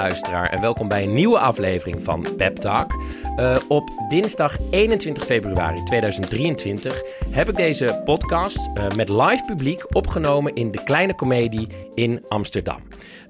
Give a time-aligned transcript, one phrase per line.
[0.00, 3.02] luisteraar en welkom bij een nieuwe aflevering van Pep Talk.
[3.36, 10.54] Uh, op dinsdag 21 februari 2023 heb ik deze podcast uh, met live publiek opgenomen
[10.54, 12.82] in de Kleine Comedie in Amsterdam.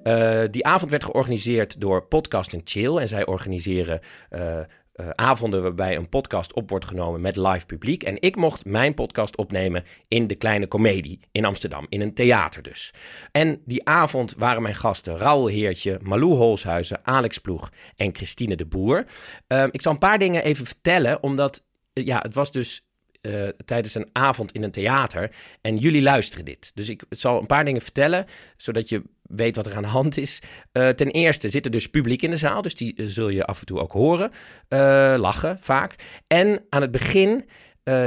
[0.04, 4.00] Uh, die avond werd georganiseerd door Podcast Chill en zij organiseren
[5.00, 8.02] uh, avonden waarbij een podcast op wordt genomen met live publiek.
[8.02, 12.62] En ik mocht mijn podcast opnemen in de Kleine Comedie in Amsterdam, in een theater
[12.62, 12.92] dus.
[13.32, 18.66] En die avond waren mijn gasten Raoul Heertje, Malou Holshuizen, Alex Ploeg en Christine de
[18.66, 19.04] Boer.
[19.48, 22.84] Uh, ik zal een paar dingen even vertellen, omdat uh, ja, het was dus
[23.22, 25.30] uh, tijdens een avond in een theater.
[25.60, 26.70] En jullie luisteren dit.
[26.74, 28.26] Dus ik zal een paar dingen vertellen,
[28.56, 29.02] zodat je
[29.36, 30.38] weet wat er aan de hand is.
[30.72, 33.44] Uh, ten eerste zit er dus publiek in de zaal, dus die uh, zul je
[33.44, 34.30] af en toe ook horen.
[35.20, 35.94] lachen vaak.
[36.26, 37.44] En aan het begin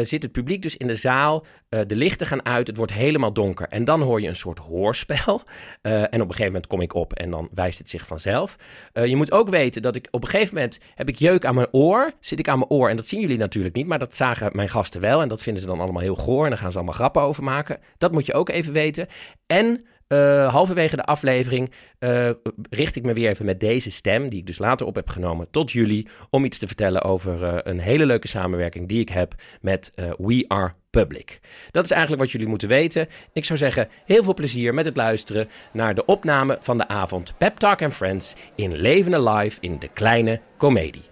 [0.02, 1.46] zit het publiek dus in de zaal.
[1.70, 3.68] De lichten gaan uit, het wordt helemaal donker.
[3.68, 5.42] En dan hoor je een soort hoorspel.
[5.82, 8.56] En op een gegeven moment kom ik op en dan wijst het zich vanzelf.
[8.94, 11.68] je moet ook weten dat ik op een gegeven moment heb ik jeuk aan mijn
[11.72, 12.12] oor.
[12.20, 14.70] Zit ik aan mijn oor en dat zien jullie natuurlijk niet, maar dat zagen mijn
[14.70, 15.22] gasten wel.
[15.22, 17.44] En dat vinden ze dan allemaal heel goor en dan gaan ze allemaal grappen over
[17.44, 17.80] maken.
[17.98, 19.08] Dat moet je ook even weten.
[19.46, 22.30] En uh, halverwege de aflevering uh,
[22.70, 25.48] richt ik me weer even met deze stem, die ik dus later op heb genomen,
[25.52, 26.08] tot jullie.
[26.30, 30.46] Om iets te vertellen over uh, een hele leuke samenwerking die ik heb met We
[30.48, 31.40] Are Public.
[31.72, 33.08] Dat is eigenlijk wat jullie moeten weten.
[33.34, 37.34] Ik zou zeggen, heel veel plezier met het luisteren naar de opname van de avond
[37.38, 41.04] Pep Talk and Friends in levende live in de kleine komedie.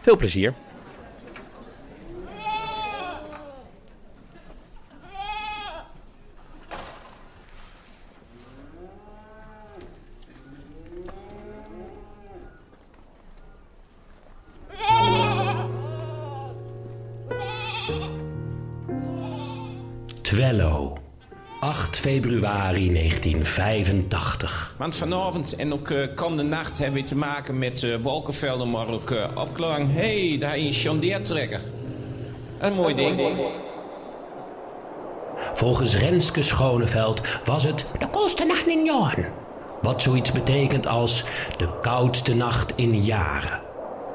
[0.00, 0.54] Veel plezier.
[20.34, 20.92] Twello.
[21.60, 24.74] 8 februari 1985.
[24.78, 28.88] Want vanavond en ook uh, komende nacht hebben we te maken met uh, wolkenvelden, maar
[28.88, 29.92] ook uh, opklaring.
[29.92, 30.88] Hé, hey, daar is
[31.22, 31.60] trekken.
[32.58, 33.20] Een mooi ding.
[35.36, 39.32] Volgens Renske Schoneveld was het de koelste nacht in jaren.
[39.82, 41.24] Wat zoiets betekent als
[41.56, 43.63] de koudste nacht in jaren.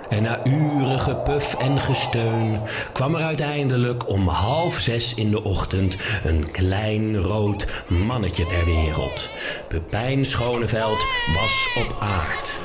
[0.10, 2.62] En na uren gepuf en gesteun
[2.94, 9.30] kwam er uiteindelijk om half zes in de ochtend een klein rood mannetje ter wereld.
[9.68, 12.60] Pepijn Schoneveld was op aard.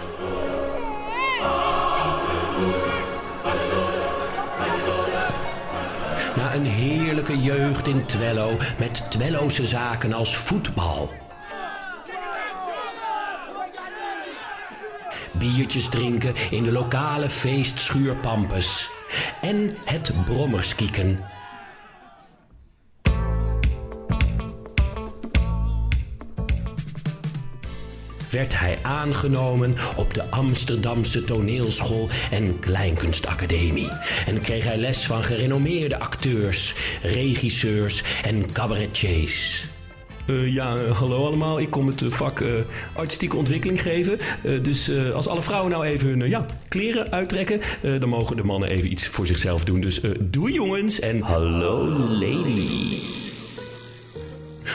[6.37, 11.11] Na een heerlijke jeugd in Twello met Twelloze zaken als voetbal
[15.39, 18.91] biertjes drinken in de lokale feestschuur Pampus.
[19.41, 21.25] En het brommerskieken.
[28.35, 33.91] werd hij aangenomen op de Amsterdamse toneelschool en kleinkunstacademie.
[34.27, 39.67] En kreeg hij les van gerenommeerde acteurs, regisseurs en cabaretiers.
[40.27, 41.61] Uh, ja, uh, hallo allemaal.
[41.61, 42.45] Ik kom het uh, vak
[42.93, 44.19] artistieke ontwikkeling geven.
[44.63, 47.61] dus als alle vrouwen nou even hun ja, kleren uittrekken,
[47.99, 49.81] dan mogen de mannen even iets voor zichzelf doen.
[49.81, 53.33] Dus doei jongens en hallo ladies.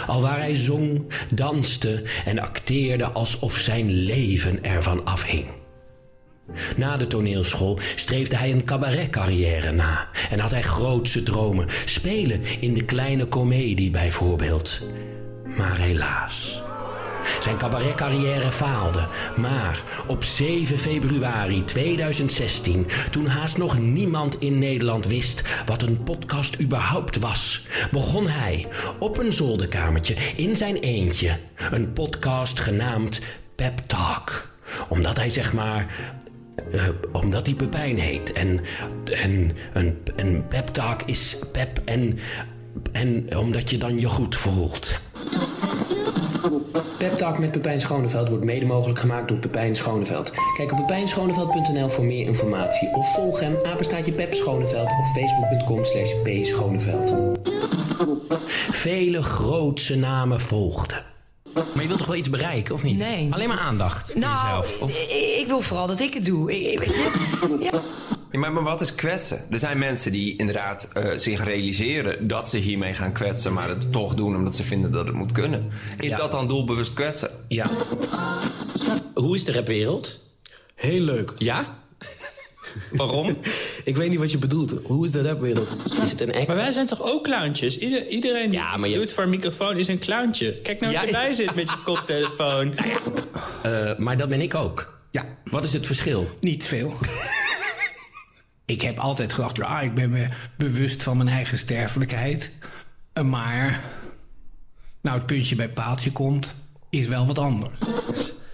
[0.08, 5.46] Alwaar hij zong, danste en acteerde alsof zijn leven ervan afhing.
[6.76, 11.68] Na de toneelschool streefde hij een cabaretcarrière na en had hij grootse dromen.
[11.86, 14.82] Spelen in de kleine komedie bijvoorbeeld.
[15.58, 16.62] Maar helaas.
[17.40, 19.08] Zijn cabaretcarrière faalde.
[19.36, 26.60] Maar op 7 februari 2016, toen haast nog niemand in Nederland wist wat een podcast
[26.60, 28.68] überhaupt was, begon hij
[29.00, 31.38] op een zolderkamertje in zijn eentje
[31.72, 33.20] een podcast genaamd
[33.56, 34.48] Pep Talk.
[34.88, 35.88] Omdat hij zeg maar
[36.72, 38.32] uh, omdat hij Pepijn heet.
[38.32, 38.62] En,
[39.04, 42.20] en een, een pep talk is pep en,
[42.92, 45.00] en omdat je dan je goed voelt.
[46.98, 50.32] Pep Talk met Pepijn Schoneveld wordt mede mogelijk gemaakt door Pepijn Schoneveld.
[50.58, 52.90] Kijk op pepijnschoneveld.nl voor meer informatie.
[52.94, 57.14] Of volg hem, apenstaatje Pep Schoneveld op facebook.com slash pschoneveld.
[58.72, 61.04] Vele grootse namen volgden.
[61.54, 62.98] Maar je wilt toch wel iets bereiken, of niet?
[62.98, 63.34] Nee.
[63.34, 64.82] Alleen maar aandacht voor nou, jezelf?
[64.82, 64.92] Of...
[64.92, 66.72] Ik, ik wil vooral dat ik het doe.
[66.72, 66.96] Ik, ik,
[67.60, 67.72] ja.
[67.72, 67.80] Ja,
[68.32, 69.46] maar, maar wat is kwetsen?
[69.50, 73.92] Er zijn mensen die inderdaad uh, zich realiseren dat ze hiermee gaan kwetsen, maar het
[73.92, 75.72] toch doen omdat ze vinden dat het moet kunnen.
[76.00, 76.18] Is Ja.
[76.18, 77.30] dat dan doelbewust kwetsen?
[77.48, 77.66] Ja.
[79.14, 80.20] Hoe is de rapwereld?
[80.76, 81.34] Heel leuk.
[81.38, 81.78] Ja?
[82.92, 83.38] Waarom?
[83.84, 84.74] Ik weet niet wat je bedoelt.
[84.84, 85.84] Hoe is de rapwereld?
[86.02, 86.48] Is het een act?
[86.48, 87.78] Maar wij zijn toch ook clowntjes?
[87.78, 90.54] Ieder, iedereen die Ja, iets maar je- doet voor een microfoon is een clowntje.
[90.54, 92.74] Kijk nou Ja, hoe je is- erbij zit met je koptelefoon.
[93.64, 94.98] Eh, maar dat ben ik ook.
[95.12, 96.28] Ja, Wat is het verschil?
[96.40, 96.94] niet veel.
[98.70, 100.28] ik heb altijd gedacht, ja, ik ben me
[100.58, 102.50] bewust van mijn eigen sterfelijkheid.
[103.14, 103.82] Eh, Maar,
[105.02, 106.54] nou het puntje bij paaltje komt,
[106.90, 107.80] is wel wat anders.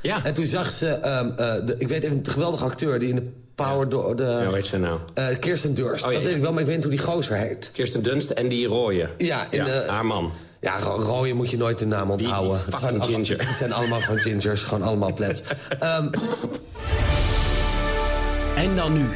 [0.01, 0.23] Ja.
[0.23, 3.15] En toen zag ze, ehm, eh, de, ik weet even, de geweldige acteur die in
[3.15, 4.23] de Power door de...
[4.23, 4.99] Ja, hoe heet ze nou?
[5.13, 6.05] eh, Kirsten Durst.
[6.05, 6.37] Oh, ja, dat weet ja.
[6.37, 7.69] ik wel, maar ik weet niet hoe die gozer heet.
[7.73, 9.09] Kirsten Dunst en die rooie.
[9.17, 10.31] Ja, in, eh, haar man.
[10.61, 12.51] Ja, ro- rooien moet je nooit de naam onthouden.
[12.51, 13.47] die Het fucking zijn allemaal- ginger.
[13.47, 15.41] Het zijn allemaal gewoon gingers, gewoon allemaal plebs.
[15.79, 16.07] Ehm,
[18.55, 19.07] En dan nu.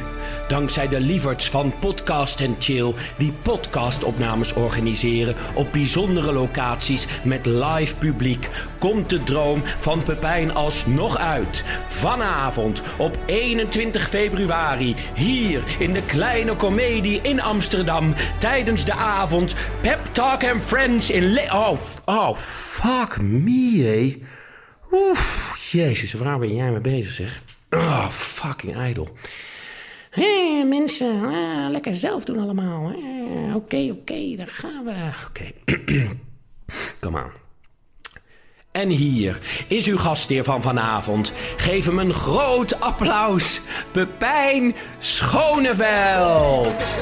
[0.50, 8.48] Dankzij de lieverds van Podcast Chill, die podcastopnames organiseren op bijzondere locaties met live publiek,
[8.78, 11.64] komt de droom van Pepijn alsnog uit.
[11.88, 20.00] Vanavond op 21 februari, hier in de Kleine Comedie in Amsterdam, tijdens de avond Pep
[20.12, 24.18] Talk and Friends in Le Oh, oh, fuck me, hé.
[24.92, 25.20] Oeh,
[25.70, 27.42] jezus, waar ben jij mee bezig, zeg?
[27.68, 29.08] Ah, fucking idol.
[30.10, 32.90] Hé, mensen, ah, lekker zelf doen allemaal.
[32.90, 35.10] Eh, Oké, oké, daar gaan we.
[35.28, 35.50] Oké.
[37.00, 37.30] Kom aan.
[38.72, 41.32] En hier is uw gastheer van vanavond.
[41.56, 43.60] Geef hem een groot applaus.
[43.92, 46.98] Pepijn Schoneveld.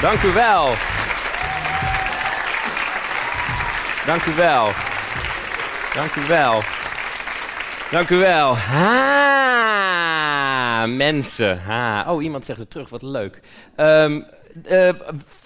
[0.00, 0.74] Dank u wel.
[4.06, 4.70] Dank u wel.
[5.94, 6.62] Dank u wel.
[7.90, 8.56] Dank u wel.
[8.56, 9.86] Ha,
[10.86, 11.58] mensen.
[11.58, 12.12] Ha.
[12.12, 12.88] Oh, iemand zegt het terug.
[12.88, 13.40] Wat leuk.
[13.76, 14.20] Ehm,
[14.64, 14.90] eh,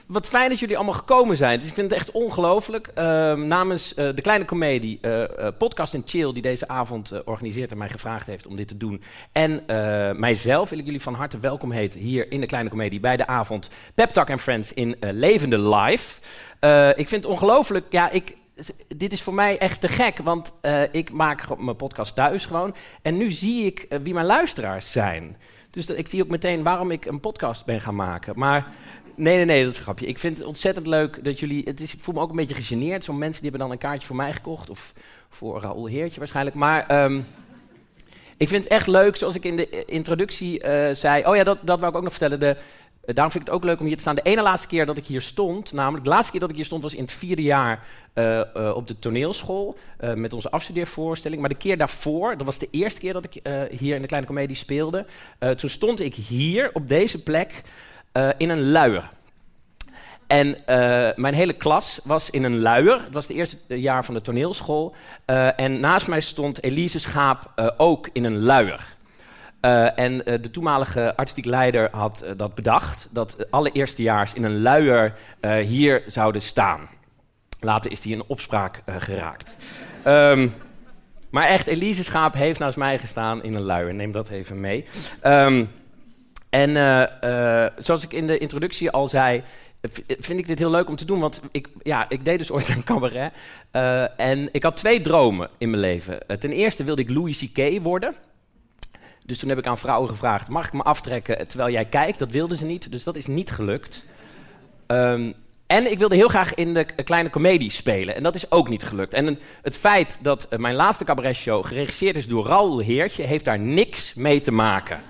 [0.06, 1.58] wat fijn dat jullie allemaal gekomen zijn.
[1.58, 2.90] Dus ik vind het echt ongelooflijk.
[2.94, 7.78] Ehm, namens eh, de Kleine Comedie, eh, Podcast en Chill, die deze avond organiseert en
[7.78, 9.02] mij gevraagd heeft om dit te doen.
[9.32, 9.62] En
[10.16, 13.26] mijzelf wil ik jullie van harte welkom heten hier in de Kleine Comedie bij de
[13.26, 16.20] avond Pep Talk Friends in Levende Live.
[16.96, 17.86] Ik vind het ongelooflijk.
[17.90, 18.34] Ja, ik,
[18.96, 22.74] dit is voor mij echt te gek, want eh, ik maak mijn podcast thuis gewoon.
[23.02, 25.36] En nu zie ik eh, wie mijn luisteraars zijn.
[25.70, 28.32] Dus dat, ik zie ook meteen waarom ik een podcast ben gaan maken.
[28.36, 28.66] Maar
[29.14, 30.06] nee, nee, nee, dat is een grapje.
[30.06, 31.62] Ik vind het ontzettend leuk dat jullie...
[31.64, 33.04] Het is, ik voel me ook een beetje gegeneerd.
[33.04, 34.70] Zo'n mensen die hebben dan een kaartje voor mij gekocht.
[34.70, 34.92] Of
[35.28, 36.56] voor Raoul Heertje waarschijnlijk.
[36.56, 36.86] Maar...
[36.86, 37.20] ehm,
[38.36, 40.60] ik vind het echt leuk, zoals ik in de eh, introductie
[40.92, 41.24] zei.
[41.26, 42.40] Oh ja, dat, dat wou ik ook nog vertellen.
[42.40, 42.56] De,
[43.04, 44.14] daarom vind ik het ook leuk om hier te staan.
[44.14, 46.64] De ene laatste keer dat ik hier stond, namelijk de laatste keer dat ik hier
[46.64, 49.76] stond, was in het vierde jaar eh, eh, op de toneelschool.
[49.98, 51.40] eh, met onze afstudeervoorstelling.
[51.40, 54.06] Maar de keer daarvoor, dat was de eerste keer dat ik eh, hier in de
[54.06, 55.06] Kleine Comedie speelde.
[55.38, 57.62] eh, toen stond ik hier op deze plek
[58.12, 59.08] eh, in een luier.
[60.26, 62.92] En eh, mijn hele klas was in een luier.
[63.04, 64.94] Het was het eerste jaar van de toneelschool.
[65.24, 68.96] Eh, en naast mij stond Elise Schaap eh, ook in een luier.
[69.62, 73.08] Eh, en eh, de toenmalige artistiek leider had eh, dat bedacht.
[73.10, 75.14] Dat alle eerstejaars in een luier
[75.64, 76.88] hier zouden staan.
[77.60, 79.56] Later is die in opspraak geraakt.
[80.02, 80.48] Ehm,
[81.30, 83.94] maar echt, Elise Schaap heeft naast mij gestaan in een luier.
[83.94, 84.84] Neem dat even mee.
[85.20, 85.64] Ehm,
[86.50, 86.74] en
[87.76, 89.42] zoals ik in de introductie al zei,
[90.06, 91.20] vind ik dit heel leuk om te doen.
[91.20, 93.32] Want ik, ja, ik deed dus ooit een cabaret.
[94.16, 96.18] en ik had twee dromen in mijn leven.
[96.38, 97.82] Ten eerste wilde ik Louis C.K.
[97.82, 98.14] worden.
[99.26, 102.18] Dus toen heb ik aan vrouwen gevraagd: mag ik me aftrekken terwijl jij kijkt?
[102.18, 104.04] Dat wilden ze niet, dus dat is niet gelukt.
[104.86, 105.32] Ehm,
[105.66, 108.14] en ik wilde heel graag in de kleine komedie spelen.
[108.14, 109.14] En dat is ook niet gelukt.
[109.14, 113.22] En het feit dat eh, mijn laatste cabaretshow geregisseerd is door Raoul Heertje...
[113.22, 115.00] heeft daar niks mee te maken.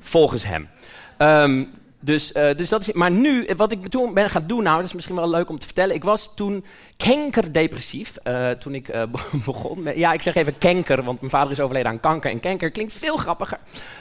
[0.00, 0.68] Volgens hem.
[1.16, 1.64] Ehm,
[2.04, 2.92] dus, eh, dus dat is...
[2.92, 4.62] Maar nu, eh, wat ik toen ben gaan doen...
[4.62, 5.94] Nou, dat is misschien wel leuk om te vertellen.
[5.94, 6.64] Ik was toen
[6.96, 8.16] kankerdepressief.
[8.16, 8.90] eh, toen ik
[9.46, 9.82] begon.
[9.82, 12.30] Met, ja, ik zeg even kanker, want mijn vader is overleden aan kanker.
[12.30, 13.58] En kanker klinkt veel grappiger.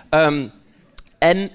[0.10, 0.48] Ehm,
[1.18, 1.52] en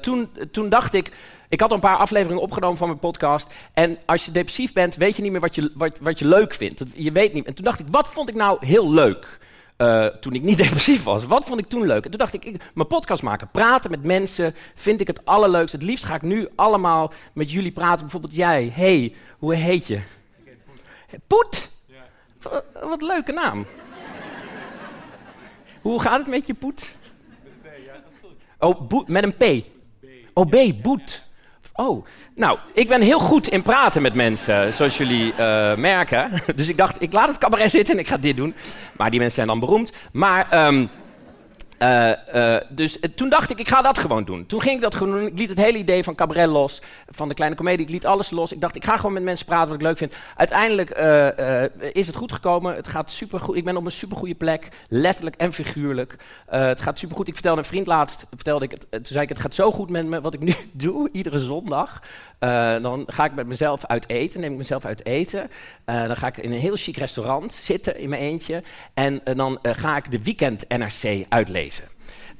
[0.00, 1.12] toen, toen dacht ik,
[1.48, 3.46] ik had al een paar afleveringen opgenomen van mijn podcast.
[3.72, 6.82] En als je depressief bent, weet je niet meer wat je, wat, je leuk vindt.
[6.94, 7.46] Je weet niet.
[7.46, 9.38] En toen dacht ik, wat vond ik nou heel leuk?
[9.76, 11.24] Eh, toen ik niet depressief was.
[11.24, 12.04] Wat vond ik toen leuk?
[12.04, 15.72] En toen dacht ik, ik, mijn podcast maken, praten met mensen, vind ik het allerleukst.
[15.72, 18.00] Het liefst ga ik nu allemaal met jullie praten.
[18.00, 20.00] Bijvoorbeeld jij, hey, hoe heet je?
[21.26, 21.70] Poet.
[22.42, 23.66] Wat, wat een leuke naam.
[25.82, 26.94] Hoe gaat het met je, Poet?
[28.58, 29.66] Oh, Boet, met een P.
[30.32, 31.25] Oh, B, Boet.
[31.76, 36.30] Oh, nou, ik ben heel goed in praten met mensen, zoals jullie eh, merken.
[36.56, 38.54] Dus ik dacht, ik laat het cabaret zitten en ik ga dit doen.
[38.96, 39.92] Maar die mensen zijn dan beroemd.
[40.12, 40.86] Maar, ehm,
[41.78, 44.46] Eh, eh, dus eh, toen dacht ik, ik ga dat gewoon doen.
[44.46, 45.26] Toen ging ik dat gewoon doen.
[45.26, 47.86] Ik liet het hele idee van cabaret los, van de kleine komedie.
[47.86, 48.52] Ik liet alles los.
[48.52, 50.14] Ik dacht, ik ga gewoon met mensen praten wat ik leuk vind.
[50.36, 50.90] Uiteindelijk
[51.92, 52.74] is het goed gekomen.
[52.74, 53.56] Het gaat supergoed.
[53.56, 56.16] Ik ben op een supergoede plek, letterlijk en figuurlijk.
[56.46, 57.28] Het gaat supergoed.
[57.28, 59.90] Ik vertelde een vriend laatst, vertelde ik het, toen zei ik, het gaat zo goed
[59.90, 62.02] met me, wat ik nu doe, iedere zondag.
[62.82, 65.50] Dan ga ik met mezelf uit eten, neem ik mezelf uit eten.
[65.84, 68.62] Dan ga ik in een heel chic restaurant zitten in mijn eentje.
[68.94, 71.65] En dan ga ik de weekend NRC uitlezen.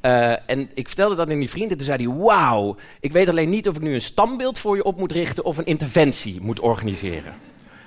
[0.06, 1.76] Eh, en ik vertelde dat in die vrienden.
[1.76, 4.84] Toen zei hij: Wauw, ik weet alleen niet of ik nu een standbeeld voor je
[4.84, 7.34] op moet richten of een interventie moet organiseren.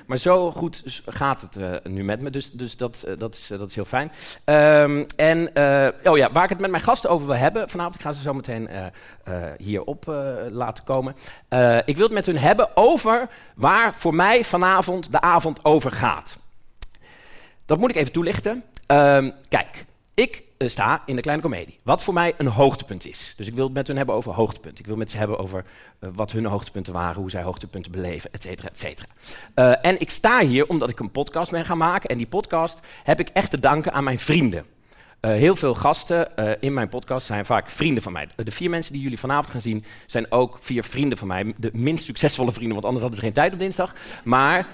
[0.06, 3.48] Maar zo goed gaat het eh, nu met me, dus, dus dat, eh, dat, is,
[3.48, 4.12] dat is heel fijn.
[4.44, 5.48] Ehm, en
[6.04, 8.22] oh ja, waar ik het met mijn gasten over wil hebben vanavond, ik ga ze
[8.22, 8.70] zo meteen
[9.58, 10.06] hierop
[10.52, 11.16] laten komen.
[11.86, 16.38] Ik wil het met hun hebben over waar voor mij vanavond de avond over gaat.
[17.66, 18.64] Dat moet ik even toelichten.
[18.86, 21.80] Ehm, kijk, ik sta in de kleine komedie.
[21.84, 23.34] Wat voor mij een hoogtepunt is.
[23.38, 24.80] Dus ik wil het met hun hebben over hoogtepunten.
[24.80, 25.66] Ik wil met ze hebben over
[26.00, 29.08] eh, wat hun hoogtepunten waren, hoe zij hoogtepunten beleven, et cetera, et cetera.
[29.54, 32.10] Eh, en ik sta hier omdat ik een podcast ben gaan maken.
[32.10, 34.66] En die podcast heb ik echt te danken aan mijn vrienden.
[35.20, 38.28] Eh, heel veel gasten eh, in mijn podcast zijn vaak vrienden van mij.
[38.36, 41.54] De vier mensen die jullie vanavond gaan zien zijn ook vier vrienden van mij.
[41.58, 43.96] De minst succesvolle vrienden, want anders hadden ze geen tijd op dinsdag.
[44.24, 44.68] Maar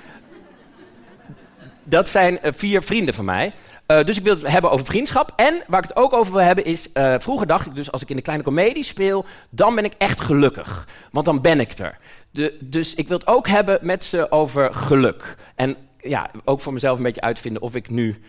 [1.85, 3.53] dat zijn eh, vier vrienden van mij.
[3.85, 5.33] Eh, dus ik wil het hebben over vriendschap.
[5.35, 6.91] En waar ik het ook over wil hebben is...
[6.91, 9.25] eh, vroeger dacht ik dus als ik in de kleine komedie speel...
[9.49, 10.87] dan ben ik echt gelukkig.
[11.11, 11.97] Want dan ben ik er.
[12.31, 15.35] De, dus ik wil het ook hebben met ze over geluk.
[15.55, 18.21] En ja, ook voor mezelf een beetje uitvinden of ik nu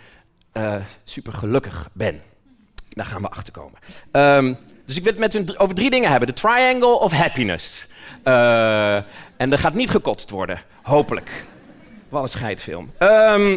[0.53, 2.21] eh, super gelukkig ben.
[2.89, 3.79] Daar gaan we achter komen.
[4.11, 4.55] Ehm,
[4.87, 6.29] dus ik wil het met hun over drie dingen hebben.
[6.29, 7.87] De triangle of happiness.
[9.37, 10.61] En er gaat niet gekotst worden.
[10.83, 11.45] Hopelijk.
[12.09, 12.93] Wat een scheidfilm.
[12.99, 13.57] Ehm,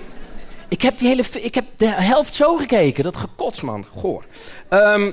[0.70, 3.04] ik heb, die hele, ik heb de helft zo gekeken.
[3.04, 3.86] Dat gekots, man.
[3.96, 4.26] Goor.
[4.70, 5.12] Ehm,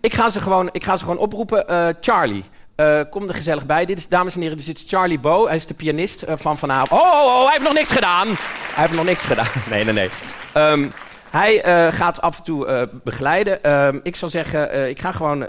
[0.00, 1.68] ik, ga ze gewoon, ik ga ze gewoon oproepen.
[1.68, 2.44] Eh, Charlie,
[2.74, 3.84] eh, kom er gezellig bij.
[3.84, 5.46] Dit is, dames en heren, dit is Charlie Bo.
[5.46, 7.00] Hij is de pianist eh, van vanavond.
[7.00, 8.26] Oh, oh, oh, hij heeft nog niks gedaan.
[8.26, 9.46] Hij heeft nog niks gedaan.
[9.70, 10.10] Nee, nee, nee.
[10.52, 10.88] Ehm,
[11.30, 11.60] hij
[11.92, 13.60] gaat af en toe begeleiden.
[14.02, 15.46] Ik zal zeggen, ik ga gewoon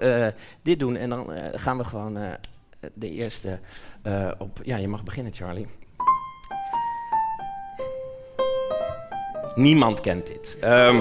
[0.61, 0.95] dit doen.
[0.95, 2.17] En dan gaan we gewoon
[2.93, 3.59] de eerste
[4.37, 4.59] op...
[4.63, 5.67] Ja, je mag beginnen, Charlie.
[9.57, 10.57] Niemand kent dit.
[10.61, 10.99] Ehm,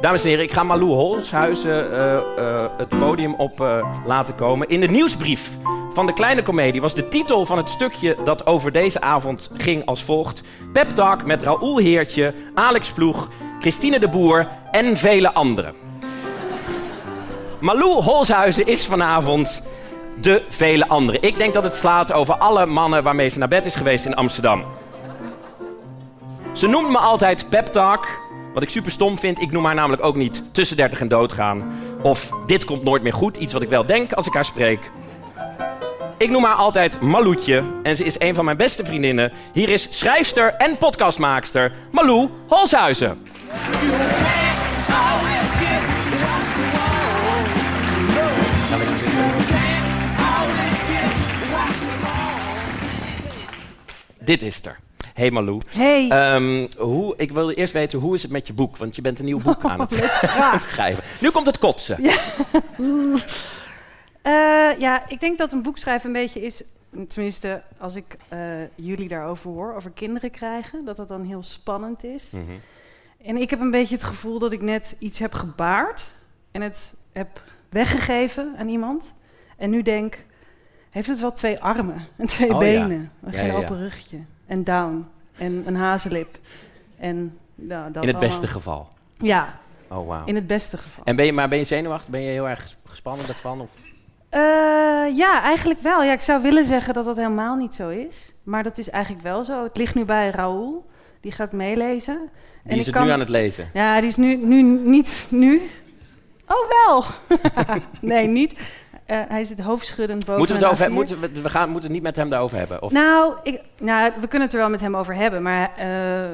[0.00, 4.68] dames en heren, ik ga Malou Holshuizen eh, eh, het podium op eh, laten komen.
[4.68, 5.50] In de nieuwsbrief
[5.92, 9.86] van de kleine komedie was de titel van het stukje dat over deze avond ging
[9.86, 10.42] als volgt.
[10.72, 13.28] Pep Talk met Raoul Heertje, Alex Ploeg,
[13.60, 15.74] Christine de Boer en vele anderen.
[17.58, 19.62] Malou Holshuizen is vanavond
[20.20, 21.22] de vele anderen.
[21.22, 24.14] Ik denk dat het slaat over alle mannen waarmee ze naar bed is geweest in
[24.14, 24.64] Amsterdam.
[26.52, 28.22] Ze noemt me altijd Pep Talk,
[28.54, 29.40] wat ik super stom vind.
[29.40, 31.72] Ik noem haar namelijk ook niet tussen 30 en doodgaan.
[32.02, 34.90] Of dit komt nooit meer goed, iets wat ik wel denk als ik haar spreek.
[36.18, 39.32] Ik noem haar altijd Maloetje en ze is een van mijn beste vriendinnen.
[39.52, 43.18] Hier is schrijfster en podcastmaakster Malou Holshuizen.
[54.18, 54.89] Dit is er.
[55.14, 55.60] Hey Malou.
[55.68, 56.08] Hey.
[56.08, 58.76] Ehm, hoe, ik wilde eerst weten, hoe is het met je boek?
[58.76, 61.04] Want je bent een nieuw boek aan het schrijven.
[61.20, 61.98] Nu komt het kotsen.
[64.22, 66.62] Eh, ja, ik denk dat een boek schrijven een beetje is...
[67.08, 68.38] Tenminste, als ik eh,
[68.74, 70.84] jullie daarover hoor, over kinderen krijgen...
[70.84, 72.30] dat dat dan heel spannend is.
[72.30, 72.44] Mhm.
[73.24, 76.06] En ik heb een beetje het gevoel dat ik net iets heb gebaard...
[76.50, 79.12] en het heb weggegeven aan iemand.
[79.56, 80.24] En nu denk,
[80.90, 82.78] heeft het wel twee armen en twee Oh, ja.
[82.80, 83.12] benen?
[83.24, 83.54] En Ja, ja, ja.
[83.54, 84.18] open rugje.
[84.50, 85.06] En down.
[85.36, 86.38] En een hazenlip.
[86.98, 88.88] En nou, dat In het beste geval.
[89.18, 90.22] Ja, Oh, wauw.
[90.24, 91.04] in het beste geval.
[91.04, 92.10] En ben je, maar ben je zenuwachtig?
[92.10, 93.60] Ben je heel erg gespannen daarvan?
[93.60, 93.70] Of?
[94.28, 94.40] Eh,
[95.16, 96.02] ja, eigenlijk wel.
[96.02, 98.32] Ja, ik zou willen zeggen dat dat helemaal niet zo is.
[98.42, 99.62] Maar dat is eigenlijk wel zo.
[99.62, 100.86] Het ligt nu bij Raoul.
[101.20, 102.30] Die gaat meelezen.
[102.64, 103.70] Die is ik het nu aan het lezen.
[103.74, 105.62] Ja, die is nu, nu niet nu.
[106.46, 107.04] Oh, wel.
[108.00, 108.60] nee, niet.
[109.10, 110.94] Eh, hij zit hoofdschuddend boven Moeten we, het een over, A4.
[110.94, 112.82] moeten we, we gaan, moeten het niet met hem daarover hebben?
[112.82, 112.92] Of?
[112.92, 115.42] Nou, ik, nou, we kunnen het er wel met hem over hebben.
[115.42, 115.86] Maar eh,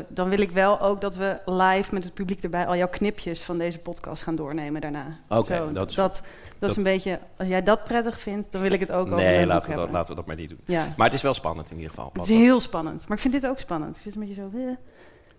[0.09, 2.67] dan wil ik wel ook dat we live met het publiek erbij...
[2.67, 5.07] al jouw knipjes van deze podcast gaan doornemen daarna.
[5.29, 6.23] Oké, dat is dat, dat,
[6.59, 7.19] dat- is een beetje...
[7.37, 9.91] Als jij dat prettig vindt, dan wil ik het ook over nee, laten we, dat,
[9.91, 10.61] laten we dat maar niet doen.
[10.65, 10.87] Ja.
[10.97, 12.11] Maar het is wel spannend in ieder geval.
[12.13, 13.05] Het is heel spannend.
[13.09, 13.97] Maar ik vind dit ook spannend.
[13.97, 14.51] Ik zit een beetje zo...
[14.55, 14.63] eh.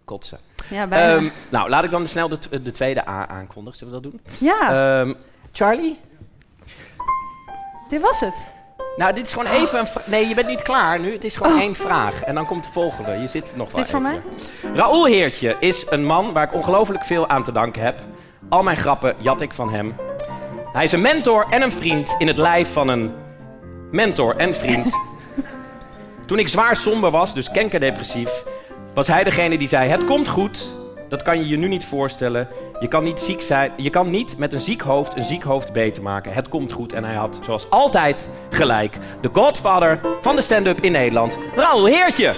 [0.06, 0.38] Kotsen.
[0.70, 1.16] Ja, bijna.
[1.16, 3.78] Ehm, nou, laat ik dan snel de, de tweede A aankondigen.
[3.80, 4.22] Zullen we dat doen?
[4.40, 5.14] ja, Ehm,
[5.52, 6.00] Charlie?
[7.90, 8.46] Dit was het.
[8.98, 9.88] Nou, dit is gewoon even een...
[10.06, 11.14] Nee, je bent niet klaar nu.
[11.14, 12.24] Het is gewoon één vraag.
[12.24, 13.12] En dan komt de volgende.
[13.12, 14.76] Je zit nog Is wel dit voor even.
[14.76, 18.00] Raoul Heertje is een man waar ik ongelooflijk veel aan te danken heb.
[18.50, 19.96] Al mijn grappen jat ik van hem.
[20.74, 23.14] Hij is een mentor en een vriend in het lijf van een
[23.92, 24.94] mentor en vriend.
[26.28, 28.44] Toen ik zwaar somber was, dus kankerdepressief,
[28.94, 30.70] was hij degene die zei: Het komt goed.
[31.10, 32.48] Dat kan je je nu niet voorstellen.
[32.80, 35.74] Je kan niet, ziek zijn, je kan niet met een ziek hoofd een ziek hoofd
[35.74, 36.34] beter maken.
[36.34, 36.94] Het komt goed.
[36.94, 38.98] En hij had, zoals altijd, gelijk.
[39.22, 42.34] De godfather van de stand-up in Nederland, Raoul Heertje.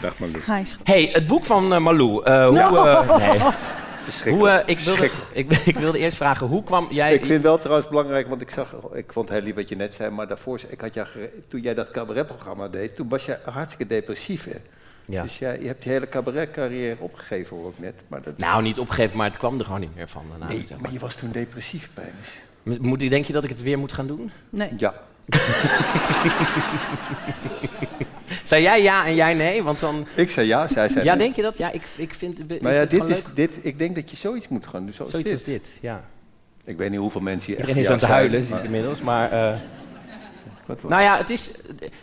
[0.00, 0.40] Dag Malou.
[0.84, 2.24] Hey, het boek van eh, Malou.
[2.24, 3.40] eh, hoe, eh, nee.
[4.02, 4.52] Verschrikkelijk.
[4.54, 5.60] hoe, eh, ik, wilde, Verschrikkelijk.
[5.62, 7.14] ik, ik wilde eerst vragen, hoe kwam jij...
[7.14, 9.76] Ik vind wel trouwens belangrijk, want ik zag, ik vond het heel lief wat je
[9.76, 11.06] net zei, maar daarvoor, ik had jou,
[11.48, 14.56] toen jij dat cabaretprogramma deed, toen was je hartstikke depressief, hè?
[15.04, 15.22] Ja.
[15.22, 17.94] Dus jij, je hebt je hele cabaretcarrière opgegeven, hoor ik net.
[18.08, 20.24] Maar dat, Nou, niet opgegeven, maar het kwam er gewoon niet meer van.
[20.30, 20.80] daarna, nee, zeg maar.
[20.80, 22.12] maar je was toen depressief bij
[22.62, 22.78] me.
[22.80, 24.30] Moet, denk je dat ik het weer moet gaan doen?
[24.50, 24.70] Nee.
[24.76, 24.94] Ja.
[28.44, 29.62] Zei jij ja en jij nee?
[29.62, 30.06] Want dan...
[30.14, 31.22] Ik zei ja, zij zei Ja, nee.
[31.24, 31.58] denk je dat?
[31.58, 32.62] Ja, ik, ik vind...
[32.62, 33.34] Maar ja, dit is, leuk.
[33.36, 35.38] dit, ik denk dat je zoiets moet gaan doen, zoals Zoiets dit.
[35.38, 36.04] als dit, ja.
[36.64, 39.00] Ik weet niet hoeveel mensen hier Iedereen is aan het huilen, maar- inmiddels.
[39.00, 39.54] Maar, eh,
[40.66, 41.50] Wat- nou ja, het is...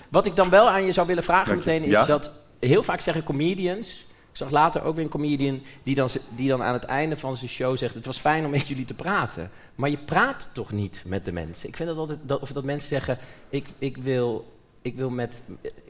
[0.09, 1.57] Wat ik dan wel aan je zou willen vragen je.
[1.57, 2.05] meteen is Ja?
[2.05, 2.31] dat...
[2.59, 4.07] Heel vaak zeggen comedians...
[4.31, 7.37] Ik zag later ook weer een comedian die dan, die dan aan het einde van
[7.37, 7.93] zijn show zegt...
[7.93, 9.51] Het was fijn om met jullie te praten.
[9.75, 11.67] Maar je praat toch niet met de mensen?
[11.69, 12.19] Ik vind dat altijd...
[12.21, 13.17] Dat, of dat mensen zeggen...
[13.49, 15.41] Ik, ik, wil, ik, wil met,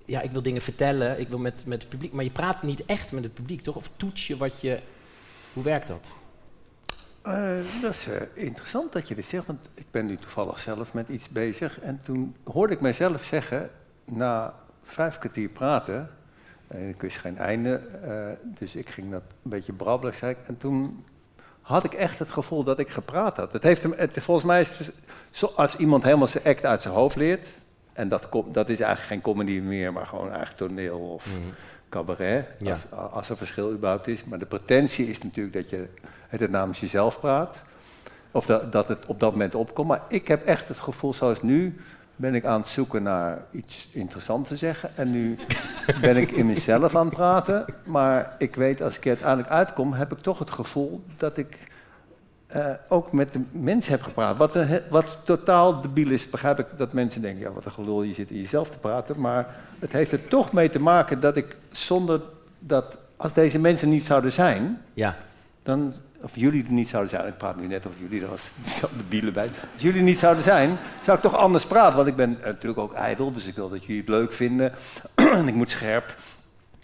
[0.10, 1.20] ja, ik wil dingen vertellen.
[1.20, 2.12] Ik wil met, met het publiek.
[2.12, 3.76] Maar je praat niet echt met het publiek, toch?
[3.76, 4.80] Of toets je wat je...
[5.54, 6.08] Hoe werkt dat?
[7.22, 10.94] Eh, dat is eh, interessant dat je dit zegt, want ik ben nu toevallig zelf
[10.94, 11.80] met iets bezig.
[11.80, 13.70] En toen hoorde ik mezelf zeggen,
[14.06, 16.10] na vijf kwartier praten,
[16.68, 20.36] en ik wist geen einde, eh, dus ik ging dat een beetje brabbelen, zei.
[20.44, 21.06] En toen
[21.62, 23.54] had ik echt het gevoel dat ik gepraat had.
[23.54, 24.92] Het heeft hem, het, volgens mij is
[25.40, 27.48] het als iemand helemaal zijn act uit zijn hoofd leert,
[28.00, 31.28] en dat, dat is eigenlijk geen comedy meer, maar gewoon eigenlijk toneel of
[31.90, 32.72] cabaret, Ja.
[32.72, 34.24] als, als er verschil überhaupt is.
[34.24, 35.88] Maar de pretentie is natuurlijk dat je
[36.28, 37.62] het namens jezelf praat.
[38.32, 39.88] Of dat, dat het op dat moment opkomt.
[39.88, 41.80] Maar ik heb echt het gevoel, zoals nu,
[42.16, 44.90] ben ik aan het zoeken naar iets interessants te zeggen.
[44.96, 45.38] En nu
[46.02, 47.66] ben ik in mezelf aan het praten.
[47.84, 51.58] Maar ik weet, als ik er uiteindelijk uitkom, heb ik toch het gevoel dat ik
[52.50, 54.38] eh, ook met de mensen heb gepraat.
[54.38, 58.02] Wat, een wat totaal debiel is, begrijp ik dat mensen denken, ja, wat een gelul,
[58.04, 59.20] je zit in jezelf te praten.
[59.20, 62.22] Maar het heeft er toch mee te maken dat ik zonder
[62.60, 65.16] dat, als deze mensen niet zouden zijn, Ja.
[65.64, 68.52] dan, of jullie er niet zouden zijn, ik praat nu net over jullie, was
[68.98, 69.50] de bielen bij.
[69.74, 71.96] Als jullie niet zouden zijn, zou ik toch anders praten.
[71.96, 74.74] Want ik ben natuurlijk ook ijdel, dus ik wil dat jullie het leuk vinden.
[75.16, 76.16] en ik moet scherp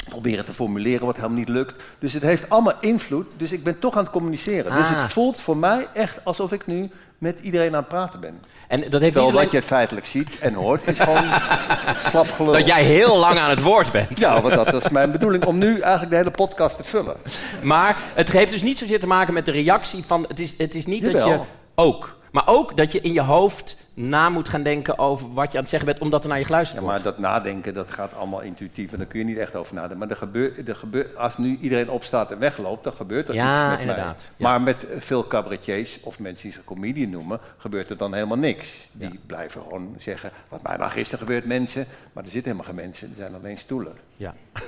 [0.09, 1.83] proberen te formuleren wat helemaal niet lukt.
[1.99, 4.75] Dus het heeft allemaal invloed, dus ik ben toch aan het communiceren.
[4.75, 5.01] Dus Ah.
[5.01, 8.41] het voelt voor mij echt alsof ik nu met iedereen aan het praten ben.
[8.67, 11.23] En dat heeft Terwijl wat je feitelijk ziet en hoort is gewoon
[12.09, 12.51] slap gelul.
[12.53, 14.19] dat jij heel lang aan het woord bent.
[14.19, 17.15] Ja, want dat is mijn bedoeling om nu eigenlijk de hele podcast te vullen.
[17.61, 20.25] Maar het heeft dus niet zozeer te maken met de reactie van...
[20.27, 21.39] Het is, het is niet dat je...
[21.75, 22.15] Ook.
[22.31, 25.61] Maar ook dat je in je hoofd na moet gaan denken over wat je aan
[25.63, 26.01] het zeggen bent...
[26.01, 27.03] omdat er naar je geluisterd Ja, wordt.
[27.03, 29.97] maar dat nadenken, dat gaat allemaal intuïtief en daar kun je niet echt over nadenken.
[29.97, 33.61] Maar er gebeurt, er gebeurt, als nu iedereen opstaat en wegloopt, dan gebeurt er Ja,
[33.61, 34.15] iets met inderdaad.
[34.15, 34.25] mij.
[34.37, 34.47] Ja.
[34.49, 38.69] Maar met veel cabaretiers of mensen die zich comedian noemen, gebeurt er dan helemaal niks.
[38.91, 41.85] Die blijven gewoon zeggen, wat mij nou gisteren gebeurt, mensen.
[42.13, 43.93] Maar er zitten helemaal geen mensen, er zijn alleen stoelen.
[44.15, 44.33] Ja.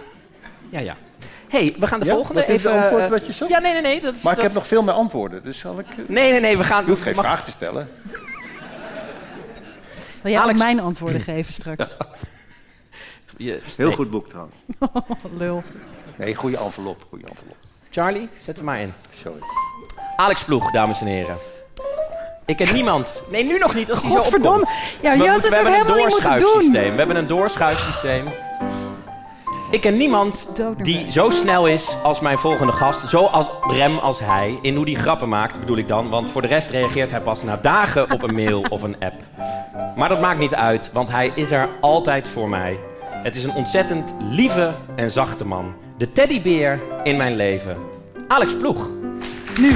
[0.70, 0.96] Ja, ja.
[1.50, 2.12] hey, we gaan de Ja?
[2.14, 2.72] volgende Was dit even...
[2.74, 3.52] het antwoord eh, wat je zocht?
[3.52, 4.02] Ja, nee, nee, nee.
[4.02, 5.86] Dat is, Maar ik heb nog veel meer antwoorden, dus zal ik...
[6.08, 6.84] Nee, nee, nee, we gaan...
[6.84, 7.88] Je hoeft geen mag- vraag te stellen.
[10.28, 11.86] Wil jij ook Alex- mijn antwoorden geven straks?
[13.38, 13.96] Je- Heel nee.
[13.96, 14.56] goed boek trouwens.
[15.38, 15.64] Lul.
[16.16, 17.56] Nee, goede envelop, goede envelop.
[17.90, 18.94] Charlie, zet er maar in.
[19.24, 19.40] Sorry.
[20.16, 21.38] Alex Ploeg, dames en heren.
[22.46, 23.22] Ik ken niemand.
[23.32, 24.60] Nee, nu nog niet, als die zo Godverdomme.
[24.60, 24.78] opkomt.
[25.02, 26.40] Ja, we, je had het helemaal niet moeten doen.
[26.40, 26.92] doorschuifsysteem.
[26.92, 28.28] We hebben een doorschuifsysteem.
[29.72, 30.48] Ik ken niemand
[30.82, 33.10] die zo snel is als mijn volgende gast.
[33.10, 34.58] Zo als rem als hij.
[34.62, 36.10] In hoe hij grappen maakt, bedoel ik dan.
[36.10, 39.22] Want voor de rest reageert hij pas na dagen op een mail of een app.
[39.96, 42.80] Maar dat maakt niet uit, want hij is er altijd voor mij.
[43.10, 45.74] Het is een ontzettend lieve en zachte man.
[45.98, 47.78] De teddybeer in mijn leven.
[48.28, 48.90] Alex Ploeg.
[49.58, 49.74] Nu.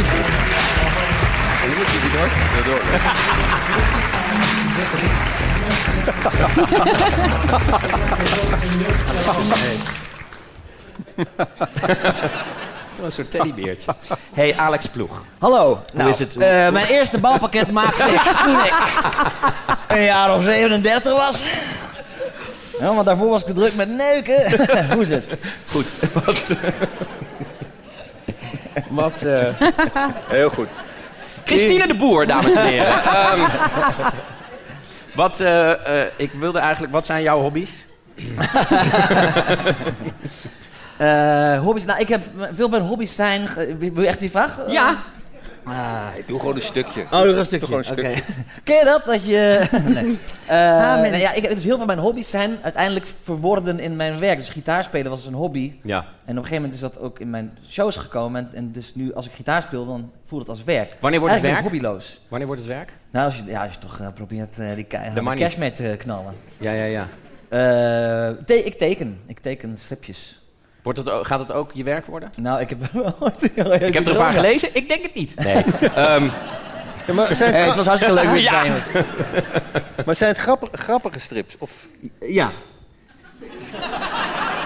[13.01, 13.95] Zo'n soort teddybeertje.
[14.33, 15.23] Hey, Alex Ploeg.
[15.39, 15.83] Hallo.
[15.93, 16.37] nou, is het?
[16.37, 18.73] eh, mijn eerste balpakket maakte ik toen ik
[19.87, 21.43] een jaar of 37 was.
[22.79, 24.67] Ja, want daarvoor was ik druk met neuken.
[24.93, 25.25] Hoe is het?
[25.71, 25.85] Goed.
[26.13, 26.43] Wat,
[28.89, 29.45] wat eh,
[30.27, 30.67] Heel goed.
[31.45, 33.03] Christine de Boer, dames en heren.
[33.13, 33.41] Ehm,
[35.15, 37.71] wat, eh, eh, ik wilde eigenlijk, wat zijn jouw hobby's?
[40.97, 43.47] Eh, hobby's, nou, ik heb, veel van mijn hobby's zijn...
[43.77, 44.57] Wil je echt die vraag?
[44.67, 44.97] Ja.
[45.63, 47.01] Ah, Ik doe gewoon een stukje.
[47.01, 47.65] Oh, nog een stukje.
[47.65, 48.09] Gewoon een stukje.
[48.11, 48.21] Oké.
[48.63, 49.03] Ken je dat?
[49.05, 49.67] Dat je...
[49.93, 50.17] nee.
[50.45, 51.09] Eh, Hamen.
[51.09, 54.37] nou ja, ik, dus heel veel van mijn hobby's zijn uiteindelijk verworden in mijn werk.
[54.37, 55.73] Dus gitaar spelen was een hobby.
[55.83, 55.97] Ja.
[55.97, 58.41] En op een gegeven moment is dat ook in mijn shows gekomen.
[58.51, 60.95] En, en dus nu als ik gitaar speel, dan voelt het als werk.
[60.99, 61.83] Wanneer wordt het Eigenlijk werk?
[61.83, 62.21] hobbyloos.
[62.27, 62.91] Wanneer wordt het werk?
[63.11, 66.33] Nou, als je, ja, als je toch eh, probeert eh, die cash mee te knallen.
[66.57, 67.07] Ja, ja, ja.
[67.49, 69.19] Eh, te- ik teken.
[69.27, 70.40] Ik teken stripjes.
[70.83, 72.29] Wordt het, gaat het ook je werk worden?
[72.41, 72.79] Nou, ik heb
[73.81, 74.69] Ik heb er een paar gelezen.
[74.73, 75.35] Ik denk het niet.
[75.35, 75.55] Nee.
[75.95, 76.27] Ehm,
[77.07, 78.63] Ja, maar zijn Eh, het, het was hartstikke leuk met je Ja.
[80.05, 81.55] maar zijn het grappige, grappige strips?
[81.59, 81.71] Of...
[82.19, 82.49] Ja.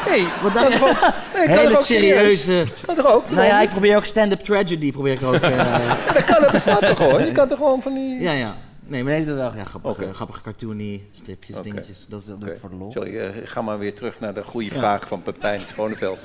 [0.09, 0.71] Nee, Wat kan dan?
[0.71, 2.63] toch ook- nee, kan Hele serieuze...
[2.85, 3.29] Kan toch ook?
[3.29, 4.91] Nou ja, ik probeer ook stand-up tragedy.
[4.91, 5.33] Probeer ik ook...
[5.35, 7.21] eh, Ja, dat kan, dat bestaat toch hoor?
[7.21, 8.21] Je kan toch gewoon van die...
[8.21, 8.55] ja, ja.
[8.87, 10.13] Nee, maar nee, dat wel ja, grappige, Oké.
[10.13, 11.63] grappige cartoony stripjes, Oké.
[11.69, 12.05] dingetjes.
[12.09, 12.91] Dat, dat doe ik voor de lol.
[12.91, 16.19] Sorry, eh, ga maar weer terug naar de goede vraag van Pepijn Schoneveld.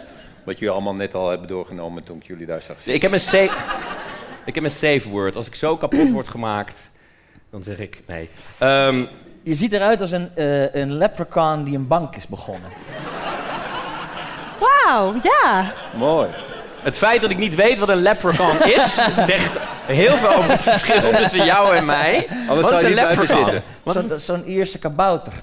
[0.44, 2.94] Wat jullie allemaal net al hebben doorgenomen toen ik jullie daar zag zitten.
[2.94, 3.50] ik, heb een safe,
[4.44, 5.36] ik heb een safe word.
[5.36, 6.90] Als ik zo kapot word gemaakt,
[7.50, 8.28] dan zeg ik nee.
[8.58, 9.04] Ehm,
[9.42, 12.70] Je ziet eruit als een, eh, een leprechaun die een bank is begonnen.
[14.60, 15.72] Wauw, ja.
[15.96, 16.28] Mooi.
[16.82, 18.94] Het feit dat ik niet weet wat een leprechaun is,
[19.26, 19.50] zegt
[19.86, 22.26] heel veel over het verschil tussen jou en mij.
[22.48, 23.62] Anders Wat zou is je een niet zitten.
[23.84, 25.32] Zo'n zo'n Ierse kabouter.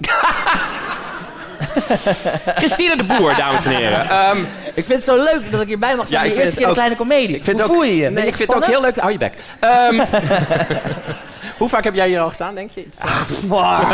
[2.56, 4.10] Christine de Boer, dames en heren.
[4.10, 4.38] Ehm,
[4.74, 6.20] Ik vind het zo leuk dat ik hierbij mag zijn.
[6.24, 7.36] Ja, de ik vind eerste het keer een ook- kleine komedie.
[7.36, 8.10] ik vind Hoe ook, voel je je?
[8.10, 8.96] Nee, ik vind het ook heel leuk.
[8.96, 9.32] Hou je bek.
[9.60, 10.00] Ehm,
[11.58, 12.86] hoe vaak heb jij hier al gestaan, denk je?
[13.50, 13.90] Ah,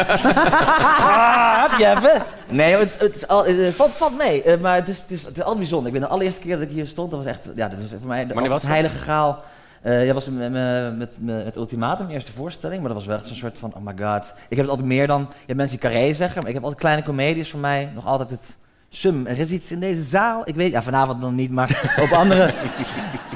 [1.71, 2.23] heb je even?
[2.49, 4.43] Nee, het, is- het is al, het valt, valt mee.
[4.43, 5.87] eh, maar het is, het, is, het is altijd bijzonder.
[5.87, 7.45] Ik ben de allereerste keer dat ik hier stond, dat was echt...
[7.55, 9.43] Ja, dat was voor mij de, was het heilige graal.
[9.83, 12.79] Eh ja, was met, met, met, met Ultimatum, eerste voorstelling.
[12.81, 14.25] Maar dat was wel echt zo'n soort van, oh my god.
[14.49, 15.21] Ik heb het altijd meer dan...
[15.21, 17.89] Je hebt mensen die carré zeggen, maar ik heb altijd kleine comedies voor mij.
[17.95, 18.55] Nog altijd het
[18.95, 19.27] sum.
[19.27, 20.43] Er is iets in deze zaal.
[20.45, 22.53] Ik weet Ja, vanavond dan niet, maar op andere...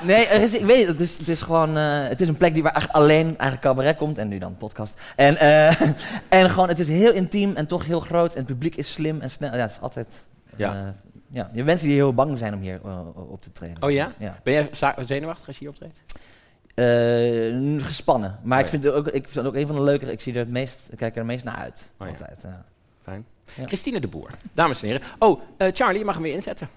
[0.02, 1.00] Nee, er is, ik weet het.
[1.00, 1.76] Is, het is gewoon...
[1.76, 4.18] eh, het is een plek die waar echt alleen eigenlijk cabaret komt.
[4.18, 5.00] En nu dan podcast.
[5.16, 5.80] En, eh,
[6.40, 8.32] en gewoon, het is heel intiem en toch heel groot.
[8.32, 9.54] En het publiek is slim en snel.
[9.54, 10.24] Ja, het is altijd...
[10.56, 10.72] Ja.
[10.72, 10.80] eh,
[11.30, 12.80] ja, je hebt mensen die heel bang zijn om hier
[13.14, 13.82] op te treden.
[13.82, 14.12] Oh ja?
[14.18, 14.38] Ja.
[14.42, 14.68] Ben jij
[15.06, 15.98] zenuwachtig als je hier optreedt?
[17.84, 18.38] Gespannen.
[18.42, 20.12] Maar Oh ik vind het ook, ik vind het ook een van de leukere.
[20.12, 21.90] Ik zie er het meest, ik kijk er het meest naar uit.
[21.98, 22.08] Oh.
[22.08, 22.38] Altijd.
[22.42, 22.64] Ja.
[23.02, 23.24] Fijn.
[23.66, 25.02] Christine de Boer, dames en heren.
[25.18, 26.68] Oh, eh, Charlie, je mag hem weer inzetten.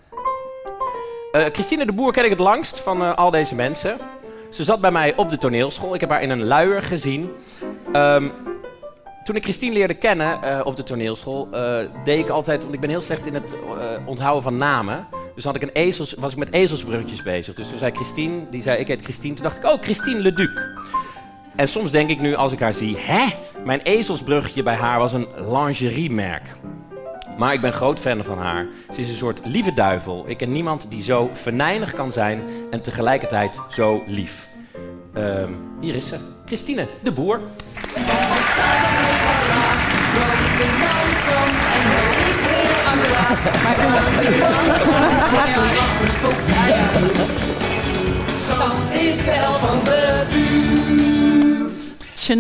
[1.32, 3.98] Eh, Christine de Boer ken ik het langst van eh, al deze mensen.
[4.50, 5.94] Ze zat bij mij op de toneelschool.
[5.94, 7.32] Ik heb haar in een luier gezien.
[7.92, 8.30] Ehm,
[9.24, 11.48] toen ik Christine leerde kennen op de toneelschool,
[12.04, 13.56] deed ik altijd, want ik ben heel slecht in het
[14.06, 15.08] onthouden van namen.
[15.36, 17.56] Dus had ik een ezels, was ik met ezelsbruggetjes bezig.
[17.56, 19.34] Dus toen zei Christine, die zei ik heet Christine.
[19.34, 20.50] Toen dacht ik, oh, Christine Leduc.
[21.56, 23.28] En soms denk ik nu als ik haar zie, hè?
[23.66, 26.44] Mijn ezelsbruggetje bij haar was een lingeriemerk.
[27.38, 28.68] Maar ik ben groot fan van haar.
[28.94, 30.24] Ze is een soort lieve duivel.
[30.28, 34.48] Ik ken niemand die zo venijnig kan zijn en tegelijkertijd zo lief.
[35.14, 37.40] Ehm, hier is ze, Christine de Boer.
[48.34, 50.71] Sam is de van de buurt.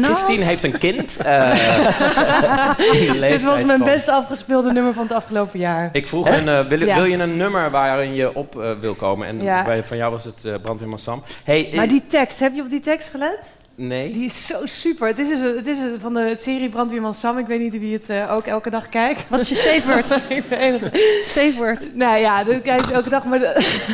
[0.03, 1.17] Christine heeft een kind.
[1.17, 1.51] eh,
[3.31, 5.89] Dit was mijn van- best afgespeelde nummer van het afgelopen jaar.
[5.91, 6.95] Ik vroeg een, eh, wil, Ja.
[6.95, 9.27] wil je een nummer waarin je op eh, wil komen?
[9.27, 9.63] En Ja.
[9.63, 11.23] bij, van jou was het eh Brandweerman Sam.
[11.43, 13.39] Hey, Maar die tekst, heb je op die tekst gelet?
[13.75, 14.11] Nee.
[14.11, 15.07] Die is zo super.
[15.07, 17.37] Het is, dus, het is dus van de serie Brandweerman Sam.
[17.37, 19.25] Ik weet niet wie het ook elke dag kijkt.
[19.29, 20.11] Wat is je safe word?
[20.37, 20.89] Ik ben enige.
[21.25, 21.95] Safe word.
[21.95, 23.23] Nou ja, dat kijk ik elke dag.
[23.25, 23.89] Maar, de-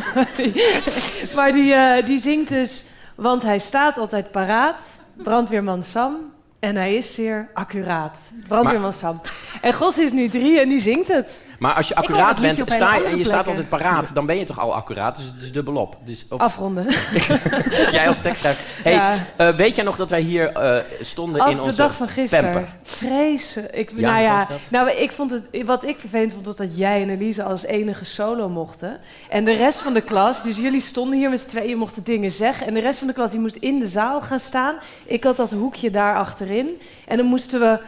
[1.36, 2.84] maar die, eh, die zingt dus...
[3.14, 6.16] Want hij staat altijd paraat, brandweerman Sam.
[6.58, 9.20] En hij is zeer accuraat, brandweerman Sam.
[9.60, 11.46] En Gos is nu drie en die zingt het.
[11.58, 14.44] Maar als je accuraat bent sta je, en je staat altijd paraat, dan ben je
[14.44, 15.16] toch al accuraat.
[15.16, 15.96] Dus het is dubbelop.
[16.04, 16.84] Dus of- Afronden.
[17.96, 18.64] jij als tekstschrijver.
[18.82, 19.14] Hey, Ja.
[19.36, 22.08] eh, weet jij nog dat wij hier eh, stonden Als in de onze dag van
[22.08, 22.68] gisteren.
[22.82, 23.78] Vrezen.
[23.78, 27.02] Ik, Ja, nou ja, nou, ik vond het, wat ik vervelend vond, was dat jij
[27.02, 29.00] en Elise als enige solo mochten.
[29.28, 32.30] En de rest van de klas, dus jullie stonden hier met z'n tweeën, mochten dingen
[32.30, 32.66] zeggen.
[32.66, 34.74] En de rest van de klas die moest in de zaal gaan staan.
[35.04, 36.80] Ik had dat hoekje daar achterin.
[37.06, 37.78] En dan moesten we...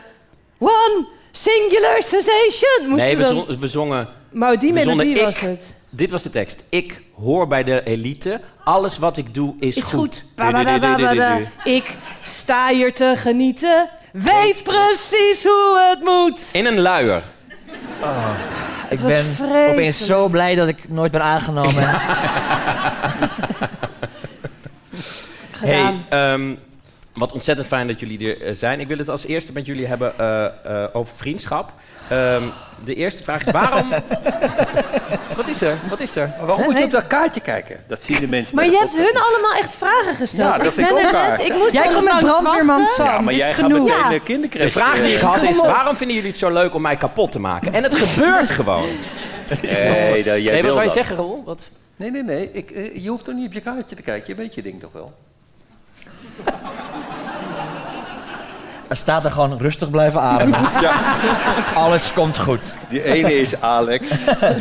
[0.59, 2.88] One singular sensation!
[2.88, 4.08] Moesten Nee, we, dan- zon- we zongen...
[4.30, 5.74] Maar die melodie ik- was het.
[5.90, 6.62] Dit was de tekst.
[6.68, 8.40] Ik hoor bij de elite.
[8.64, 10.24] Alles wat ik doe is, Is goed.
[11.64, 13.88] Ik sta hier te genieten.
[14.12, 16.48] Weet precies hoe het moet.
[16.52, 17.22] In een luier.
[18.90, 19.70] Ik was ben vreselijk.
[19.70, 21.88] opeens zo blij dat ik nooit ben aangenomen.
[25.60, 26.54] Hey, ehm,
[27.20, 28.80] wat ontzettend fijn dat jullie er eh, zijn.
[28.80, 31.72] Ik wil het als eerste met jullie hebben eh, eh, over vriendschap.
[32.09, 32.42] Ehm,
[32.85, 33.88] de eerste vraag is waarom...
[35.37, 35.76] Wat is er?
[35.88, 36.33] Wat is er?
[36.40, 37.85] Waarom moet je op dat kaartje kijken?
[37.87, 40.56] Dat zien de mensen Maar je hebt hun allemaal echt vragen gesteld.
[40.56, 41.30] Ja, dat vind ik ook raar.
[41.38, 42.87] net- Ik moest Jij komt met brandweerman.
[42.87, 43.06] Sam.
[43.06, 43.88] Ja, maar dit jij is gaat genoeg.
[44.12, 44.48] meteen Ja.
[44.48, 44.59] de.
[44.59, 47.33] De vraag die ik had is, waarom vinden jullie het zo leuk om mij kapot
[47.33, 47.72] te maken?
[47.72, 48.88] En het gebeurt gewoon.
[49.62, 51.42] Nee, dat, jij nee, wat wil je zeggen, Roel?
[51.44, 51.68] Wat?
[51.96, 52.50] Nee, nee, nee.
[52.52, 54.28] Ik, je hoeft toch niet op je kaartje te kijken.
[54.28, 55.12] Je weet je ding toch wel.
[58.90, 60.61] Er staat er gewoon rustig blijven ademen.
[61.74, 62.72] Alles komt goed.
[62.88, 64.11] Die ene is Alex.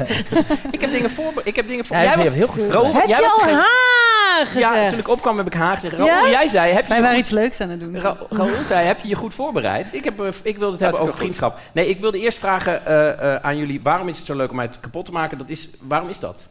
[0.71, 1.31] Ik heb dingen voor...
[1.43, 1.95] Ik heb dingen voor...
[1.95, 2.93] Ja, Jij je was- hebt heel goed.
[2.93, 4.75] Heb jij je al haar gezegd?
[4.75, 5.93] Ja, toen ik opkwam heb ik haar gezegd.
[5.93, 6.29] Raoul, Ja?
[6.29, 6.73] jij zei...
[6.73, 7.99] Heb je Wij waren iets leuks aan het doen.
[7.99, 9.93] Ra Raoul zei, heb je je goed voorbereid?
[9.93, 11.21] Ik, heb, eh, ik wilde het hebben over goed.
[11.21, 11.59] vriendschap.
[11.71, 13.79] Nee, ik wilde eerst vragen eh, eh, aan jullie...
[13.83, 15.37] waarom is het zo leuk om mij te- kapot te maken?
[15.37, 16.45] Dat is, waarom is dat?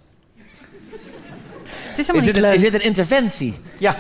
[1.99, 2.73] Het is Is helemaal dit, niet een, leuk.
[2.73, 3.55] is dit een interventie?
[3.79, 3.97] Ja,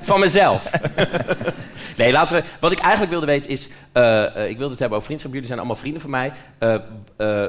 [0.10, 0.70] van mezelf.
[1.98, 2.42] nee, laten we...
[2.60, 3.68] Wat ik eigenlijk wilde weten is...
[3.92, 5.32] eh, eh, ik wilde het hebben over vriendschap.
[5.32, 6.32] Jullie zijn allemaal vrienden van mij.
[6.58, 6.74] Eh,
[7.16, 7.44] eh,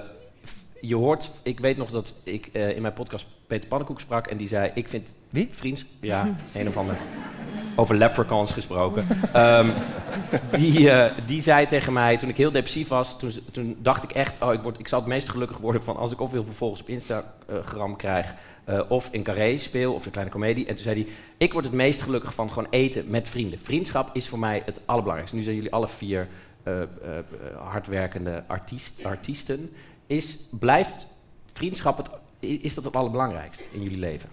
[0.81, 1.31] je hoort...
[1.41, 4.27] Ik weet nog dat ik eh, in mijn podcast Peter Pannenkoek sprak...
[4.27, 5.07] en die zei, ik vind...
[5.29, 5.49] Wie?
[5.51, 5.85] Vriends...
[5.99, 6.95] Ja, een of ander...
[7.75, 9.07] Over leprechauns gesproken.
[9.33, 9.69] Ehm,
[10.51, 13.19] die, eh, die zei tegen mij, toen ik heel depressief was...
[13.19, 14.41] toen, toen dacht ik echt...
[14.41, 16.53] Oh, ik, word, ik zal het meest gelukkig worden van als ik of heel veel
[16.53, 18.33] volgers op Instagram krijg...
[18.65, 20.65] eh, of in Carré speel, of een kleine komedie.
[20.65, 23.59] En toen zei hij, ik word het meest gelukkig van gewoon eten met vrienden.
[23.59, 25.37] Vriendschap is voor mij het allerbelangrijkste.
[25.37, 26.27] Nu zijn jullie alle vier
[26.63, 26.87] eh, eh,
[27.57, 29.71] hardwerkende artiest, artiesten.
[30.07, 31.07] Is, blijft
[31.53, 32.09] vriendschap het,
[32.61, 34.29] is dat het allerbelangrijkste in jullie leven?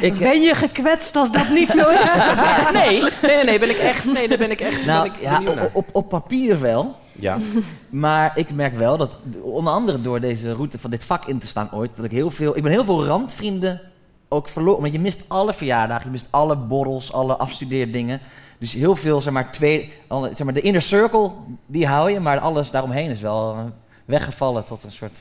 [0.00, 2.14] Ik, Ben je gekwetst als dat niet zo is?
[2.72, 5.20] nee, nee, nee, nee, ben ik echt, nee, daar ben ik echt nou, ben ik
[5.20, 6.96] ja, op, op papier wel.
[7.18, 7.38] Ja.
[7.90, 11.46] Maar ik merk wel dat, onder andere door deze route van dit vak in te
[11.46, 13.80] staan ooit, dat ik heel veel, ik ben heel veel randvrienden
[14.28, 14.80] ook verloren.
[14.80, 18.20] Want je mist alle verjaardagen, je mist alle borrels, alle afstudeerdingen.
[18.58, 21.30] Dus heel veel, zeg maar, twee, zeg maar, de inner circle,
[21.66, 23.64] die hou je, maar alles daaromheen is wel eh,
[24.04, 25.18] weggevallen tot een soort,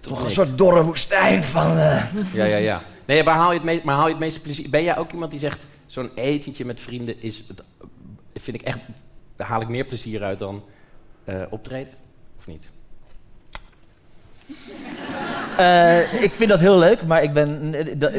[0.00, 1.76] toch een soort dorre woestijn van...
[1.76, 2.82] eh, Ja, ja, ja.
[3.06, 4.70] Nee, waar haal je het, me maar haal je het meeste plezier?
[4.70, 7.62] Ben jij ook iemand die zegt, zo'n etentje met vrienden is, het,
[8.34, 8.78] vind ik echt,
[9.36, 10.62] daar haal ik meer plezier uit dan
[11.28, 11.92] eh, optreden?
[12.38, 12.64] Of niet?
[15.58, 18.12] Eh, ik vind dat heel leuk, maar ik ben, eh, dat,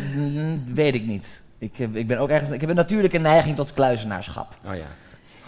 [0.73, 1.41] weet ik niet.
[1.57, 4.55] Ik, heb- ik ben ook ergens, ik heb een natuurlijke neiging tot kluizenaarschap.
[4.65, 4.85] Oh ja.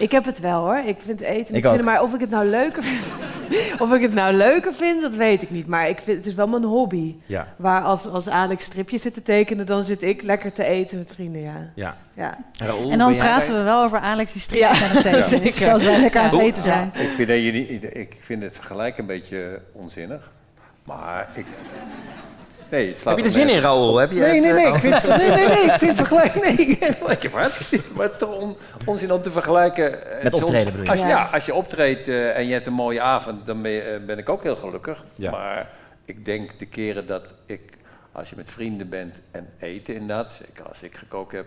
[0.01, 0.77] Ik heb het wel hoor.
[0.85, 3.01] Ik vind eten Ik maar of ik het nou leuker vind,
[3.81, 5.67] of ik het nou leuker vind, dat weet ik niet.
[5.67, 7.15] Maar ik vind, het is wel mijn hobby.
[7.25, 10.97] Ja, Waar als, als Alex stripjes zit te tekenen, dan zit ik lekker te eten
[10.97, 11.71] met vrienden, ja.
[11.75, 11.97] ja.
[12.13, 12.37] ja.
[12.57, 14.69] Raoul, En dan praten bij- we wel over Alex die streep Ja.
[14.69, 15.23] aan het eten.
[15.23, 15.45] Zeker.
[15.45, 15.63] is.
[15.63, 16.91] Als wij lekker aan het eten zijn.
[16.95, 17.27] Ik vind,
[17.81, 20.31] dat ik vind het gelijk een beetje onzinnig.
[20.85, 21.45] Maar ik...
[22.71, 23.97] Nee, het slaat Heb je er zin in, Raoul?
[23.97, 24.67] Heb je Nee, nee, nee.
[24.67, 24.75] oh.
[24.75, 25.63] Ik vind, nee, nee, nee.
[25.63, 26.35] Ik vind vergelijk.
[26.35, 26.53] Nee,
[27.17, 27.87] ik heb hartstikke.
[27.93, 28.55] Maar het is toch on-
[28.85, 30.11] onzin om te vergelijken.
[30.17, 30.89] eh, Met optreden bedoel je?
[30.91, 31.11] Als je, Ja.
[31.11, 34.05] ja, als je optreedt eh, en je hebt een mooie avond, dan ben, je, eh,
[34.05, 35.03] ben ik ook heel gelukkig.
[35.15, 35.31] Ja.
[35.31, 35.69] Maar
[36.05, 37.61] ik denk de keren dat ik,
[38.11, 41.45] als je met vrienden bent en eten inderdaad, zeker als ik gekookt heb,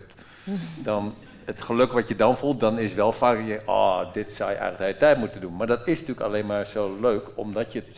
[0.76, 4.50] dan het geluk wat je dan voelt, dan is wel vaak je, oh, dit zou
[4.50, 5.56] je eigenlijk de hele tijd moeten doen.
[5.56, 7.96] Maar dat is natuurlijk alleen maar zo leuk, omdat je het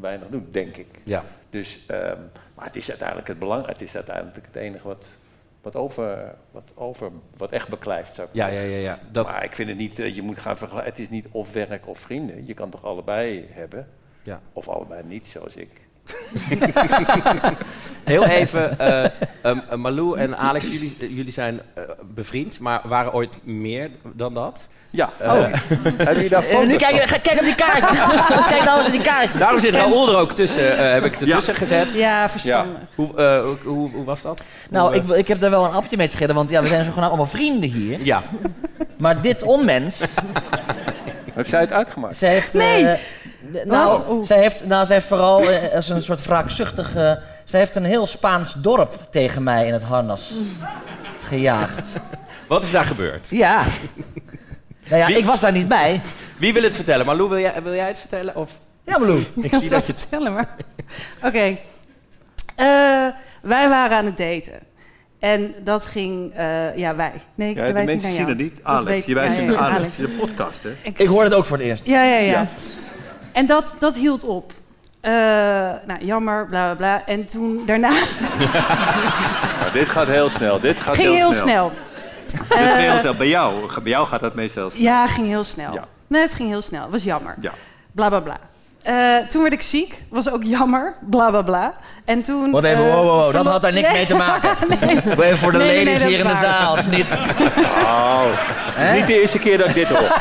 [0.00, 0.86] weinig doet, denk ik.
[1.04, 1.24] Ja.
[1.50, 2.16] Dus, ehm,
[2.58, 5.06] maar het is uiteindelijk het belang, het is uiteindelijk het enige wat,
[5.62, 8.14] wat, over, wat, over, wat echt beklijft.
[8.14, 8.68] Zou ik Ja, zeggen.
[8.68, 8.98] ja, ja, ja.
[9.10, 10.90] Dat, Maar ik vind het niet, eh, je moet gaan vergelijken.
[10.92, 12.46] Het is niet of werk of vrienden.
[12.46, 13.88] Je kan toch allebei hebben?
[14.22, 14.40] Ja.
[14.52, 15.70] Of allebei niet, zoals ik.
[18.04, 19.04] Heel even, eh,
[19.42, 21.60] ehm, eh, Malou en Alex, jullie, jullie zijn
[22.14, 24.68] bevriend, maar waren ooit meer dan dat?
[24.90, 25.10] Ja.
[25.18, 27.08] Eh, Hebben jullie daar Eh, nu kijk, van?
[27.08, 28.02] ga- kijk op die kaartjes.
[28.52, 29.38] kijk nou eens op die kaartjes.
[29.38, 31.92] Daarom zit Raoul er ook tussen, eh, heb ik ertussen gezet.
[31.92, 32.76] Ja, verstandig.
[32.94, 34.42] Hoe, eh, hoe, hoe, hoe was dat?
[34.70, 36.68] Nou, Hoe, ik, ik heb daar wel een appje mee te schillen, want ja, we
[36.68, 37.98] zijn zo gewoon allemaal vrienden hier.
[38.02, 38.22] Ja,
[38.96, 40.00] Maar dit onmens,
[41.34, 42.16] Heeft zij het uitgemaakt?
[42.16, 42.52] zij heeft...
[42.52, 42.84] Nee.
[43.52, 45.42] d- nou, zij heeft, nou, zij heeft vooral
[45.74, 47.18] als een soort wraakzuchtige...
[47.44, 50.32] zij heeft een heel Spaans dorp tegen mij in het harnas
[51.22, 51.88] gejaagd.
[52.46, 53.26] wat is daar gebeurd?
[53.28, 53.62] Ja.
[54.88, 56.00] Nou ja, Wie- ik was daar niet bij.
[56.38, 57.06] Wie wil het vertellen?
[57.06, 58.36] Malou, wil jij, wil jij het vertellen?
[58.36, 58.50] Of?
[58.84, 59.18] Ja, Malou.
[59.34, 60.00] Ik zie dat je het...
[60.00, 60.48] vertellen, maar...
[61.26, 61.56] Oké.
[62.56, 63.06] Eh,
[63.42, 64.58] wij waren aan het daten.
[65.18, 66.34] En dat ging...
[66.34, 67.12] eh, ja, wij.
[67.34, 68.60] Nee, Ja, ik de wijs mensen niet zien het niet.
[68.62, 69.76] Alex, weet- je wijst ja, ja, Alex.
[69.76, 69.98] Alex.
[69.98, 70.70] Een podcast, hè?
[70.82, 71.86] Ik hoorde het ook voor het eerst.
[71.86, 72.30] Ja, ja, ja.
[72.30, 72.46] Ja.
[73.32, 74.52] En dat, dat hield op.
[75.00, 75.12] Eh,
[75.86, 77.06] nou, jammer, bla bla bla.
[77.06, 77.90] En toen daarna
[79.72, 80.60] dit gaat heel snel.
[80.60, 81.72] Dit gaat ging heel snel.
[82.48, 83.14] Gaat heel snel.
[83.14, 84.82] Bij jou, bij jou gaat dat meestal heel snel.
[84.82, 85.72] Ja, ging heel snel.
[85.72, 85.84] Ja.
[86.06, 86.82] Nee, het ging heel snel.
[86.82, 87.34] Het was jammer.
[87.40, 87.50] Ja.
[87.92, 88.38] Bla bla bla.
[88.82, 90.02] Eh, toen werd ik ziek.
[90.08, 90.94] Was ook jammer.
[91.00, 91.74] Bla bla bla.
[92.04, 92.50] En toen.
[92.50, 93.96] Wat even, eh, wow, wow, wow, dat verlo- had daar niks Nee.
[93.96, 94.50] mee te maken.
[94.80, 95.26] nee.
[95.26, 96.72] Even voor de Nee, ladies nee, hier in dat de zaal.
[96.72, 97.06] of niet?
[97.88, 98.24] Oh,
[98.94, 100.08] niet de eerste keer dat ik dit hoor.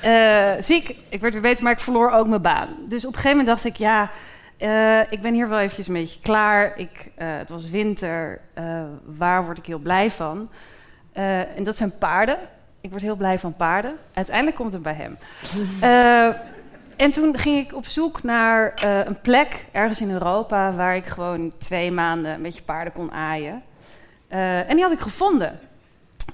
[0.00, 0.94] Eh, ziek.
[1.08, 2.68] Ik werd weer beter, maar ik verloor ook mijn baan.
[2.88, 4.10] Dus op een gegeven moment dacht ik, ja,
[4.58, 6.72] eh, ik ben hier wel eventjes een beetje klaar.
[6.76, 8.40] Ik, eh, het was winter.
[8.54, 10.48] Eh, waar word ik heel blij van?
[11.12, 12.38] En dat zijn paarden.
[12.80, 13.96] Ik word heel blij van paarden.
[14.12, 15.18] Uiteindelijk komt het bij hem.
[16.96, 18.72] En toen ging ik op zoek naar
[19.06, 20.72] een plek ergens in Europa...
[20.72, 23.62] waar ik gewoon twee maanden een beetje paarden kon aaien.
[24.28, 25.58] En die had ik gevonden.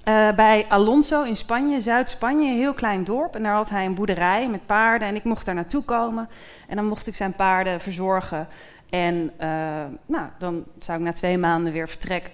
[0.02, 3.34] Eh, bij Alonso in Spanje, Zuid-Spanje, een heel klein dorp.
[3.34, 5.08] En daar had hij een boerderij met paarden.
[5.08, 6.28] En ik mocht daar naartoe komen.
[6.68, 8.48] En dan mocht ik zijn paarden verzorgen.
[8.90, 9.48] En eh,
[10.06, 12.32] nou, dan zou ik na twee maanden weer vertrekken.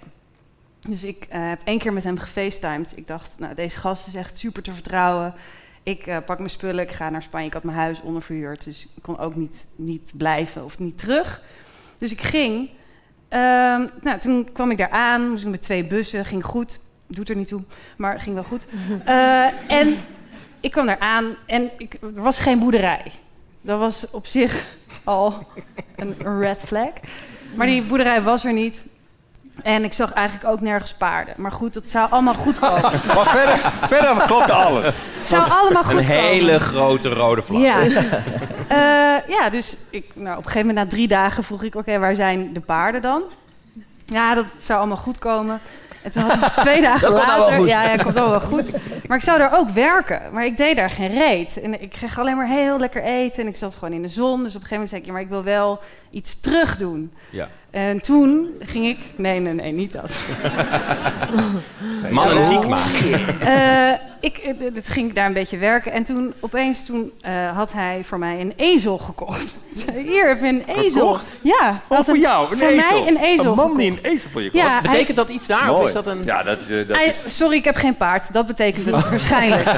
[0.87, 2.97] Dus ik eh, heb één keer met hem gefacetimed.
[2.97, 5.33] Ik dacht, nou, deze gast is echt super te vertrouwen.
[5.83, 7.47] Ik pak mijn spullen, ik ga naar Spanje.
[7.47, 11.41] Ik had mijn huis onderverhuurd, dus ik kon ook niet, niet blijven of niet terug.
[11.97, 12.69] Dus ik ging.
[13.27, 16.79] Ehm, nou, toen kwam ik daar aan, moest ik met twee bussen, ging goed.
[17.11, 17.61] Doet er niet toe,
[17.95, 18.65] maar ging wel goed.
[19.05, 19.97] Eh, en
[20.59, 23.11] ik kwam daar aan en ik, er was geen boerderij.
[23.61, 24.63] Dat was op zich
[25.03, 25.47] al
[25.95, 26.89] een, een red flag.
[27.53, 28.83] Maar die boerderij was er niet.
[29.63, 31.33] En ik zag eigenlijk ook nergens paarden.
[31.37, 32.81] Maar goed, dat zou allemaal goed komen.
[33.15, 34.85] Maar verder, verder klopte alles.
[34.85, 36.21] Het zou allemaal goed Een komen.
[36.21, 37.61] hele grote rode vlag.
[37.61, 37.77] Ja.
[38.67, 41.75] Eh, ja, dus ik, nou, op een gegeven moment na drie dagen vroeg ik...
[41.75, 43.21] oké, waar zijn de paarden dan?
[44.05, 45.59] Ja, dat zou allemaal goed komen.
[46.03, 47.59] En toen had ik twee dagen Dat komt nou wel later...
[47.59, 47.67] goed.
[47.67, 48.71] Ja, ja, komt allemaal wel goed.
[49.07, 50.21] Maar ik zou daar ook werken.
[50.31, 51.61] Maar ik deed daar geen reet.
[51.61, 53.43] En ik kreeg alleen maar heel lekker eten.
[53.43, 54.43] En ik zat gewoon in de zon.
[54.43, 55.07] Dus op een gegeven moment zei ik...
[55.07, 57.13] ja, maar ik wil wel iets terug doen.
[57.29, 57.47] Ja.
[57.71, 58.97] En toen ging ik...
[59.15, 60.19] Nee, nee, nee, niet dat.
[62.11, 63.39] Mannen ziek maken.
[63.39, 65.91] Eh, ik, eh, dus ging ik daar een beetje werken.
[65.91, 69.55] En toen opeens toen, eh, had hij voor mij een ezel gekocht.
[70.07, 71.07] Hier heb je een ezel.
[71.13, 71.25] Gekocht?
[71.41, 71.81] Ja.
[71.87, 72.99] Oh, had voor jou, een voor ezel.
[72.99, 74.05] mij een ezel Een man die gekocht.
[74.05, 74.89] een ezel voor je Ja, koopt.
[74.91, 75.73] Betekent dat iets daar?
[75.73, 76.23] Of is dat een...
[76.23, 76.69] Ja, dat is...
[76.69, 78.33] eh, dat Hij- is sorry, ik heb geen paard.
[78.33, 79.69] Dat betekent het waarschijnlijk.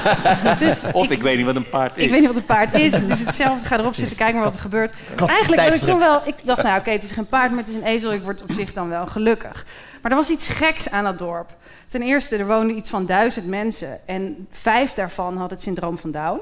[0.60, 2.04] Dus of ik, weet niet wat een paard is.
[2.04, 2.92] ik weet niet wat een paard is.
[2.94, 3.66] Het is hetzelfde.
[3.66, 4.96] Ga erop zitten, kijk maar wat er gebeurt.
[5.28, 6.22] Eigenlijk had ik toen wel...
[6.26, 8.12] Ik dacht, nou oké, het is geen paard, maar het is een ezel.
[8.14, 9.66] Ik word op zich dan wel gelukkig.
[10.04, 11.56] Maar er was iets geks aan dat dorp.
[11.88, 14.00] Ten eerste, er woonden iets van duizend mensen.
[14.08, 16.40] En vijf daarvan had het syndroom van Down.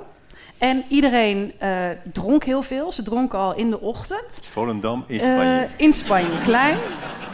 [0.58, 2.92] En iedereen eh, dronk heel veel.
[2.92, 4.40] Ze dronken al in de ochtend.
[4.42, 5.68] Volendam in Eh, Spanje.
[5.78, 6.78] in Spanje, klein.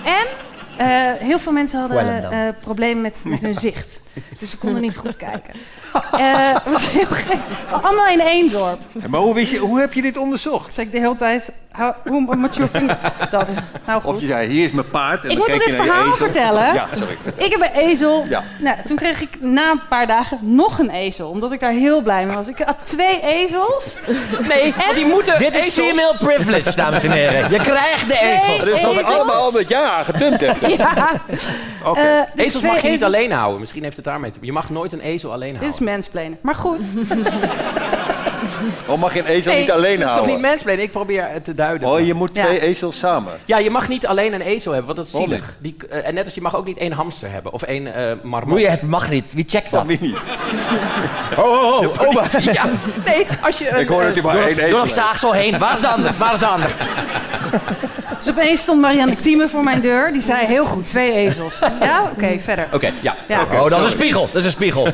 [0.05, 0.25] En
[0.77, 0.87] eh,
[1.19, 3.99] heel veel mensen hadden eh problemen met, met hun zicht.
[4.39, 5.53] Dus ze konden niet goed kijken.
[6.11, 7.37] Eh, Het was heel gek.
[7.81, 8.79] Allemaal in één dorp.
[9.07, 10.73] Maar hoe, wist je, hoe heb je dit onderzocht?
[10.73, 12.97] Zei ik de hele tijd, how, hoe moet je vinger...
[13.29, 13.49] Dat,
[13.85, 14.15] nou goed.
[14.15, 15.23] Of je zei, hier is mijn paard.
[15.23, 16.73] En Ik dan moet keek dit je naar je verhaal vertellen.
[16.73, 17.17] Ja, sorry.
[17.45, 18.25] Ik heb een ezel.
[18.29, 18.43] Ja.
[18.59, 21.29] Nou, toen kreeg ik na een paar dagen nog een ezel.
[21.29, 22.47] Omdat ik daar heel blij mee was.
[22.47, 23.97] Ik had twee ezels.
[24.47, 27.51] Nee, want die moeten Dit is ezels- female privilege, dames en heren.
[27.51, 28.57] Je krijgt de Twee ezel.
[28.57, 29.07] Dat is toch ezels.
[29.15, 30.66] allemaal met ja gedumpt hebt.
[30.67, 31.21] Ja.
[31.83, 31.99] Oké.
[31.99, 33.59] Eh, dus Ezels mag je niet alleen houden.
[33.59, 35.79] Misschien heeft het daarmee te Je mag nooit een ezel alleen Dit houden.
[35.87, 36.37] is mansplainen.
[36.41, 36.81] Maar goed.
[38.87, 40.49] Of mag je een ezel Nee, niet alleen dat is toch niet houden?
[40.49, 40.87] mansplaining?
[40.87, 41.89] Ik probeer het te duiden.
[41.89, 42.45] Oh, je moet Ja.
[42.45, 43.33] twee ezels samen.
[43.45, 45.55] Ja, je mag niet alleen een ezel hebben, want dat is zielig.
[45.59, 48.11] Die, eh, en net als je mag ook niet één hamster hebben of één eh
[48.23, 48.49] marmot.
[48.49, 49.33] Moet je het mag niet.
[49.33, 49.85] Wie checkt dat?
[49.85, 50.17] Wie niet?
[51.37, 52.01] Oh, oh, oh.
[52.07, 52.63] oh maar- ja.
[53.05, 53.69] Nee, als je...
[53.69, 55.59] een, Ik hoor dat hij maar Door één ezel door het zaagsel heen.
[55.59, 56.11] Waar is de ander?
[56.17, 56.75] Waar is de ander?
[58.17, 60.11] Dus opeens stond Marianne Thieme voor mijn deur.
[60.11, 61.59] Die zei heel goed, twee ezels.
[61.79, 62.67] Ja, oké, verder.
[62.73, 63.15] Oké, ja.
[63.27, 63.43] Ja.
[63.43, 64.21] Oh, dat is een spiegel.
[64.25, 64.87] Dat is een spiegel.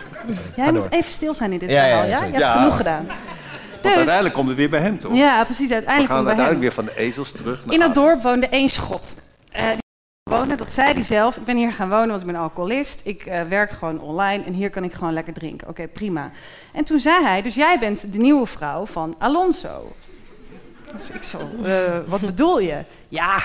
[0.56, 2.24] Jij moet even stil zijn in dit Ja, ja, verhaal, ja?
[2.38, 3.06] Je hebt genoeg gedaan.
[3.06, 5.14] Want Dus, uiteindelijk komt het weer bij hem, toch?
[5.16, 6.54] ja, precies, We uiteindelijk gaan komt bij hem.
[6.54, 9.14] uiteindelijk weer van de ezels terug naar In dat dorp woonde één schot.
[9.52, 11.36] Eh, die woonde, dat zei hij zelf.
[11.36, 13.00] Ik ben hier gaan wonen, want ik ben alcoholist.
[13.04, 15.68] Ik eh, werk gewoon online en hier kan ik gewoon lekker drinken.
[15.68, 16.30] Oké, prima.
[16.72, 19.92] En toen zei hij, dus jij bent de nieuwe vrouw van Alonso.
[20.92, 22.84] Dus ik zo, eh, wat bedoel je?
[23.08, 23.38] Ja,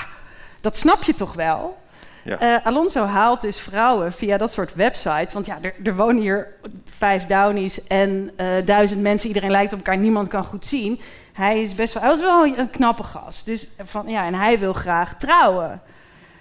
[0.60, 1.78] dat snap je toch wel?
[2.24, 2.38] Ja.
[2.38, 5.32] Eh, Alonso haalt dus vrouwen via dat soort websites.
[5.32, 6.54] Want ja, er, er wonen hier
[6.84, 9.28] vijf Downies en eh, duizend mensen.
[9.28, 11.00] Iedereen lijkt op elkaar, niemand kan goed zien.
[11.32, 13.46] Hij is best wel, hij was wel een knappe gast.
[13.46, 15.80] Dus van, ja, en hij wil graag trouwen.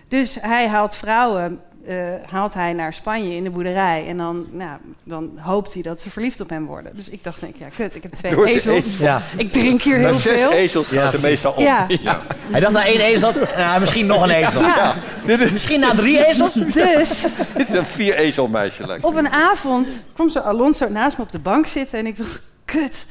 [0.08, 1.96] Dus hij haalt vrouwen, eh,
[2.32, 4.08] haalt hij naar Spanje in de boerderij.
[4.08, 6.96] En dan, nou, dan hoopt hij dat ze verliefd op hem worden.
[6.96, 8.78] Dus ik dacht, denk, ja, kut, ik heb twee Door ezels.
[8.86, 8.98] ezels.
[8.98, 9.22] Ja.
[9.38, 10.52] Ik drink hier Na heel zes veel.
[10.52, 11.64] ezels gaan ze meestal om.
[11.64, 11.88] Ja.
[12.52, 14.62] Hij dacht na één ezel, nou, misschien nog een ezel.
[14.62, 14.96] Ja.
[15.26, 16.54] Dit, is, Misschien na drie ezels.
[16.74, 17.22] Dus
[17.56, 18.88] dit is een vier ezelmeisje.
[18.88, 22.00] lijkt op een avond kwam zo Alonso naast me op de bank zitten.
[22.00, 23.06] En ik dacht, kut,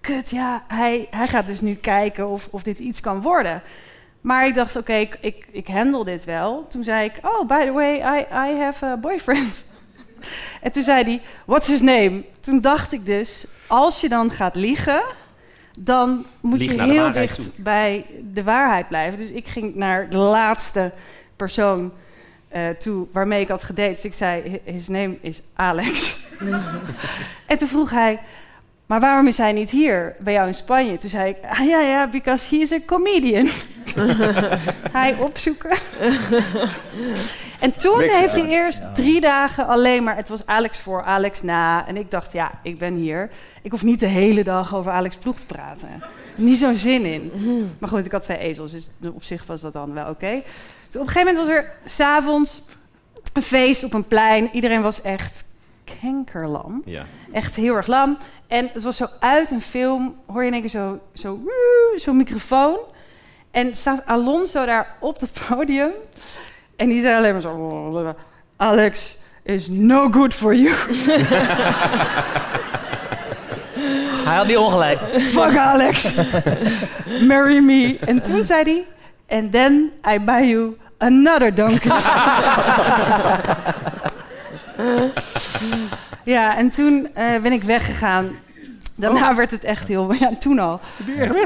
[0.00, 3.62] kut, ja, hij, hij gaat dus nu kijken of, of dit iets kan worden.
[4.22, 6.66] Maar ik dacht, oké, ik, ik, ik handle dit wel.
[6.68, 9.64] Toen zei ik, oh, by the way, I, I have a boyfriend.
[10.60, 12.22] En toen zei hij, what's his name?
[12.40, 15.02] Toen dacht ik dus, als je dan gaat liegen...
[15.78, 17.52] dan moet Lieg je heel dicht toe.
[17.56, 19.18] bij de waarheid blijven.
[19.18, 20.92] Dus ik ging naar de laatste
[21.36, 21.92] persoon
[22.48, 23.90] eh, toe waarmee ik had gedate.
[23.90, 26.16] Dus ik zei, "Hi- his name is Alex.
[27.46, 28.20] en toen vroeg hij,
[28.92, 30.98] maar waarom is hij niet hier bij jou in Spanje?
[30.98, 33.48] Toen zei ik, ah, ja, ja, because he is a comedian.
[34.98, 35.70] hij opzoeken.
[37.60, 40.16] en toen Niks heeft hij eerst drie dagen alleen maar...
[40.16, 41.86] Het was Alex voor, Alex na.
[41.86, 43.30] En ik dacht, ja, ik ben hier.
[43.62, 45.88] Ik hoef niet de hele dag over Alex Ploeg te praten.
[46.34, 47.30] Niet zo'n zin in.
[47.78, 50.42] Maar goed, ik had twee ezels, dus op zich was dat dan wel oké.
[50.88, 52.62] Toen Op een gegeven moment was er s'avonds
[53.32, 54.48] een feest op een plein.
[54.52, 55.44] Iedereen was echt
[56.00, 56.82] kankerlam.
[56.84, 57.04] Ja.
[57.32, 58.18] Echt heel erg lam.
[58.46, 61.40] En het was zo uit een film, hoor je in één keer zo, zo,
[61.96, 62.78] zo'n microfoon.
[63.50, 65.90] En staat Alonso daar op het podium.
[66.76, 68.14] En die zei alleen maar zo...
[68.56, 70.74] Alex is no good for you.
[74.24, 75.00] Hij had niet ongelijk.
[75.18, 76.14] Fuck Alex.
[77.26, 77.96] Marry me.
[78.00, 78.86] En toen zei hij...
[79.38, 81.90] And then I buy you another donkey.
[86.24, 88.30] ja, en toen eh, ben ik weggegaan.
[88.96, 90.12] Daarna werd het echt heel...
[90.12, 90.80] Ja, toen al.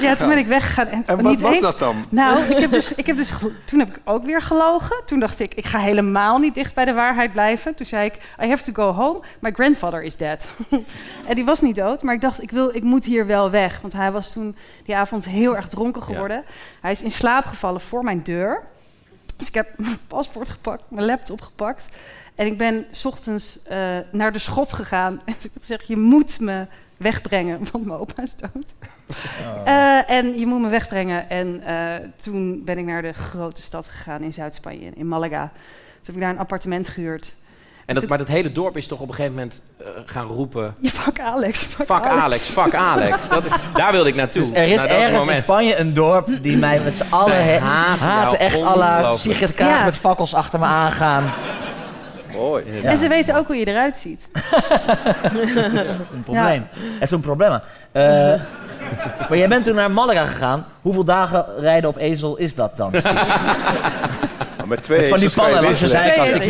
[0.01, 0.87] Ja, toen ben ik weggegaan.
[0.87, 2.05] En, En wat niet was eens- dat dan?
[2.09, 3.31] Nou, ik heb dus, ik heb dus,
[3.65, 4.97] toen heb ik ook weer gelogen.
[5.07, 7.75] Toen dacht ik, ik ga helemaal niet dicht bij de waarheid blijven.
[7.75, 9.21] Toen zei ik, I have to go home.
[9.41, 10.49] My grandfather is dead.
[11.29, 13.81] en die was niet dood, maar ik dacht, ik, wil, ik moet hier wel weg.
[13.81, 16.45] Want hij was toen die avond heel erg dronken geworden.
[16.81, 18.63] Hij is in slaap gevallen voor mijn deur.
[19.37, 21.97] Dus ik heb mijn paspoort gepakt, mijn laptop gepakt.
[22.35, 25.13] En ik ben 's ochtends eh, naar de schot gegaan.
[25.25, 26.67] En toen heb ik gezegd, je moet me
[26.97, 28.75] wegbrengen, want mijn opa is dood.
[29.65, 31.29] Eh, en je moet me wegbrengen.
[31.29, 35.51] En eh, toen ben ik naar de grote stad gegaan in Zuid-Spanje, in Malaga.
[35.53, 37.37] Toen heb ik daar een appartement gehuurd.
[37.87, 40.75] En dat, maar dat hele dorp is toch op een gegeven moment eh, gaan roepen...
[40.83, 43.29] Fuck Alex, fuck, Fuck Alex, fuck Alex.
[43.29, 44.43] Dat is, daar wilde ik naartoe.
[44.43, 45.35] Dus er is naar ergens in.
[45.35, 47.59] Spanje een dorp die mij met z'n allen he-
[48.23, 49.15] jou Echt ongelooflijk.
[49.15, 49.85] Sigrid Kaag Ja.
[49.85, 51.25] met fakkels achter me aangaan.
[52.33, 52.65] Mooi.
[52.83, 52.89] Ja.
[52.89, 54.29] En ze weten ook hoe je eruit ziet.
[55.23, 55.55] Dat is
[56.15, 56.67] een probleem.
[56.73, 57.53] Het is een probleem.
[57.93, 58.03] Eh,
[59.29, 60.67] maar jij bent toen naar Malaga gegaan.
[60.83, 62.91] Hoeveel dagen rijden op ezel is dat dan?
[62.91, 63.11] precies?
[64.67, 66.35] Met twee Van die pannen langs de zijkant.
[66.35, 66.43] Ik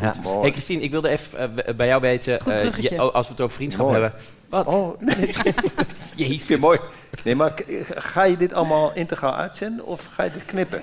[0.00, 0.14] Ja.
[0.40, 3.40] Hey Christine, ik wilde even eh, b- bij jou weten, eh, oh, als we het
[3.42, 4.00] over vriendschap Mooi.
[4.00, 4.20] hebben.
[4.48, 4.66] Wat?
[4.66, 5.34] Oh, nee.
[6.16, 6.58] Jezus.
[6.58, 6.78] Mooi.
[7.24, 7.52] Nee, maar
[7.94, 10.82] ga je dit allemaal integraal uitzenden of ga je dit knippen?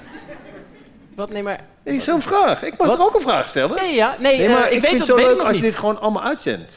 [1.16, 1.30] Wat?
[1.30, 1.60] Nee, maar...
[1.84, 2.64] Nee, zo'n vraag.
[2.64, 3.00] Ik mag Wat?
[3.00, 3.76] er ook een vraag stellen.
[3.76, 4.16] Nee, ja.
[4.20, 5.76] Nee, Nee, eh, maar ik, ik weet vind het zo weet leuk als je dit
[5.76, 6.74] gewoon allemaal uitzendt.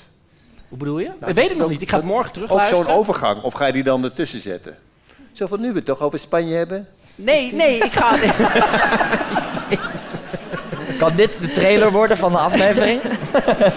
[0.68, 1.10] Hoe bedoel je?
[1.26, 1.82] ik weet het nog niet.
[1.82, 3.42] Ik ga het morgen terug Ook zo'n overgang.
[3.42, 4.76] Of ga je die dan ertussen zetten?
[5.32, 6.88] Zo van nu we het toch over Spanje hebben.
[7.14, 8.16] Nee, nee, ik ga...
[10.98, 13.00] Kan dit de trailer worden van de aflevering?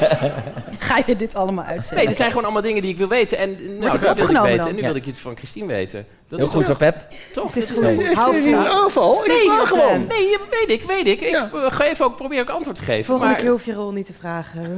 [0.80, 1.96] Ga je dit allemaal uitzetten?
[1.98, 3.38] Nee, dit zijn gewoon allemaal dingen die ik wil weten.
[3.38, 4.68] En nou, het dat wilde ik weten.
[4.70, 4.88] En nu Ja.
[4.88, 6.06] wil ik iets van Christine weten.
[6.28, 7.08] Dat Heel is goed hoor, Pep.
[7.34, 7.48] toch?
[7.48, 7.86] Het is Dit goed.
[7.88, 7.98] Is
[8.46, 9.22] een aanval?
[9.22, 10.08] Ik Nee, gewoon.
[10.08, 11.22] Nee, weet ik, weet ik.
[11.22, 11.50] Ik Ja.
[11.54, 13.06] eh, ga even ook, probeer ook antwoord te geven.
[13.06, 14.78] Volgende maar, keer hoef je rol niet te vragen.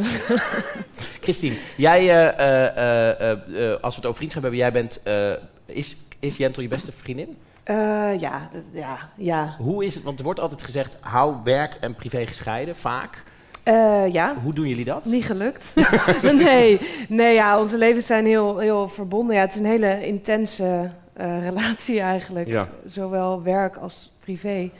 [1.24, 3.38] Christine, jij, eh, eh,
[3.82, 5.00] als we het over vriendschap hebben, jij bent...
[5.04, 5.32] eh,
[5.66, 7.38] is, is Jentel je beste vriendin?
[7.68, 9.56] Eh, ja, ja, ja.
[9.60, 10.04] Hoe is het?
[10.04, 13.24] Want er wordt altijd gezegd, hou werk en privé gescheiden, vaak.
[13.64, 15.06] Eh, ja, Hoe doen jullie dat?
[15.06, 15.74] niet gelukt.
[16.46, 19.36] nee, nee ja, onze levens zijn heel, heel verbonden.
[19.36, 22.48] Ja, het is een hele intense eh, relatie eigenlijk.
[22.48, 22.70] Ja.
[22.86, 24.72] Zowel werk als privé.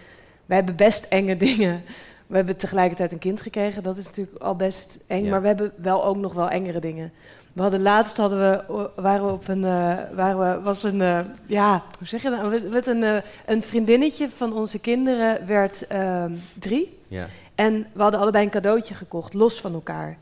[0.46, 1.84] We hebben best enge dingen.
[2.28, 3.84] We hebben tegelijkertijd een kind gekregen.
[3.84, 5.24] Dat is natuurlijk al best eng.
[5.24, 5.30] Ja.
[5.30, 7.12] Maar we hebben wel ook nog wel engere dingen.
[7.58, 11.20] We hadden laatst hadden we, waren we op een, eh, waren we, was een, eh,
[11.46, 12.70] ja, hoe zeg je dat?
[12.72, 16.98] Met een, eh, een vriendinnetje van onze kinderen werd ehm, drie.
[17.08, 17.28] Ja.
[17.56, 20.18] En we hadden allebei een cadeautje gekocht, los van elkaar.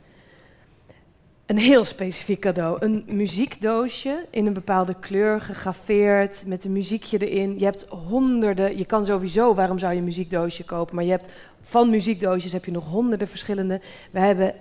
[1.46, 2.78] Een heel specifiek cadeau.
[2.80, 7.60] Een muziekdoosje in een bepaalde kleur, gegraveerd, met een muziekje erin.
[7.60, 10.96] Je hebt honderden, je kan sowieso, waarom zou je een muziekdoosje kopen?
[10.96, 13.82] Maar je hebt, van muziekdoosjes heb je nog honderden verschillende.
[14.12, 14.54] We hebben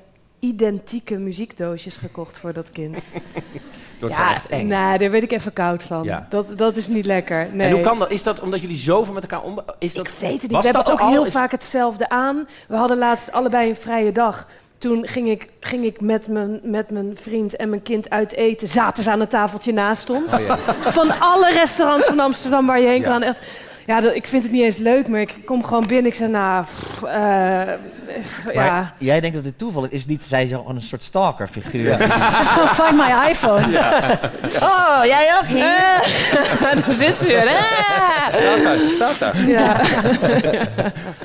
[0.45, 2.97] identieke muziekdoosjes gekocht voor dat kind.
[3.99, 4.66] Dat is wel echt eng.
[4.66, 6.05] nee, daar werd ik even koud van.
[6.05, 6.26] Ja.
[6.30, 7.49] Dat, dat is niet lekker.
[7.53, 7.66] Nee.
[7.68, 8.11] En hoe kan dat?
[8.11, 9.61] Is dat omdat jullie zoveel met elkaar om...
[9.78, 10.51] Is dat, Ik weet het niet.
[10.51, 11.09] was We hebben dat ook al?
[11.11, 12.49] heel Is- vaak hetzelfde aan.
[12.68, 14.49] We hadden laatst allebei een vrije dag.
[14.78, 18.68] Toen ging ik, ging ik met, mijn, met mijn vriend en mijn kind uit eten.
[18.68, 20.30] Zaten ze aan het tafeltje naast ons.
[20.86, 23.11] Van alle restaurants van Amsterdam waar je heen Oh, Ja.
[23.11, 23.22] kan.
[23.22, 23.42] Echt,
[23.87, 26.07] Ja, dat, ik vind het niet eens leuk, maar ik kom gewoon binnen.
[26.07, 27.12] Ik zeg, nou, pff, eh,
[28.55, 28.95] Maar ja.
[28.99, 29.91] jij denkt dat dit toeval is.
[29.91, 31.99] Is niet, zij is gewoon een soort stalker figuur.
[31.99, 33.78] Het is gewoon find my iPhone.
[34.62, 35.64] Oh, jij ook hier?
[35.64, 37.51] Eh, daar zit ze weer.
[38.28, 39.47] Staat daar, ze staat daar.
[39.47, 39.76] Ja.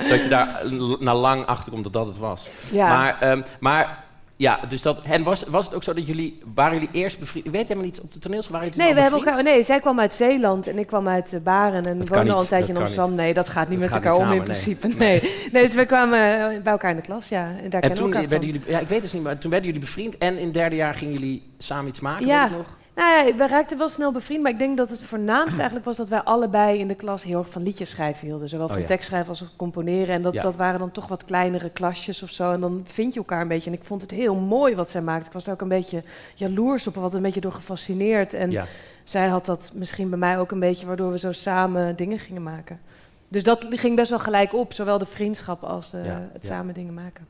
[0.10, 0.62] Dat je daar
[1.00, 2.48] na lang achter komt dat dat het was.
[2.72, 2.88] Ja.
[2.88, 4.04] Maar, ehm, maar
[4.40, 5.02] ja, dus dat.
[5.04, 6.40] En was, was het ook zo dat jullie.
[6.54, 7.46] Waren jullie eerst bevriend?
[7.46, 8.00] Ik weet helemaal niet.
[8.02, 10.78] Op de toneelschool waren jullie Nee, we hebben elkaar, nee, zij kwam uit Zeeland en
[10.78, 11.84] ik kwam uit eh, Baren.
[11.86, 13.14] En we woonden al een tijdje in Amsterdam.
[13.16, 14.88] Nee, dat gaat niet Dat met gaat elkaar niet om in principe.
[14.88, 14.98] nee.
[14.98, 15.34] Nee.
[15.52, 15.64] nee.
[15.64, 17.58] dus we kwamen eh, bij elkaar in de klas, ja.
[17.64, 18.58] En daar En toen elkaar werden van.
[18.60, 18.72] jullie.
[18.72, 20.18] Ja, ik weet het niet, maar toen werden jullie bevriend.
[20.18, 22.26] En in het derde jaar gingen jullie samen iets maken.
[22.26, 22.42] Ja.
[22.42, 22.78] weet ik nog?
[23.00, 25.98] Nou ja, we raakten wel snel bevriend, maar ik denk dat het voornaamste eigenlijk was
[25.98, 28.50] dat wij allebei in de klas heel erg van liedjes schrijven hielden.
[28.50, 28.88] Zowel Oh, van ja.
[28.88, 30.16] tekstschrijven als componeren.
[30.16, 30.42] En dat, Ja.
[30.42, 32.52] dat waren dan toch wat kleinere klasjes of zo.
[32.52, 33.70] En dan vind je elkaar een beetje.
[33.70, 35.26] En ik vond het heel mooi wat zij maakte.
[35.28, 36.04] Ik was er ook een beetje
[36.36, 38.34] jaloers op en wat een beetje door gefascineerd.
[38.34, 38.66] En Ja.
[39.04, 42.44] zij had dat misschien bij mij ook een beetje, waardoor we zo samen dingen gingen
[42.44, 42.80] maken.
[43.28, 46.54] Dus dat ging best wel gelijk op, zowel de vriendschap als eh, Ja, het ja.
[46.56, 47.28] samen dingen maken.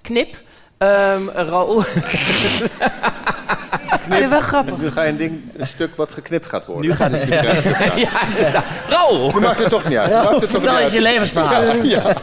[0.00, 0.42] Knip.
[0.78, 1.82] Ehm Raoul.
[4.16, 4.30] Knip.
[4.30, 4.76] wel grappig.
[4.78, 6.86] Nu ga je een, ding, een stuk wat geknipt gaat worden.
[6.90, 7.42] Nu gaat het ja,
[7.96, 8.64] ja, inderdaad.
[8.88, 9.30] Raoul!
[9.34, 10.48] Je maakt het toch niet uit.
[10.50, 11.62] Vertel eens je levensverhaal.
[11.62, 12.14] Ja, ja.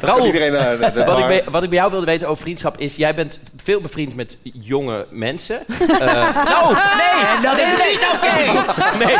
[0.00, 2.42] Raoul, Iedereen naar de- de wat, ik bij, wat ik bij jou wilde weten over
[2.42, 2.96] vriendschap is...
[2.96, 5.58] jij bent veel bevriend met jonge mensen.
[6.00, 7.42] Eh, nou, nee!
[7.42, 8.52] Dat is niet oké!
[9.04, 9.16] Nee,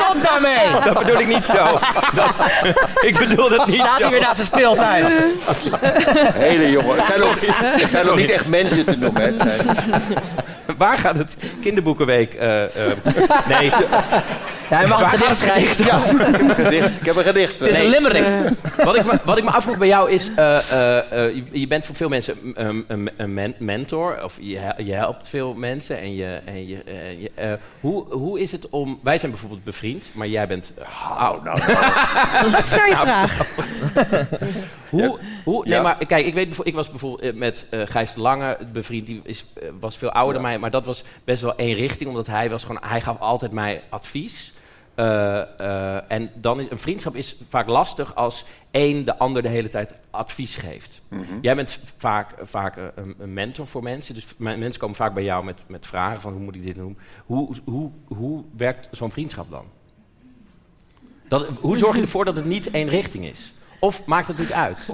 [0.00, 0.70] Stop daarmee!
[0.84, 1.78] dat bedoel ik niet zo.
[2.14, 2.34] Dat-
[3.00, 4.02] ik bedoel dat niet Staat zo.
[4.02, 5.12] hij weer naast de speeltuin?
[6.34, 6.96] Hele jongen.
[6.96, 7.36] Het zijn ook,
[7.80, 9.22] het zijn ook niet echt mensen te noemen.
[9.22, 9.56] hè.
[10.84, 12.34] Waar gaat het kinderboekenweek?
[12.34, 12.70] eh, eh,
[13.48, 13.72] nee.
[14.70, 15.84] Ja, hij mag Waar het gedicht gaat het schrijven.
[15.84, 17.00] ja, ik heb een gedicht.
[17.00, 17.58] Ik heb een gedicht.
[17.58, 17.84] Het is Nee.
[17.86, 18.24] een limerick.
[18.84, 20.58] Wat ik, me, wat ik me afvroeg bij jou is, eh,
[21.10, 25.28] je, je bent voor veel mensen een, een, een men- mentor, of je, je helpt
[25.28, 26.00] veel mensen.
[26.00, 26.78] En je, en je,
[27.18, 30.72] je, hoe, hoe is het om, wij zijn bijvoorbeeld bevriend, maar jij bent
[31.18, 31.44] oud.
[31.44, 31.58] Nou,
[32.52, 33.46] Wat is nou je vraag?
[35.00, 38.20] Hoe, hoe, nee, maar kijk, ik weet ik was bijvoorbeeld eh, met eh Gijs de
[38.20, 41.56] Lange bevriend, die is, eh, was veel ouder dan mij, maar dat was best wel
[41.56, 44.52] één richting, omdat hij was gewoon, hij gaf altijd mij advies.
[46.08, 49.94] En dan is een vriendschap is vaak lastig als één de ander de hele tijd
[50.10, 51.02] advies geeft.
[51.40, 55.44] Jij bent vaak, vaak een, een mentor voor mensen, dus mensen komen vaak bij jou
[55.44, 56.98] met, met vragen van hoe moet ik dit doen.
[57.26, 59.64] Hoe, hoe, hoe werkt zo'n vriendschap dan?
[61.28, 63.53] Dat, hoe zorg je ervoor dat het niet één richting is?
[63.84, 64.88] Of maakt het niet uit?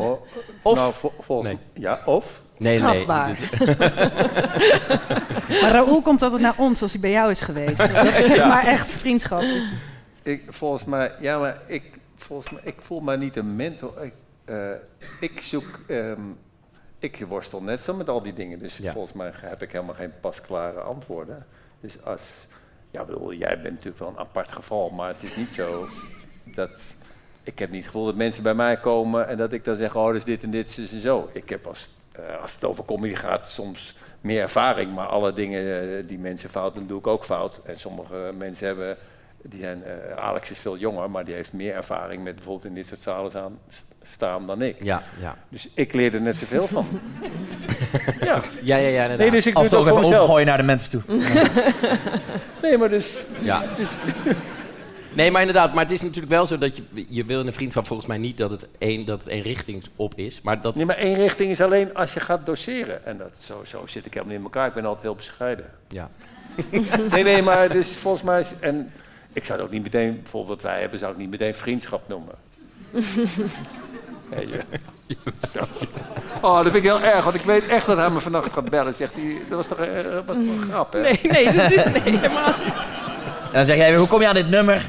[0.62, 1.58] Of- nou, vol- volgens Nee.
[1.74, 2.40] Ja, of?
[2.58, 3.38] Nee, Strafbaar.
[3.58, 3.76] nee.
[5.62, 7.76] Maar Raoul komt altijd naar ons als hij bij jou is geweest.
[7.76, 8.48] Dat is zeg Ja.
[8.48, 9.40] maar echt vriendschap.
[9.40, 9.70] Dus.
[10.22, 11.82] Ik, volgens mij, ja, maar ik,
[12.16, 14.02] volgens mij, ik voel mij niet een mentor.
[14.04, 14.12] Ik,
[14.44, 14.70] eh,
[15.20, 16.20] ik zoek, ehm,
[16.98, 18.58] ik worstel net zo met al die dingen.
[18.58, 18.92] Dus Ja.
[18.92, 21.46] volgens mij heb ik helemaal geen pasklare antwoorden.
[21.80, 22.22] Dus als,
[22.90, 25.86] ja, ik bedoel, jij bent natuurlijk wel een apart geval, maar het is niet zo
[26.44, 26.72] dat.
[27.42, 29.96] Ik heb niet het gevoel dat mensen bij mij komen en dat ik dan zeg,
[29.96, 31.30] oh, dus dit en dit, zus en zo.
[31.32, 35.82] Ik heb als, eh, als het over comedy gaat soms meer ervaring, maar alle dingen
[35.98, 37.60] eh, die mensen fout doen, doe ik ook fout.
[37.64, 38.96] En sommige mensen hebben,
[39.42, 42.74] die zijn, eh, Alex is veel jonger, maar die heeft meer ervaring met bijvoorbeeld in
[42.74, 43.58] dit soort zalen staan,
[44.02, 44.82] staan dan ik.
[44.82, 45.36] Ja, ja.
[45.48, 46.86] Dus ik leer er net zoveel van.
[48.20, 48.40] ja.
[48.62, 49.18] Ja, ja, ja, inderdaad.
[49.18, 50.22] Nee, dus ik doe Af het ook even mezelf.
[50.22, 51.02] opgooien naar de mensen toe.
[52.62, 53.24] Nee, maar dus...
[53.42, 53.60] Ja.
[53.76, 53.90] dus-
[54.24, 54.34] dus-
[55.12, 57.52] Nee, maar inderdaad, maar het is natuurlijk wel zo dat je, je wil in een
[57.52, 60.40] vriendschap volgens mij niet dat het één, dat het één richting op is.
[60.42, 63.06] Maar dat, Nee, maar één richting is alleen als je gaat doseren.
[63.06, 64.66] En dat, zo, zo zit ik helemaal niet in elkaar.
[64.66, 65.70] Ik ben altijd heel bescheiden.
[65.88, 66.10] ja.
[67.10, 68.40] Nee, nee, maar dus volgens mij...
[68.40, 68.92] Is, en
[69.32, 70.20] ik zou het ook niet meteen...
[70.22, 72.34] Bijvoorbeeld wat wij hebben, zou ik niet meteen vriendschap noemen.
[75.52, 75.60] Zo.
[76.42, 78.70] Oh, dat vind ik heel erg, want ik weet echt dat hij me vannacht gaat
[78.70, 78.94] bellen.
[78.94, 81.00] Zegt hij, dat was toch, eh, was toch een grap, hè?
[81.00, 82.74] Nee, nee, dat is nee, helemaal niet.
[83.50, 84.86] En dan zeg jij weer, hoe kom je aan dit nummer?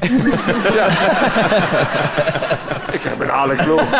[2.92, 3.80] Ik zeg, ik ben Alex Lul.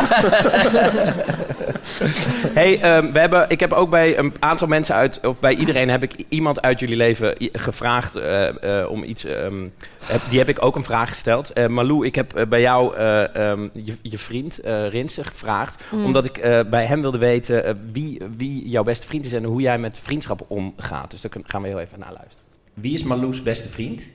[2.54, 5.88] Hey, ehm, we hebben, ik heb ook bij een aantal mensen uit, of bij iedereen
[5.90, 9.24] heb ik iemand uit jullie leven gevraagd eh, eh, om iets.
[9.24, 9.66] ehm,
[10.04, 11.52] heb- die heb ik ook een vraag gesteld.
[11.52, 16.04] Eh, Malou, ik heb bij jou eh, ehm, je, je vriend eh Rinse gevraagd, Mm.
[16.04, 19.60] omdat ik eh, bij hem wilde weten wie, wie jouw beste vriend is en hoe
[19.60, 21.10] jij met vriendschappen omgaat.
[21.10, 22.44] Dus daar gaan we heel even naar luisteren.
[22.74, 24.06] Wie is Malou's beste vriend?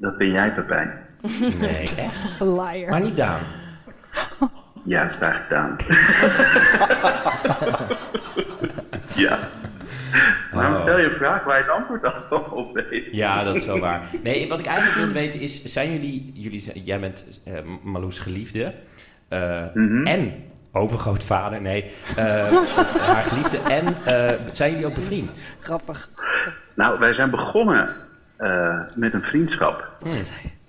[0.00, 0.92] Dat ben jij, Pepijn.
[1.60, 2.40] Nee, echt?
[2.40, 2.90] Liar.
[2.90, 3.40] Maar niet Daan.
[4.84, 5.76] Ja, vraag gedaan.
[9.24, 9.38] ja.
[10.52, 10.82] Waarom Oh.
[10.82, 13.04] stel je een vraag waar je het antwoord al op weet?
[13.12, 14.00] Ja, dat is wel waar.
[14.22, 18.18] Nee, wat ik eigenlijk wil weten is, zijn jullie, jullie zijn- jij bent eh Marloes
[18.18, 18.74] geliefde
[19.28, 20.06] eh, Mhm.
[20.06, 20.34] en
[20.72, 22.52] overgrootvader, nee, eh,
[23.12, 25.42] haar geliefde en eh, zijn jullie ook bevriend?
[25.60, 26.08] Grappig.
[26.74, 27.90] Nou, wij zijn begonnen
[28.40, 29.88] eh, met een vriendschap.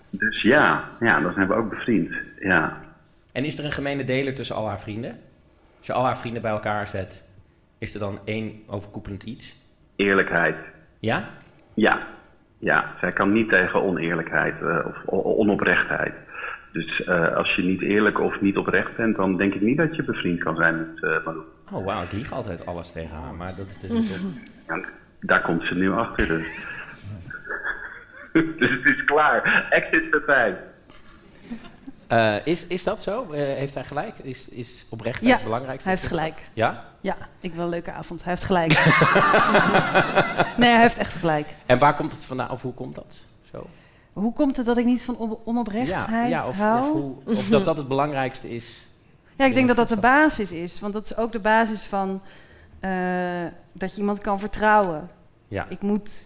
[0.09, 2.13] Dus ja, ja, dan zijn we ook bevriend.
[2.39, 2.77] Ja.
[3.31, 5.11] En is er een gemene deler tussen al haar vrienden?
[5.77, 7.29] Als je al haar vrienden bij elkaar zet,
[7.77, 9.55] is er dan één overkoepelend iets?
[9.95, 10.55] Eerlijkheid.
[10.99, 11.23] Ja?
[11.73, 12.07] Ja.
[12.57, 16.13] Ja, zij kan niet tegen oneerlijkheid eh, of onoprechtheid.
[16.71, 19.95] Dus eh, als je niet eerlijk of niet oprecht bent, dan denk ik niet dat
[19.95, 21.43] je bevriend kan zijn met uh, Malou.
[21.71, 24.31] Oh wauw, ik lieg altijd alles tegen haar, maar dat is dus niet op.
[24.67, 24.85] Ja,
[25.19, 26.69] daar komt ze nu achter dus.
[28.59, 29.67] dus het is klaar.
[29.69, 30.09] Exit.
[32.07, 33.31] Eh, is, is dat zo?
[33.31, 34.17] Eh, heeft hij gelijk?
[34.17, 35.87] Is, is oprechtheid Ja, het belangrijkste?
[35.89, 36.41] hij heeft gelijk.
[36.53, 36.83] Ja?
[37.01, 38.23] Ja, ik wil een leuke avond.
[38.23, 38.71] Hij heeft gelijk.
[40.61, 41.47] nee, hij heeft echt gelijk.
[41.65, 42.49] En waar komt het vandaan?
[42.49, 43.19] Of hoe komt dat?
[43.51, 43.67] Zo.
[44.13, 46.79] Hoe komt het dat ik niet van op- onoprechtheid ja, of, hou?
[46.81, 48.85] of, hoe- of dat dat het belangrijkste is.
[49.37, 50.79] Ja, ik denk dat dat de basis is.
[50.79, 52.21] Want dat is ook de basis van
[52.79, 52.91] eh,
[53.73, 55.09] dat je iemand kan vertrouwen.
[55.47, 55.65] Ja.
[55.69, 56.21] Ik moet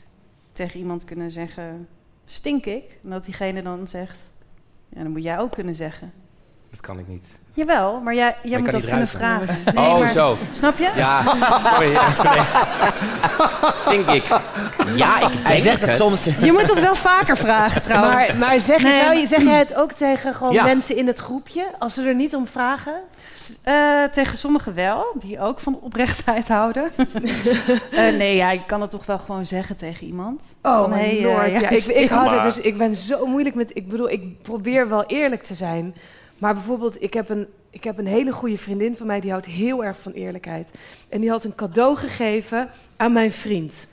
[0.53, 1.87] tegen iemand kunnen zeggen,
[2.25, 2.97] stink ik?
[3.03, 4.17] En dat diegene dan zegt,
[4.89, 6.13] ja, dan moet jij ook kunnen zeggen.
[6.69, 7.25] Dat kan ik niet.
[7.53, 9.73] Jawel, maar jij, jij Maar moet dat kunnen vragen.
[9.83, 10.37] Oh, maar- zo.
[10.51, 10.91] Snap je?
[10.95, 11.21] Ja,
[11.71, 11.91] sorry.
[11.91, 12.43] ja, nee.
[13.85, 14.39] Stink ik?
[14.95, 15.97] Ja, ik denk Hij zegt het het.
[15.99, 16.23] soms.
[16.41, 18.27] Je moet dat wel vaker vragen trouwens.
[18.27, 19.01] Maar, maar zeg, Nee.
[19.01, 20.63] zou je, zeg jij het ook tegen gewoon Ja.
[20.63, 21.65] mensen in het groepje?
[21.79, 22.93] Als ze er niet om vragen?
[23.63, 26.91] Eh, tegen sommigen wel, die ook van oprechtheid houden.
[27.91, 30.43] Eh, nee, ja, ik kan het toch wel gewoon zeggen tegen iemand.
[30.61, 31.41] Oh, Van, mijn hey, lord.
[31.51, 33.71] eh, ja, ik, ik had het dus, ik ben zo moeilijk met...
[33.73, 35.95] Ik bedoel, ik probeer wel eerlijk te zijn.
[36.37, 39.19] Maar bijvoorbeeld, ik heb, een, ik heb een hele goede vriendin van mij...
[39.19, 40.71] die houdt heel erg van eerlijkheid.
[41.09, 43.87] En die had een cadeau gegeven aan mijn vriend.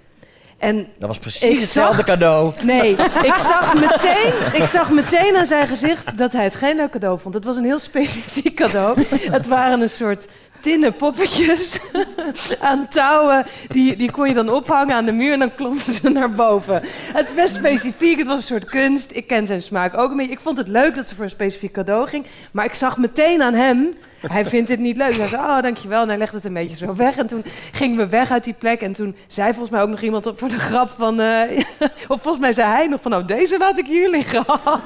[0.62, 2.52] En Dat was precies hetzelfde zag- cadeau.
[2.62, 2.90] Nee,
[3.22, 7.18] ik zag, meteen, ik zag meteen aan zijn gezicht dat hij het geen leuk cadeau
[7.18, 7.34] vond.
[7.34, 9.04] Het was een heel specifiek cadeau.
[9.30, 10.26] Het waren een soort
[10.62, 11.80] tinnen poppetjes
[12.60, 13.46] aan touwen.
[13.68, 16.82] Die, die kon je dan ophangen aan de muur en dan klommen ze naar boven.
[17.12, 19.10] Het is best specifiek, het was een soort kunst.
[19.14, 20.32] Ik ken zijn smaak ook een beetje.
[20.32, 22.26] Ik vond het leuk dat ze voor een specifiek cadeau ging.
[22.52, 23.92] Maar ik zag meteen aan hem,
[24.26, 25.16] hij vindt dit niet leuk.
[25.16, 26.02] Hij zei, oh dankjewel.
[26.02, 27.16] En hij legde het een beetje zo weg.
[27.16, 28.80] En toen gingen we weg uit die plek.
[28.80, 31.20] En toen zei volgens mij ook nog iemand voor de grap van...
[31.20, 31.64] eh,
[32.08, 34.44] of volgens mij zei hij nog van, nou deze laat ik hier liggen.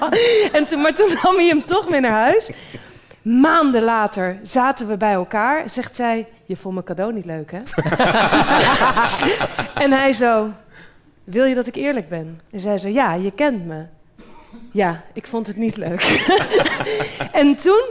[0.52, 2.50] en toen, maar toen nam hij hem toch mee naar huis.
[3.26, 5.70] Maanden later zaten we bij elkaar.
[5.70, 7.60] Zegt zij, je vond mijn cadeau niet leuk, hè?
[9.84, 10.50] en hij zo,
[11.24, 12.40] wil je dat ik eerlijk ben?
[12.50, 13.84] En zij zo, ja, je kent me.
[14.70, 16.26] Ja, ik vond het niet leuk.
[17.32, 17.84] en toen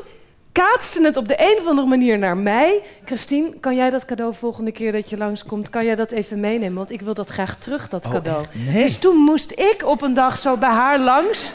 [0.51, 2.81] kaatste het op de een of andere manier naar mij.
[3.05, 5.69] Christine, kan jij dat cadeau volgende keer dat je langskomt...
[5.69, 6.75] kan jij dat even meenemen?
[6.77, 8.45] Want ik wil dat graag terug, dat cadeau.
[8.51, 8.83] Nee.
[8.83, 11.53] Dus toen moest ik op een dag zo bij haar langs...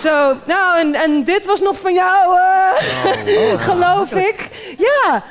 [0.00, 4.48] Zo, nou, en, en dit was nog van jou, eh, geloof ik.
[4.78, 5.22] Ja,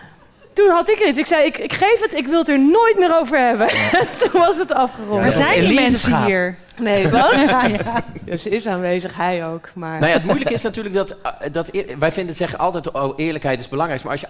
[0.54, 1.18] toen had ik er iets.
[1.18, 3.68] Ik zei, ik, ik geef het, ik wil het er nooit meer over hebben.
[4.20, 5.22] toen was het afgerond.
[5.22, 6.56] Waar zijn die mensen hier?
[6.78, 7.32] Nee, wat?
[7.32, 7.66] ja,
[8.26, 8.36] ja.
[8.38, 9.70] Ze is aanwezig, hij ook.
[9.76, 10.00] Maar...
[10.00, 13.14] Nou ja, het moeilijke is natuurlijk dat, eh, dat eer- wij vinden zeggen altijd, oh,
[13.16, 14.04] eerlijkheid is belangrijk.
[14.04, 14.28] Maar als je,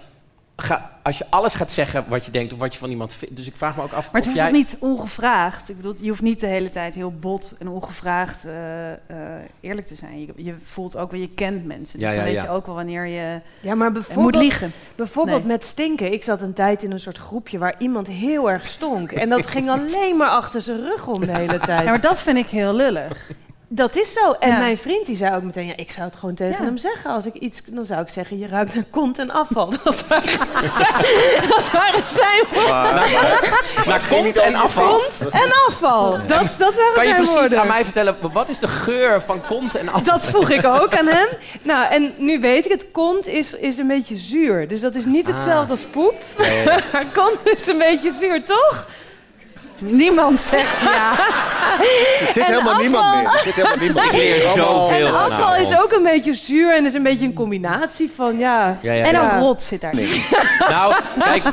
[0.60, 3.36] ga, als je alles gaat zeggen wat je denkt of wat je van iemand vindt.
[3.36, 4.46] Dus ik vraag me ook af Maar het jij...
[4.46, 5.68] ook niet ongevraagd.
[5.68, 8.96] Ik bedoel, je hoeft niet de hele tijd heel bot en ongevraagd eh, eh,
[9.60, 10.20] eerlijk te zijn.
[10.20, 11.98] Je, je voelt ook wel, je kent mensen.
[11.98, 12.42] Dus Ja, dan ja, weet ja.
[12.42, 14.72] je ook wel wanneer je Ja, maar eh, bijvoorbeeld, moet liegen.
[14.94, 15.46] Bijvoorbeeld Nee.
[15.52, 16.12] met stinken.
[16.12, 19.12] Ik zat een tijd in een soort groepje waar iemand heel erg stonk.
[19.12, 21.84] En dat ging alleen maar achter zijn rug om de hele tijd.
[21.84, 23.30] Ja, maar dat vind ik heel lullig.
[23.72, 24.32] Dat is zo.
[24.32, 24.58] En Ja.
[24.58, 26.64] mijn vriend die zei ook meteen, ja, ik zou het gewoon tegen Ja.
[26.64, 27.10] hem zeggen.
[27.10, 29.72] Als ik iets, dan zou ik zeggen, je ruikt naar kont en afval.
[29.84, 31.04] Dat waren zijn,
[31.48, 33.10] dat waren zijn woorden.
[33.86, 34.96] Naar kont en afval.
[34.96, 36.10] Kont en afval.
[36.10, 37.60] Dat, dat waren Kan je precies woorden.
[37.60, 40.02] aan mij vertellen, wat is de geur van kont en afval?
[40.18, 41.26] Dat vroeg ik ook aan hem.
[41.62, 42.86] Nou, en nu weet ik het.
[42.92, 44.68] Kont is, is een beetje zuur.
[44.68, 46.14] Dus dat is niet hetzelfde als poep.
[46.92, 48.86] Maar kont is een beetje zuur, toch?
[49.80, 51.12] Niemand zegt ja.
[52.20, 53.24] Er zit En helemaal afval- niemand meer.
[53.24, 54.52] Er zit helemaal niemand Ik leer meer.
[54.56, 58.38] zoveel En afval is ook een beetje zuur en is een beetje een combinatie van,
[58.38, 58.78] ja...
[58.82, 59.94] Ja, ja, En ook rot zit daar.
[60.68, 61.44] Nou, kijk,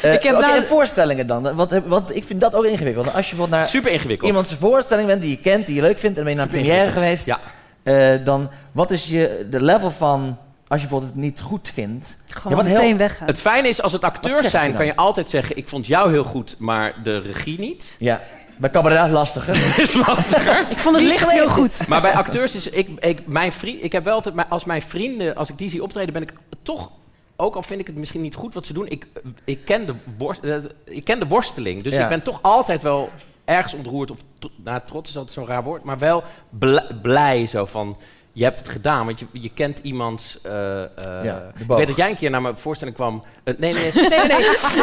[0.00, 1.54] Eh, Ik heb oké, nou- en voorstellingen dan.
[1.54, 3.06] Want, want ik vind dat ook ingewikkeld.
[3.06, 4.28] Als je bijvoorbeeld naar super ingewikkeld.
[4.28, 6.46] iemand zijn voorstelling bent die je kent, die je leuk vindt, en ben je naar
[6.48, 7.38] een première geweest, Ja.
[7.82, 10.38] eh, dan wat is je, de level van,
[10.72, 13.26] als je bijvoorbeeld het niet goed vindt, Gewoon Ja, wat meteen heel- weggaan.
[13.26, 15.56] Het fijne is, als het acteurs je zijn, kan je altijd zeggen...
[15.56, 17.96] ik vond jou heel goed, maar de regie niet.
[17.98, 18.20] ja,
[18.56, 19.56] bij cabaret lastiger.
[19.82, 20.66] is lastiger.
[20.70, 21.86] Ik vond het licht heel goed.
[21.88, 22.68] Maar bij acteurs is...
[22.68, 24.34] Ik, ik, mijn vriend, ik heb wel altijd...
[24.48, 26.90] Als mijn vrienden, als ik die zie optreden, ben ik toch...
[27.36, 28.88] Ook al vind ik het misschien niet goed wat ze doen...
[28.88, 29.06] Ik,
[29.44, 31.82] ik, ken, de worst, eh, ik ken de worsteling.
[31.82, 32.02] Dus Ja.
[32.02, 33.10] ik ben toch altijd wel
[33.44, 34.10] ergens ontroerd.
[34.10, 34.18] Of
[34.64, 35.82] nou, trots is altijd zo'n raar woord.
[35.84, 37.96] Maar wel bl- blij zo van...
[38.32, 40.38] je hebt het gedaan, want je, je kent iemands...
[40.42, 40.88] eh, eh,
[41.22, 43.24] de ik weet dat jij een keer naar mijn voorstelling kwam.
[43.44, 44.28] Eh, nee, nee, nee, nee,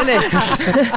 [0.05, 0.15] nee.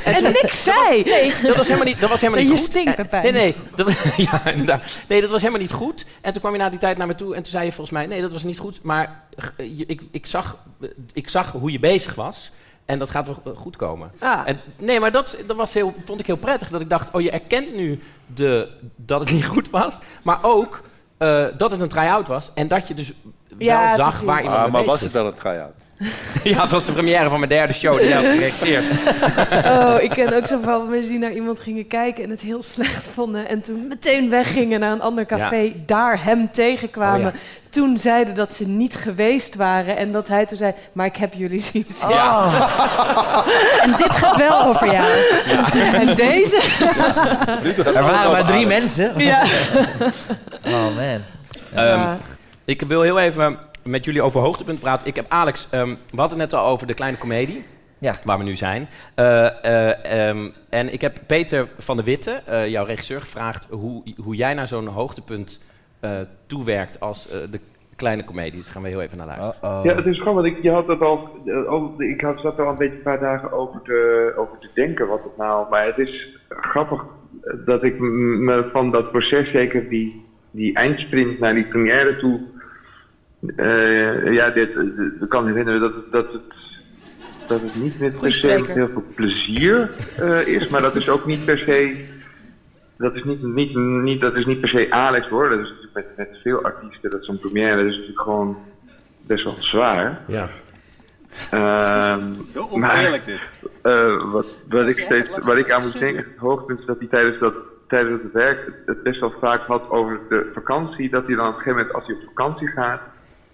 [0.05, 1.03] En toen- niks zei.
[1.05, 2.75] Nee, dat was helemaal niet, dat was helemaal Zo, niet je goed.
[2.75, 3.23] stinkt, Pepijn.
[3.23, 3.93] Nee, nee, dat,
[4.31, 4.83] ja, inderdaad.
[5.09, 6.05] Nee, dat was helemaal niet goed.
[6.21, 7.97] En toen kwam je na die tijd naar me toe en toen zei je volgens
[7.97, 8.07] mij...
[8.07, 9.23] Nee, dat was niet goed, maar
[9.57, 10.57] je- ik, ik, zag,
[11.13, 12.51] ik zag hoe je bezig was...
[12.85, 14.11] En dat gaat wel goed komen.
[14.19, 14.41] Ah.
[14.45, 16.69] En, nee, maar dat, dat was heel, vond ik heel prettig.
[16.69, 19.95] Dat ik dacht, oh, je erkent nu de, dat het niet goed was.
[20.23, 20.83] Maar ook
[21.23, 22.51] eh, dat het een try-out was.
[22.55, 23.13] En dat je dus
[23.59, 24.27] Ja, wel zag precies.
[24.27, 25.73] waar iemand Ah, mee maar bezig was het wel een try-out?
[26.53, 27.99] ja, het was de première van mijn derde show.
[27.99, 28.85] Die had geregisseerd.
[29.67, 33.09] Oh, ik ken ook zoveel mensen die naar iemand gingen kijken en het heel slecht
[33.15, 33.49] vonden.
[33.49, 35.71] En toen meteen weggingen naar een ander café, Ja.
[35.87, 37.27] daar hem tegenkwamen.
[37.27, 37.39] Oh, ja.
[37.71, 39.97] Toen zeiden dat ze niet geweest waren.
[39.97, 42.19] En dat hij toen zei, maar ik heb jullie zien zitten.
[43.83, 45.07] En dit gaat wel over jou.
[45.95, 46.61] En deze...
[47.95, 49.13] Er waren maar drie mensen.
[49.17, 49.43] Ja.
[50.65, 51.21] Oh man.
[51.75, 52.15] Ehm,
[52.65, 55.07] ik wil heel even met jullie over hoogtepunt praten.
[55.07, 57.65] Ik heb Alex, ehm, we hadden het net al over de kleine komedie.
[57.99, 58.15] Ja.
[58.25, 58.89] Waar we nu zijn.
[59.15, 64.03] Eh, eh, ehm, en ik heb Peter van der Witte, eh, jouw regisseur, gevraagd hoe,
[64.23, 65.61] hoe jij naar zo'n hoogtepunt
[66.01, 66.11] eh,
[66.47, 67.61] toewerkt als de
[67.97, 68.53] kleine komedie.
[68.53, 69.83] Dus daar gaan we heel even naar luisteren.
[69.83, 71.29] Ja, het is gewoon, want ik, je had het al,
[71.67, 74.69] over- ik had, zat er al een beetje een paar dagen over te, over te
[74.75, 77.05] denken wat het nou, maar het is grappig
[77.65, 82.41] dat ik me van dat proces, zeker die, die eindsprint naar die première toe,
[83.57, 84.69] eh, ja, dit,
[85.21, 86.43] ik kan me herinneren dat, het- dat, het,
[87.49, 91.09] dat het niet met per se met heel veel plezier eh, is, maar dat is
[91.09, 92.05] ook niet per se
[92.97, 95.49] dat is niet, niet, niet, dat is niet per se Alex hoor.
[95.49, 97.11] Dat is natuurlijk met, met veel artiesten.
[97.11, 98.59] Dat zo'n première dat is natuurlijk gewoon
[99.27, 100.21] best wel zwaar.
[100.27, 100.49] Ja.
[101.51, 102.23] Ehm,
[102.53, 103.41] Heel oneerlijk dit.
[103.83, 107.09] eh, wat, wat ik steeds, waar ik aan moest denken, het hoogtepunt is dat hij
[107.09, 107.55] tijdens dat
[107.89, 111.11] tijdens het werk het, het best wel vaak had over de vakantie.
[111.11, 113.01] Dat hij dan op een gegeven moment, als hij op vakantie gaat,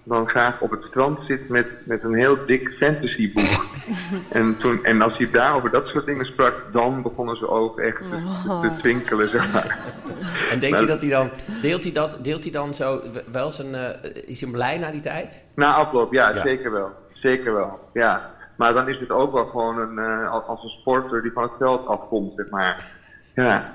[0.08, 3.64] dan graag op het strand zit met, met een heel dik fantasyboek.
[4.38, 7.82] en, toen, en als hij daar over dat soort dingen sprak, dan begonnen zijn ogen
[7.82, 8.08] echt te,
[8.60, 9.78] te, te twinkelen, zeg maar.
[10.50, 11.30] En denkt Maar- hij dat hij dan,
[11.60, 13.00] deelt hij, dat, deelt hij dan zo
[13.32, 15.50] wel zijn, eh, is hij blij na die tijd?
[15.54, 16.42] Na afloop, ja, Ja.
[16.42, 16.90] zeker wel.
[17.12, 18.30] Zeker wel, ja.
[18.56, 21.42] Maar dan is het ook wel gewoon een, eh, als- als een sporter die van
[21.42, 22.84] het veld afkomt, zeg maar.
[23.34, 23.74] Ja.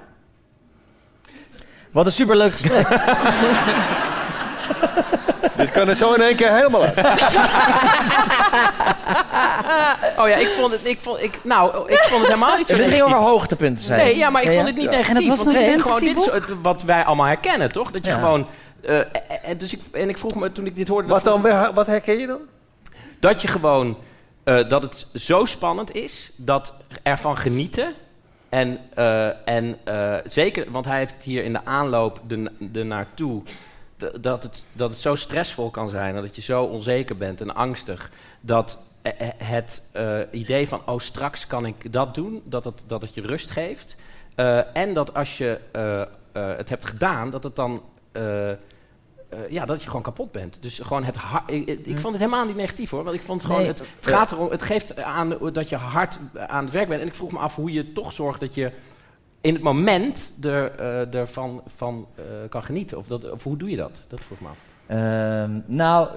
[1.92, 2.88] Wat een superleuk gesprek.
[5.58, 6.96] Dit kan er zo in één keer helemaal uit.
[10.18, 12.76] Oh ja, ik vond het, ik vond, ik, nou, ik vond het helemaal niet zo
[12.76, 14.06] Het ging over hoogtepunten, zei je.
[14.06, 14.90] Nee, ja, maar ik Ja, vond het niet Ja.
[14.92, 15.10] negatief.
[15.16, 16.00] En dat was want een het is gewoon
[16.46, 17.92] dit wat wij allemaal herkennen, toch?
[17.92, 18.18] Dat je Ja.
[18.18, 18.48] gewoon...
[18.82, 19.00] eh,
[19.58, 21.08] dus ik, en ik vroeg me toen ik dit hoorde...
[21.08, 21.42] Wat dan?
[21.74, 22.40] Wat herken je dan?
[23.20, 23.98] Dat je gewoon...
[24.44, 27.94] eh, dat het zo spannend is, dat ervan genieten...
[28.50, 33.42] En, eh, en eh, zeker, want hij heeft hier in de aanloop de, de naartoe...
[34.22, 37.56] Dat het, dat het zo stressvol kan zijn, en dat je zo onzeker bent en
[37.56, 38.12] angstig...
[38.42, 38.78] dat
[39.38, 43.22] het eh, idee van, oh, straks kan ik dat doen, dat het, dat het je
[43.22, 43.96] rust geeft.
[44.36, 46.02] Eh, en dat als je eh,
[46.58, 47.84] het hebt gedaan, dat het dan...
[49.50, 50.58] ja, dat je gewoon kapot bent.
[50.62, 51.16] Dus gewoon het.
[51.48, 53.04] Ik, ik ik vond het helemaal niet negatief hoor.
[53.04, 53.66] Want ik vond het gewoon.
[53.66, 53.72] Nee.
[53.72, 54.50] Het, het gaat erom.
[54.50, 57.02] Het geeft aan dat je hard aan het werk bent.
[57.02, 58.72] En ik vroeg me af hoe je toch zorgt dat je
[59.44, 62.98] in het moment er, eh, ervan van, eh, kan genieten.
[62.98, 63.92] Of, dat, of hoe doe je dat?
[64.08, 64.58] Dat vroeg me af.
[64.86, 66.08] Ehm, nou,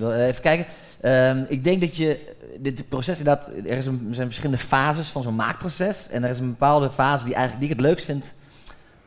[0.00, 0.66] even kijken.
[1.00, 5.08] Ehm, ik denk dat je dit proces inderdaad, er, is een, er zijn verschillende fases
[5.08, 6.08] van zo'n maakproces.
[6.08, 8.34] En er is een bepaalde fase die, eigenlijk, die ik het leukst vind.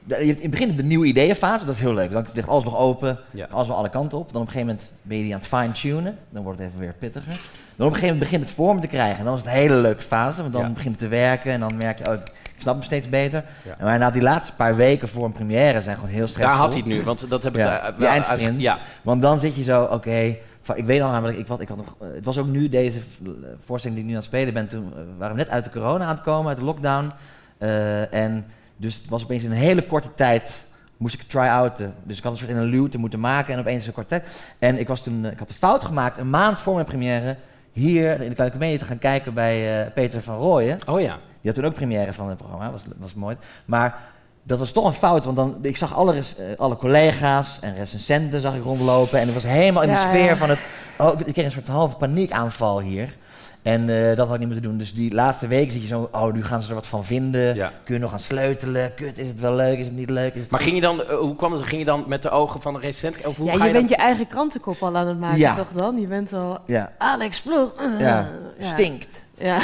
[0.07, 2.11] Je hebt in het begin de nieuwe ideeënfase, dat is heel leuk.
[2.11, 3.47] Dan ligt alles nog open, Ja.
[3.49, 4.31] alles nog alle kanten op.
[4.31, 6.17] Dan op een gegeven moment ben je die aan het fine-tunen.
[6.29, 7.31] Dan wordt het even weer pittiger.
[7.75, 9.17] Dan op een gegeven moment begint het vorm te krijgen.
[9.19, 10.69] En dan is het een hele leuke fase, want dan Ja.
[10.73, 11.51] begint het te werken.
[11.51, 12.17] En dan merk je, oh,
[12.55, 13.43] ik snap hem steeds beter.
[13.63, 13.69] Ja.
[13.69, 16.53] Maar inderdaad, die laatste paar weken voor een première zijn gewoon heel stressvol.
[16.53, 17.03] Daar had hij het nu.
[17.03, 17.59] Want dat heb ik.
[17.59, 18.41] Ja, eh, eindsprint.
[18.51, 18.77] uit- ja.
[19.01, 20.35] Want dan zit je zo, oké.
[20.75, 22.99] ik weet al namelijk, ik, wat, ik had nog, eh, het was ook nu deze
[22.99, 23.27] v-
[23.65, 24.67] voorstelling die ik nu aan het spelen ben.
[24.67, 27.11] Toen eh, waren we net uit de corona aan het komen, uit de lockdown.
[27.57, 28.45] Eh, en
[28.77, 30.65] dus het was opeens in een hele korte tijd
[30.97, 31.93] moest ik try-outen.
[32.03, 34.23] Dus ik had een soort in een luwte moeten maken en opeens een korte tijd.
[34.59, 37.35] En ik, was toen, eh, ik had de fout gemaakt, een maand voor mijn première,
[37.71, 40.79] hier in de Kleine Comedie te gaan kijken bij eh, Peter van Rooyen.
[40.85, 41.17] Oh ja.
[41.45, 43.35] Die had toen ook première van het programma, was, was mooi.
[43.65, 43.99] Maar
[44.43, 47.75] dat was toch een fout, want dan, ik zag alle, res- eh, alle collega's en
[47.75, 49.19] recensenten zag ik rondlopen.
[49.19, 50.35] En ik was helemaal in de Ja, sfeer ja.
[50.35, 50.59] van het...
[50.97, 53.15] Oh, ik kreeg een soort halve paniekaanval hier.
[53.61, 54.77] En eh, dat had ik niet moeten doen.
[54.77, 56.09] Dus die laatste week zit je zo...
[56.11, 57.55] Oh, nu gaan ze er wat van vinden.
[57.55, 57.71] Ja.
[57.83, 58.93] Kun je nog gaan sleutelen?
[58.93, 59.77] Kut, is het wel leuk?
[59.79, 60.33] Is het niet leuk?
[60.33, 61.63] Is het Maar ging je dan, eh, hoe kwam het?
[61.63, 63.25] Ging je dan met de ogen van de recensent?
[63.27, 65.55] Of hoe Ja, ga je je bent je eigen krantenkop al aan het maken, Ja.
[65.55, 65.99] toch dan?
[65.99, 66.57] Je bent al...
[66.65, 66.91] Ja.
[66.97, 67.71] Alex Ploeg.
[67.81, 68.27] uh, Ja,
[68.59, 69.21] stinkt.
[69.37, 69.57] Ja.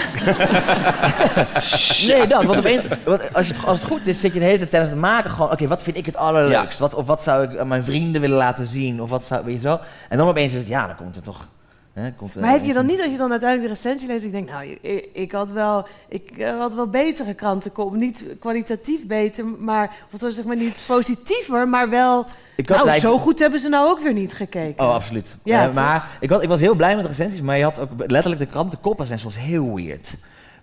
[2.08, 2.46] nee, dat.
[2.46, 4.70] Want opeens, want als, je het, als het goed is, zit je de hele tijd
[4.70, 5.52] tijdens het maken gewoon...
[5.52, 6.80] Oké, wat vind ik het allerleukst?
[6.80, 9.02] Wat, of wat zou ik aan mijn vrienden willen laten zien?
[9.02, 9.80] Of wat zou, weet je zo?
[10.10, 11.46] En dan opeens is het, ja, dan komt er toch...
[11.94, 14.26] Hè, komt, Maar heb je dan niet als je dan uiteindelijk de recensie leest...
[14.26, 19.08] ik denk, nou, ik, ik had wel, ik eh, had wel betere kranten Niet kwalitatief
[19.08, 19.92] beter, maar...
[20.06, 22.26] of het was zeg maar niet positiever, maar wel...
[22.62, 24.86] Ik had nou, lijkt- zo goed hebben ze nou ook weer niet gekeken.
[24.86, 25.36] Oh, absoluut.
[25.44, 27.80] Ja, Eh, maar ik was, ik was heel blij met de recensies, maar je had
[27.80, 30.14] ook letterlijk de krantenkoppen zijn soms heel weird.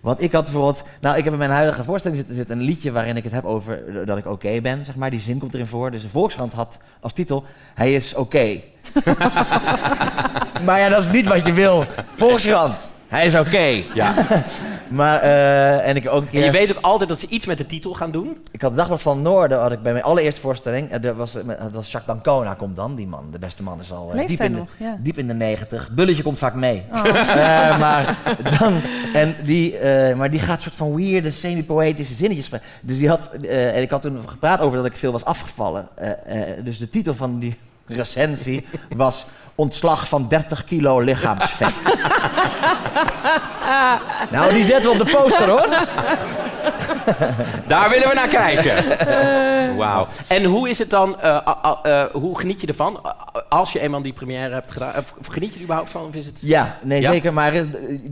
[0.01, 2.91] Want ik had bijvoorbeeld, nou ik heb in mijn huidige voorstelling zit, zit een liedje
[2.91, 5.09] waarin ik het heb over dat ik oké ben, zeg maar.
[5.09, 5.91] Die zin komt erin voor.
[5.91, 7.43] Dus de Volkskrant had als titel,
[7.75, 8.59] hij is oké.
[10.65, 11.83] maar ja, dat is niet wat je wil.
[12.15, 13.83] Volkskrant, hij is oké.
[13.93, 14.13] Ja.
[14.89, 16.39] maar, eh, en ik ook een keer...
[16.39, 18.37] En je weet ook altijd dat ze iets met de titel gaan doen.
[18.51, 20.89] Ik had Dagblad van Noorden, had ik bij mijn allereerste voorstelling.
[20.91, 23.27] eh, Dat was, eh, dat was Jacques Dancona, komt dan, die man.
[23.31, 24.63] De beste man is al Leeft diep, hij in de?
[24.83, 24.97] Ja.
[24.99, 25.89] diep in de negentig.
[25.91, 26.83] Bulletje komt vaak mee.
[26.93, 27.03] Oh.
[27.39, 28.17] Eh, maar,
[28.59, 28.81] dan,
[29.13, 32.45] en die, eh, maar die gaat soort van weirde, semi-poëtische zinnetjes.
[32.45, 32.65] spreken.
[32.81, 35.87] Dus die had, eh, en ik had toen gepraat over dat ik veel was afgevallen.
[35.95, 36.09] Eh,
[36.41, 37.55] eh, dus de titel van die
[37.89, 39.25] recensie was...
[39.55, 41.73] Ontslag van 30 kilo lichaamsvet.
[44.31, 45.67] nou, die zetten we op de poster, hoor.
[47.67, 48.97] Daar willen we naar kijken.
[49.77, 50.07] Wauw.
[50.27, 51.37] En hoe is het dan, eh,
[51.83, 53.01] eh, hoe geniet je ervan
[53.49, 54.93] als je eenmaal die première hebt gedaan?
[55.29, 56.05] Geniet je er überhaupt van?
[56.05, 56.37] Of is het...
[56.41, 57.11] Ja, nee, Ja?
[57.11, 57.33] zeker.
[57.33, 57.65] Maar er is,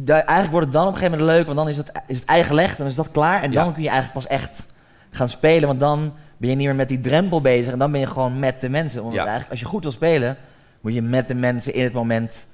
[0.05, 2.25] eigenlijk wordt het dan op een gegeven moment leuk, want dan is het, is het
[2.25, 3.41] eigen gelegd, dan is dat klaar.
[3.43, 3.63] En Ja.
[3.63, 4.63] dan kun je eigenlijk pas echt
[5.11, 7.73] gaan spelen, want dan ben je niet meer met die drempel bezig.
[7.73, 9.01] En dan ben je gewoon met de mensen.
[9.01, 9.19] Want Ja.
[9.19, 10.37] eigenlijk, als je goed wil spelen,
[10.81, 12.47] moet je met de mensen in het moment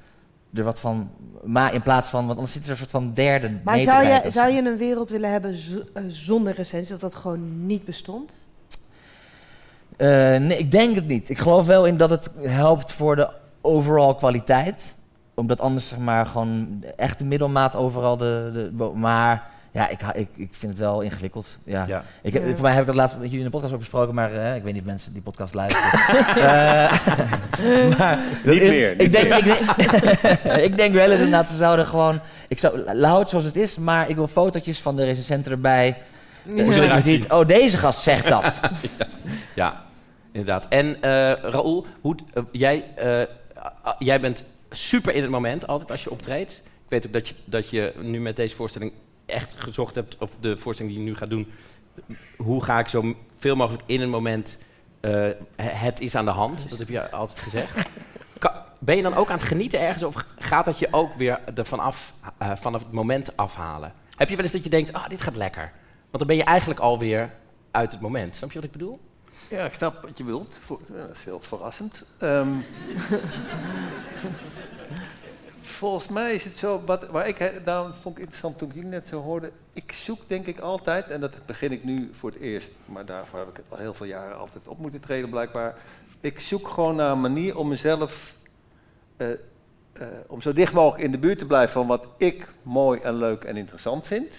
[0.54, 1.10] er wat van
[1.44, 4.22] maar in plaats van, want anders zit er een soort van derde Maar zou je,
[4.32, 5.56] zou je een wereld willen hebben
[5.94, 8.48] eh, zonder recensie, dat dat gewoon niet bestond?
[9.98, 11.30] Eh, nee, ik denk het niet.
[11.30, 13.30] Ik geloof wel in dat het helpt voor de
[13.62, 14.96] overall kwaliteit.
[15.34, 18.52] Omdat anders zeg maar gewoon de echte middelmaat overal de...
[18.54, 21.58] de maar ja, ik, ik, ik vind het wel ingewikkeld.
[21.64, 21.86] Ja.
[21.88, 22.04] Ja.
[22.22, 22.54] Ik heb, Ja.
[22.54, 24.56] Voor mij heb ik dat laatst met jullie in de podcast ook besproken, maar eh,
[24.56, 25.92] ik weet niet of mensen die podcast luisteren.
[26.34, 29.38] Eh, maar Niet meer, Ik niet denk, meer.
[29.38, 29.44] ik,
[30.44, 32.20] denk, ik denk wel eens inderdaad, ze zouden gewoon...
[32.48, 35.98] Ik zou, het zoals het is, maar ik wil fotootjes van de recensenten erbij.
[36.44, 38.60] Hoe Zodat ze je ziet, oh deze gast zegt dat.
[39.56, 39.84] Ja,
[40.32, 40.66] inderdaad.
[40.70, 42.16] En eh Raoul, hoe,
[42.52, 43.22] jij, eh,
[44.00, 46.52] jij bent super in het moment altijd als je optreedt.
[46.64, 48.92] Ik weet ook dat je, dat je nu met deze voorstelling
[49.26, 51.52] echt gezocht hebt, of de voorstelling die je nu gaat doen,
[52.38, 54.58] hoe ga ik zo veel mogelijk in een moment,
[55.00, 55.28] eh,
[55.62, 57.88] het is aan de hand, dat heb je altijd gezegd.
[58.40, 61.40] Ka- Ben je dan ook aan het genieten ergens of gaat dat je ook weer
[61.56, 63.94] ervan af, eh, vanaf het moment afhalen?
[64.16, 65.72] Heb je wel eens dat je denkt, ah, dit gaat lekker?
[66.02, 67.34] Want dan ben je eigenlijk alweer
[67.72, 68.36] uit het moment.
[68.36, 69.00] Snap je wat ik bedoel?
[69.50, 70.58] Ja, ik snap wat je wilt.
[70.62, 72.04] Voor- ja, dat is heel verrassend.
[72.20, 72.48] Ehm,
[75.84, 78.90] volgens mij is het zo, wat, waar ik, daarom vond ik interessant toen ik jullie
[78.90, 79.52] net zo hoorde.
[79.74, 83.40] Ik zoek denk ik altijd, en dat begin ik nu voor het eerst, maar daarvoor
[83.40, 85.76] heb ik het al heel veel jaren altijd op moeten treden blijkbaar.
[86.20, 88.38] Ik zoek gewoon naar een manier om mezelf,
[89.18, 89.38] eh, eh,
[90.28, 93.44] om zo dicht mogelijk in de buurt te blijven van wat ik mooi en leuk
[93.44, 94.32] en interessant vind.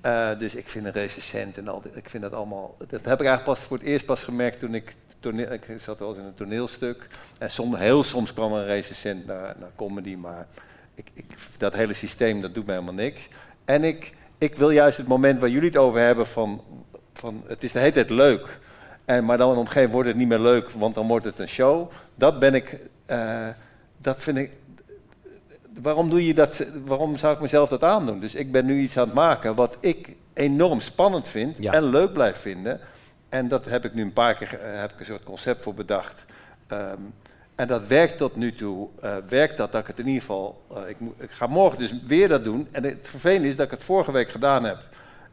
[0.00, 2.74] Eh, dus ik vind een recensent en al ik vind dat allemaal.
[2.78, 4.96] Dat heb ik eigenlijk pas voor het eerst pas gemerkt toen ik.
[5.20, 7.06] Toneel, ik zat wel eens in een toneelstuk.
[7.38, 10.14] En soms, heel soms kwam er een recensent naar, naar comedy.
[10.14, 10.46] Maar
[10.94, 11.24] ik, ik,
[11.58, 13.28] dat hele systeem dat doet mij helemaal niks.
[13.64, 16.62] En ik, ik wil juist het moment waar jullie het over hebben van.
[17.14, 18.58] van het is de hele tijd leuk.
[19.04, 21.24] En, maar dan op een gegeven moment wordt het niet meer leuk, want dan wordt
[21.24, 21.90] het een show.
[22.14, 22.78] Dat ben ik.
[23.06, 23.48] eh,
[24.00, 24.52] dat vind ik
[25.82, 28.20] waarom, doe je dat, waarom zou ik mezelf dat aandoen?
[28.20, 31.72] Dus ik ben nu iets aan het maken wat ik enorm spannend vind Ja.
[31.72, 32.80] en leuk blijf vinden.
[33.28, 35.74] En dat heb ik nu een paar keer ge- heb ik een soort concept voor
[35.74, 36.24] bedacht.
[36.66, 36.98] Ehm,
[37.54, 38.88] en dat werkt tot nu toe.
[39.00, 40.62] eh, werkt dat dat ik het in ieder geval.
[40.74, 42.68] eh, ik, moet, ik ga morgen dus weer dat doen.
[42.70, 44.78] En het vervelende is dat ik het vorige week gedaan heb.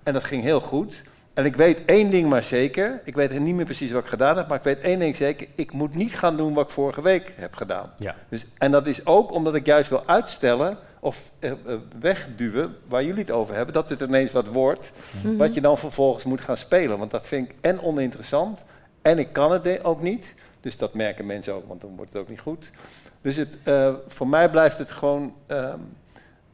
[0.03, 1.03] En dat ging heel goed.
[1.33, 3.01] En ik weet één ding maar zeker.
[3.03, 4.47] Ik weet niet meer precies wat ik gedaan heb.
[4.47, 5.47] Maar ik weet één ding zeker.
[5.55, 7.91] Ik moet niet gaan doen wat ik vorige week heb gedaan.
[7.97, 8.15] Ja.
[8.29, 11.57] Dus, en dat is ook omdat ik juist wil uitstellen of eh, eh,
[11.99, 14.93] wegduwen waar jullie het over hebben, dat het ineens wat wordt,
[15.37, 16.97] wat je dan vervolgens moet gaan spelen.
[16.97, 18.63] Want dat vind ik en oninteressant
[19.01, 20.33] en ik kan het ook niet.
[20.59, 22.71] Dus dat merken mensen ook, want dan wordt het ook niet goed.
[23.21, 25.33] Dus het, eh, voor mij blijft het gewoon.
[25.47, 25.79] ehm,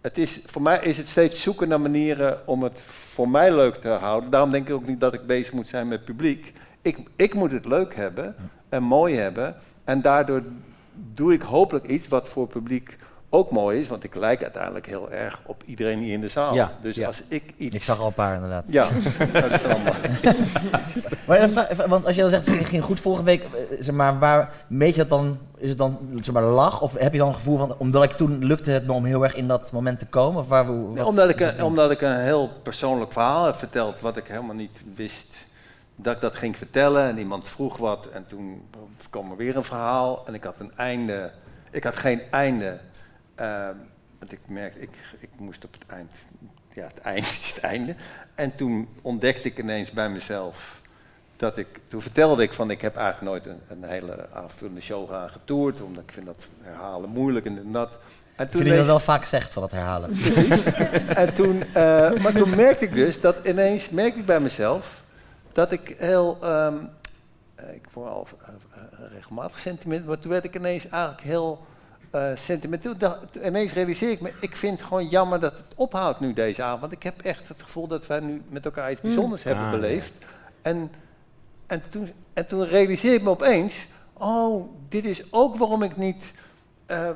[0.02, 3.76] het is, voor mij is het steeds zoeken naar manieren om het voor mij leuk
[3.76, 4.30] te houden.
[4.30, 6.54] Daarom denk ik ook niet dat ik bezig moet zijn met publiek.
[6.82, 8.36] Ik, ik moet het leuk hebben
[8.70, 9.56] en mooi hebben.
[9.84, 10.44] En daardoor
[10.94, 12.98] doe ik hopelijk iets wat voor publiek
[13.34, 16.54] ook mooi is, want ik lijk uiteindelijk heel erg op iedereen hier in de zaal.
[16.54, 17.08] Ja, dus ja.
[17.08, 17.76] als ik iets...
[17.76, 18.64] Ik zag al een paar inderdaad.
[18.68, 18.88] Ja,
[19.34, 19.94] dat is allemaal.
[21.28, 24.54] Maar want als je dan zegt, het ging goed vorige week, eh, zeg maar, waar
[24.68, 25.38] meet je dat dan?
[25.58, 26.82] Is het dan zeg maar lach?
[26.82, 29.24] Of heb je dan een gevoel van, omdat ik toen lukte het me om heel
[29.24, 30.42] erg in dat moment te komen?
[30.42, 33.56] Of waar, hoe- Nee, wat omdat, ik, een- omdat ik een heel persoonlijk verhaal heb
[33.56, 35.28] verteld, wat ik helemaal niet wist
[35.96, 37.08] dat ik dat ging vertellen.
[37.08, 38.62] En iemand vroeg wat en toen
[39.10, 41.32] kwam er weer een verhaal en ik had een einde.
[41.72, 42.78] Ik had geen einde.
[43.42, 43.76] Ehm,
[44.20, 44.90] want ik merkte, ik,
[45.20, 46.12] ik moest op het eind,
[46.74, 47.96] ja, het eind is het einde.
[48.36, 50.82] En toen ontdekte ik ineens bij mezelf
[51.42, 55.10] dat ik, toen vertelde ik van ik heb eigenlijk nooit een, een hele aanvullende show
[55.10, 57.98] gaan getoerd, omdat ik vind dat herhalen moeilijk en dat.
[58.36, 60.12] En Ik vind dat je dat wel vaak zegt van het herhalen.
[61.24, 61.74] En toen, eh,
[62.14, 65.04] maar toen merkte ik dus dat ineens merkte ik bij mezelf
[65.52, 66.76] dat ik heel, ehm,
[67.56, 68.54] eh, ik word al eh,
[69.14, 71.66] regelmatig sentiment, maar toen werd ik ineens eigenlijk heel
[72.12, 72.98] eh, sentimenteel.
[72.98, 76.64] Dacht- ineens realiseer ik me, ik vind het gewoon jammer dat het ophoudt nu deze
[76.64, 76.82] avond.
[76.82, 79.10] Want ik heb echt het gevoel dat wij nu met elkaar iets Hmm.
[79.10, 80.14] bijzonders hebben Ah, beleefd.
[80.62, 80.92] En,
[81.68, 86.32] en, toen, en toen realiseer ik me opeens, oh, dit is ook waarom ik niet
[86.86, 87.10] eh,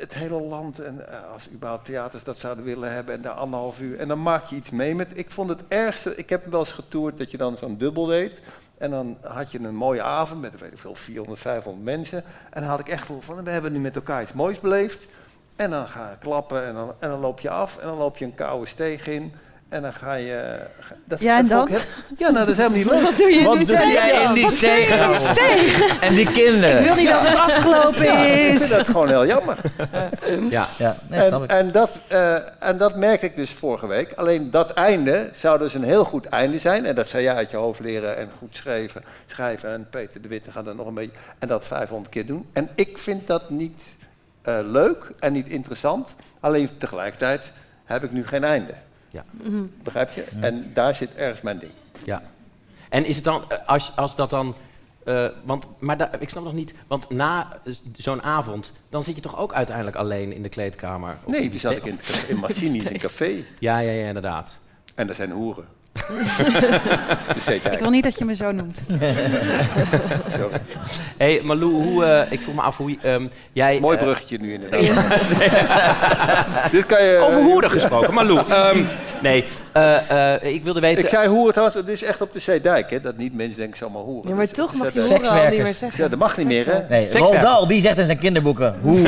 [0.00, 3.80] het hele land en eh, als überhaupt theaters dat zouden willen hebben en daar anderhalf
[3.80, 5.18] uur en dan maak je iets mee met.
[5.18, 8.40] Ik vond het ergste, ik heb wel eens getoerd dat je dan zo'n dubbel deed
[8.78, 12.60] en dan had je een mooie avond met weet ik veel 400, 500 mensen en
[12.60, 15.08] dan had ik echt gevoel van we hebben nu met elkaar iets moois beleefd
[15.56, 18.16] en dan ga je klappen en dan, en dan loop je af en dan loop
[18.16, 19.32] je een koude steeg in.
[19.70, 20.60] En dan ga je...
[20.80, 21.78] ga- Dat, Ja, en dat dan?
[22.18, 23.00] ja, nou, dat is helemaal niet leuk.
[23.00, 25.98] Wat doe je Wat jij in die die steeg?
[26.06, 26.78] En die kinderen.
[26.78, 28.58] Ik wil niet dat het afgelopen Ja, ik is.
[28.58, 29.56] vind dat gewoon heel jammer.
[30.50, 31.50] Ja, ja nee, snap en, ik.
[31.50, 32.34] en, dat, eh,
[32.68, 34.12] en dat merk ik dus vorige week.
[34.12, 36.84] Alleen dat einde zou dus een heel goed einde zijn.
[36.86, 39.02] En dat zou jij uit je hoofd leren en goed schrijven.
[39.26, 39.70] schrijven.
[39.72, 41.16] En Peter de Witte gaat dat nog een beetje.
[41.38, 42.46] En dat 500 keer doen.
[42.52, 43.82] En ik vind dat niet
[44.42, 46.14] eh, leuk en niet interessant.
[46.40, 47.52] Alleen tegelijkertijd
[47.84, 48.72] heb ik nu geen einde.
[49.10, 49.24] Ja.
[49.82, 50.24] Begrijp je?
[50.40, 51.72] En daar zit ergens mijn ding.
[52.04, 52.22] Ja.
[52.88, 54.54] En is het dan, eh, als, als dat dan...
[55.04, 57.60] eh, want, maar da- ik snap nog niet, want na
[57.92, 58.72] zo'n avond...
[58.88, 61.16] dan zit je toch ook uiteindelijk alleen in de kleedkamer?
[61.24, 61.98] Of Nee, die zat ik in,
[62.28, 63.44] in Machini's, in café.
[63.58, 64.58] Ja, ja, ja, inderdaad.
[64.94, 65.64] En er zijn hoeren.
[67.26, 67.48] Dat is.
[67.48, 68.80] Ik wil niet dat je me zo noemt.
[71.16, 73.80] Hey, Malou, hoe, eh, ik vroeg me af hoe ehm, jij...
[73.80, 74.80] Mooi eh, bruggetje nu inderdaad.
[76.72, 77.18] Dit kan je...
[77.28, 78.38] Over hoeren gesproken, Malou.
[78.48, 78.84] ehm,
[79.22, 81.02] nee, eh, eh, ik wilde weten...
[81.02, 83.00] Ik zei hoeren trouwens, het is echt op de Zeedijk, hè?
[83.00, 84.30] Dat niet mensen denken zomaar hoeren.
[84.30, 86.02] Ja, maar Dus toch mag je hoeren al niet meer zeggen.
[86.02, 86.78] Ja, dat mag niet meer, hè?
[86.88, 89.00] Nee, Roald Dahl, die zegt in zijn kinderboeken, hoe.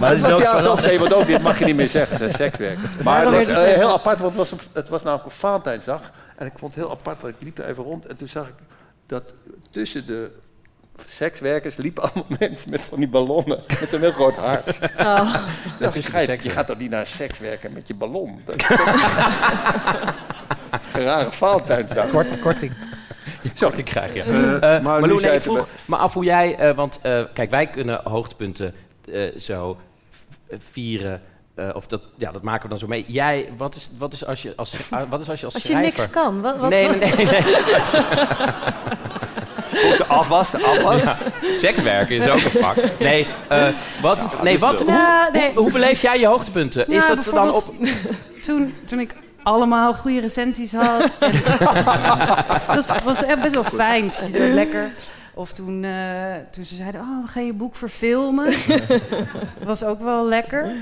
[0.00, 2.88] maar dat is Dat iemand ook, dit mag je niet meer zeggen, het zijn sekswerkers.
[3.04, 5.89] Maar het was eh, heel apart, want het was, het was namelijk op Valentijnsdag.
[6.36, 8.46] En ik vond het heel apart, want ik liep er even rond en toen zag
[8.48, 8.54] ik
[9.06, 9.34] dat
[9.70, 10.30] tussen de
[11.06, 13.60] sekswerkers liepen allemaal mensen met van die ballonnen.
[13.80, 14.80] Met zo'n heel groot hart.
[14.98, 15.34] Oh.
[15.78, 18.40] Dat is geit, je gaat toch niet naar seks werken met je ballon?
[18.44, 18.68] Dat is
[20.92, 22.10] een rare Valentijnsdag.
[22.10, 22.72] Kort, korting.
[23.54, 24.22] Zo, ik krijg je.
[24.22, 26.56] Eh, Eh, maar maar nu Lou, zei nee, vroeg me af hoe jij...
[26.58, 28.74] eh, want eh, kijk, wij kunnen hoogtepunten
[29.12, 29.78] eh, zo
[30.58, 31.22] vieren...
[31.68, 33.04] eh, of dat, ja, dat maken we dan zo mee.
[33.06, 35.62] Jij, wat is, wat is als je als, ah, wat is als je als, Als
[35.62, 35.98] je schrijver...
[35.98, 37.26] niks kan, wat- wat- nee, nee, nee.
[39.96, 41.02] de afwas, de afwas.
[41.02, 41.16] Ja,
[41.56, 42.76] sekswerken is ook een vak.
[42.98, 43.68] Nee, eh,
[44.02, 45.50] wat, nee, wat, hoe, Nou, nee.
[45.54, 46.86] hoe, hoe beleef jij je hoogtepunten?
[46.88, 47.62] is Nou, dat dan op...
[48.46, 51.10] toen, toen ik allemaal goede recensies had.
[51.18, 51.32] en-
[52.74, 54.12] dat was, echt best wel fijn.
[54.12, 54.90] Zo lekker.
[55.34, 55.90] Of toen, eh,
[56.50, 58.44] toen ze zeiden, oh, we gaan je boek verfilmen.
[58.68, 60.72] dat was ook wel lekker.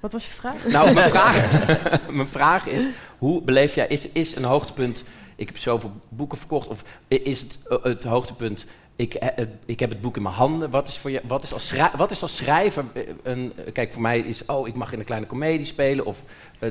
[0.00, 0.66] Wat was je vraag?
[0.66, 1.60] Nou, mijn vraag,
[2.10, 2.86] mijn vraag is,
[3.18, 5.04] hoe beleef jij, is, is een hoogtepunt,
[5.36, 8.64] ik heb zoveel boeken verkocht, of is het eh, het hoogtepunt,
[8.96, 11.42] ik, eh, eh, ik heb het boek in mijn handen, wat is, voor je, wat
[11.42, 12.84] is, als, wat is als schrijver,
[13.22, 16.18] een, kijk voor mij is, oh ik mag in een kleine komedie spelen, of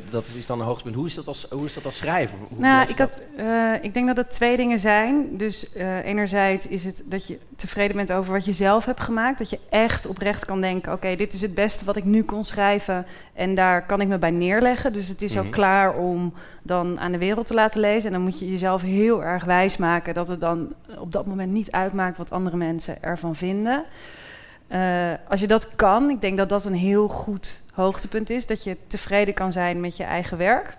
[0.10, 2.38] dat is dan een hoogtepunt, hoe is dat als, hoe is dat als schrijver?
[2.50, 5.38] Hoe Nou, ik, had, eh, ik denk dat het twee dingen zijn.
[5.38, 9.38] Dus eh, enerzijds is het dat je tevreden bent over wat je zelf hebt gemaakt.
[9.38, 12.46] Dat je echt oprecht kan denken: oké, dit is het beste wat ik nu kon
[12.46, 13.06] schrijven.
[13.34, 14.94] En daar kan ik me bij neerleggen.
[14.94, 15.46] Dus het is Mhm.
[15.46, 18.06] ook klaar om dan aan de wereld te laten lezen.
[18.08, 21.52] En dan moet je jezelf heel erg wijs maken dat het dan op dat moment
[21.52, 23.84] niet uitmaakt wat andere mensen ervan vinden.
[24.68, 28.48] Eh, als je dat kan, ik denk dat dat een heel goed hoogtepunt is.
[28.48, 30.78] Dat je tevreden kan zijn met je eigen werk.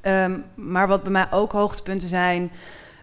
[0.00, 2.50] Ehm, maar wat bij mij ook hoogtepunten zijn,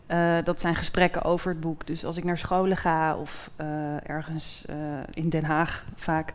[0.05, 1.87] eh, dat zijn gesprekken over het boek.
[1.87, 3.65] Dus als ik naar scholen ga of eh,
[4.09, 4.65] ergens
[5.11, 6.33] in Den Haag vaak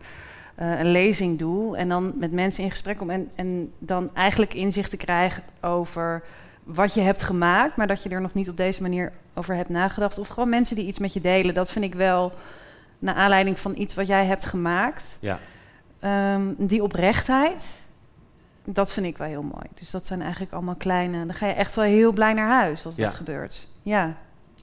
[0.56, 4.90] een lezing doe en dan met mensen in gesprek kom en, en dan eigenlijk inzicht
[4.90, 6.22] te krijgen over
[6.64, 9.68] wat je hebt gemaakt, maar dat je er nog niet op deze manier over hebt
[9.68, 10.18] nagedacht.
[10.18, 11.54] Of gewoon mensen die iets met je delen.
[11.54, 12.32] Dat vind ik wel
[12.98, 15.18] naar aanleiding van iets wat jij hebt gemaakt.
[15.20, 15.38] Ja.
[16.00, 17.80] ehm, die oprechtheid,
[18.64, 19.66] dat vind ik wel heel mooi.
[19.74, 21.26] Dus dat zijn eigenlijk allemaal kleine...
[21.26, 23.04] Dan ga je echt wel heel blij naar huis als Ja.
[23.04, 23.68] dat gebeurt.
[23.82, 24.14] Ja.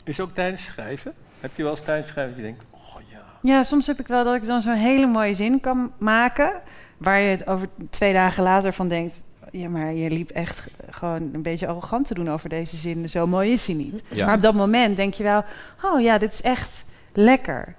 [0.03, 1.13] Is ook tijdens schrijven?
[1.39, 3.21] Heb je wel eens tijdens schrijven dat je denkt, oh ja.
[3.41, 6.51] ja, soms heb ik wel dat ik dan zo'n hele mooie zin kan maken...
[6.97, 9.23] waar je het over twee dagen later van denkt...
[9.51, 13.09] ja, maar je liep echt gewoon een beetje arrogant te doen over deze zin.
[13.09, 14.03] Zo mooi is hij niet.
[14.09, 14.25] Ja.
[14.25, 15.43] Maar op dat moment denk je wel...
[15.81, 17.75] oh ja, dit is echt lekker.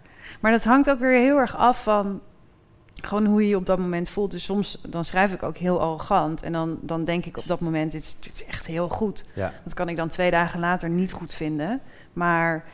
[0.47, 2.20] Maar dat hangt ook weer heel erg af van
[2.94, 4.30] gewoon hoe je je op dat moment voelt.
[4.30, 6.42] Dus soms dan schrijf ik ook heel arrogant.
[6.42, 9.24] En dan, dan denk ik op dat moment, dit is, dit is echt heel goed.
[9.34, 9.53] Ja.
[9.64, 11.80] Dat kan ik dan twee dagen later niet goed vinden.
[12.12, 12.64] Maar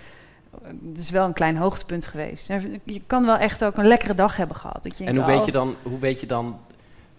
[0.89, 2.49] het is wel een klein hoogtepunt geweest.
[2.85, 4.83] Je kan wel echt ook een lekkere dag hebben gehad.
[4.83, 6.61] Dat je En hoe weet oh, je dan, hoe weet je dan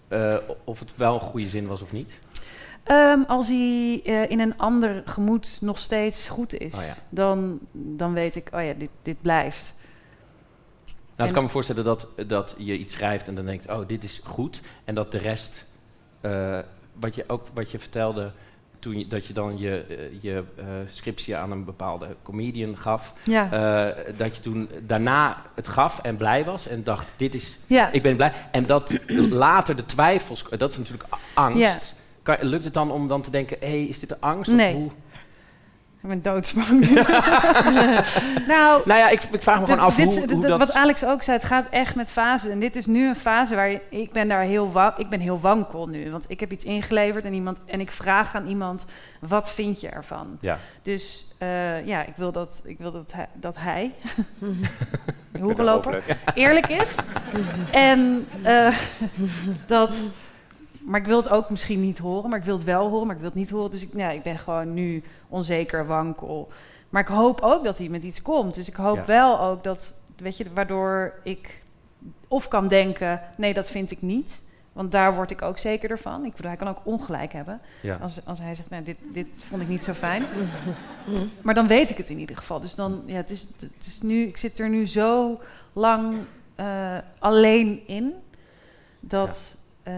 [0.08, 2.12] eh, of het wel een goede zin was of niet?
[2.82, 6.94] Ehm, als hij eh, in een ander gemoed nog steeds goed is, Oh ja.
[7.08, 9.74] dan, dan weet ik, oh ja, dit, dit blijft.
[11.16, 14.04] Nou, ik kan me voorstellen dat, dat je iets schrijft en dan denkt, oh, dit
[14.04, 14.60] is goed.
[14.84, 15.64] En dat de rest,
[16.20, 16.58] eh,
[17.00, 18.30] wat je ook wat je vertelde,
[18.78, 23.14] toen je, dat je dan je, eh, je eh, scriptie aan een bepaalde comedian gaf.
[23.24, 23.48] Ja.
[24.16, 27.90] dat je toen daarna het gaf en blij was en dacht, dit is, Ja.
[27.90, 28.32] ik ben blij.
[28.50, 28.98] En dat
[29.30, 31.58] later de twijfels, dat is natuurlijk angst.
[31.58, 31.78] Ja.
[32.22, 34.50] Kan, lukt het dan om dan te denken, hé, hey, is dit de angst?
[34.50, 34.74] Nee.
[34.74, 34.90] Of hoe?
[36.04, 36.80] Ik ben doodsbang.
[38.46, 40.58] nou, Nou ja, ik, ik vraag me gewoon af dit- hoe, dat...
[40.58, 42.50] Wat Alex ook zei, het gaat echt met fases.
[42.50, 45.40] En dit is nu een fase waar ik ben daar heel, wa- ik ben heel
[45.40, 46.10] wankel nu.
[46.10, 48.84] Want ik heb iets ingeleverd en, iemand, en ik vraag aan iemand,
[49.20, 50.36] wat vind je ervan?
[50.40, 50.58] Ja.
[50.82, 53.92] Dus eh, ja, ik wil dat, ik wil dat hij, dat hij
[56.34, 56.94] eerlijk is.
[57.70, 58.74] en eh,
[59.66, 59.96] dat...
[60.84, 63.14] Maar ik wil het ook misschien niet horen, maar ik wil het wel horen, maar
[63.14, 63.70] ik wil het niet horen.
[63.70, 66.48] Dus ik, ja, ik ben gewoon nu onzeker, wankel.
[66.88, 68.54] Maar ik hoop ook dat hij met iets komt.
[68.54, 69.04] Dus ik hoop Ja.
[69.04, 71.62] wel ook dat, weet je, waardoor ik
[72.28, 74.40] of kan denken, nee, dat vind ik niet.
[74.72, 76.24] Want daar word ik ook zekerder van.
[76.24, 77.60] Ik bedoel, hij kan ook ongelijk hebben.
[77.82, 77.98] Ja.
[78.02, 80.24] Als, als hij zegt, nou, dit, dit vond ik niet zo fijn.
[81.42, 82.60] maar dan weet ik het in ieder geval.
[82.60, 85.40] Dus dan, ja, het is, het is nu, ik zit er nu zo
[85.72, 86.16] lang
[86.54, 88.12] eh, alleen in
[89.00, 89.94] dat, eh,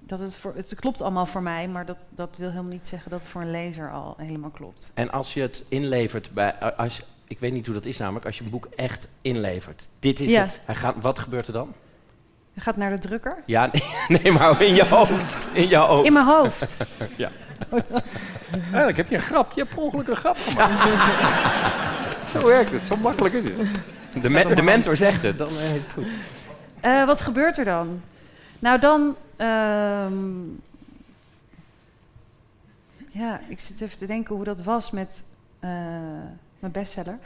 [0.00, 3.10] dat het voor, het klopt allemaal voor mij, maar dat, dat wil helemaal niet zeggen
[3.10, 4.90] dat het voor een lezer al helemaal klopt.
[4.94, 8.38] En als je het inlevert bij, als, ik weet niet hoe dat is namelijk, als
[8.38, 9.88] je een boek echt inlevert.
[9.98, 10.42] Dit is Ja.
[10.42, 10.60] het.
[10.64, 11.72] Hij gaat, wat gebeurt er dan?
[12.52, 13.42] Je gaat naar de drukker.
[13.46, 13.70] Ja,
[14.08, 15.46] nee, maar in je hoofd.
[15.52, 16.06] In je hoofd.
[16.06, 16.76] In mijn hoofd.
[17.16, 17.28] ja.
[18.50, 19.52] Eigenlijk heb je een grap.
[19.52, 20.82] Je hebt per ongeluk een grap gemaakt.
[22.30, 22.82] zo werkt het.
[22.82, 24.22] Zo makkelijk is het.
[24.22, 26.06] De, me- de mentor zegt het, dan eh, is het goed.
[26.80, 28.00] Eh, wat gebeurt er dan?
[28.58, 29.16] Nou, dan.
[29.36, 30.44] ehm,
[33.10, 35.24] ja, ik zit even te denken hoe dat was met
[35.60, 35.70] eh,
[36.58, 37.18] mijn bestseller.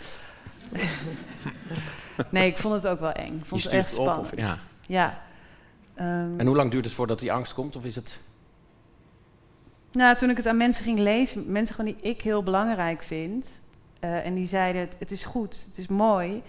[2.30, 3.38] nee, ik vond het ook wel eng.
[3.38, 4.32] Ik vond Je het echt op, spannend.
[4.32, 4.56] of- ja.
[4.86, 5.22] ja.
[5.94, 7.76] Ehm, En hoe lang duurt het voordat die angst komt?
[7.76, 8.18] Of is het...
[9.92, 13.58] Nou, toen ik het aan mensen ging lezen, mensen gewoon die ik heel belangrijk vind.
[14.00, 16.42] eh, en die zeiden, het, het is goed, het is mooi.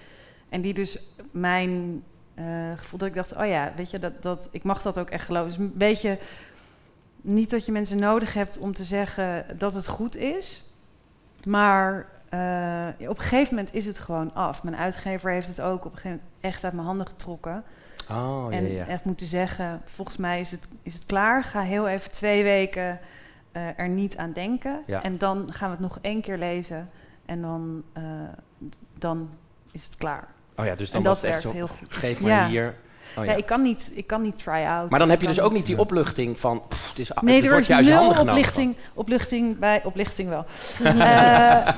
[0.50, 1.00] En die dus
[1.32, 2.04] mijn
[2.48, 5.10] eh, gevoel dat ik dacht, oh ja, weet je, dat, dat, ik mag dat ook
[5.10, 5.48] echt geloven.
[5.48, 6.18] Dus een beetje,
[7.22, 10.70] niet dat je mensen nodig hebt om te zeggen dat het goed is.
[11.46, 14.64] Maar eh, op een gegeven moment is het gewoon af.
[14.64, 17.64] Mijn uitgever heeft het ook op een gegeven moment echt uit mijn handen getrokken.
[18.10, 21.44] Oh, ja, en echt moeten zeggen, volgens mij is het, is het klaar.
[21.44, 23.00] Ga heel even twee weken
[23.52, 24.84] eh, er niet aan denken.
[24.86, 25.04] Ja.
[25.04, 26.89] En dan gaan we het nog één keer lezen.
[27.26, 27.84] En dan,
[28.98, 29.30] dan
[29.72, 30.28] is het klaar.
[30.56, 31.88] Oh ja, dus dan en was dat het echt zo, heel goed.
[31.89, 32.76] geef maar hier.
[33.18, 33.32] Oh ja.
[33.32, 33.38] ja.
[33.38, 34.89] ik kan niet, ik kan niet try-out.
[34.89, 36.62] Maar dan heb je dus ook niet die opluchting van...
[36.68, 39.82] pff, het is, Nee, het er wordt is nul oplichting, oplichting bij...
[39.84, 40.45] Oplichting wel.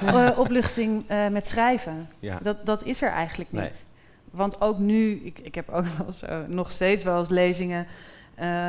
[0.04, 2.10] Eh, oplichting eh, met schrijven.
[2.20, 2.38] Ja.
[2.42, 3.62] Dat, dat is er eigenlijk niet.
[3.62, 3.72] Nee.
[4.32, 5.22] Want ook nu...
[5.24, 7.88] Ik, ik heb ook wel nog steeds wel eens lezingen...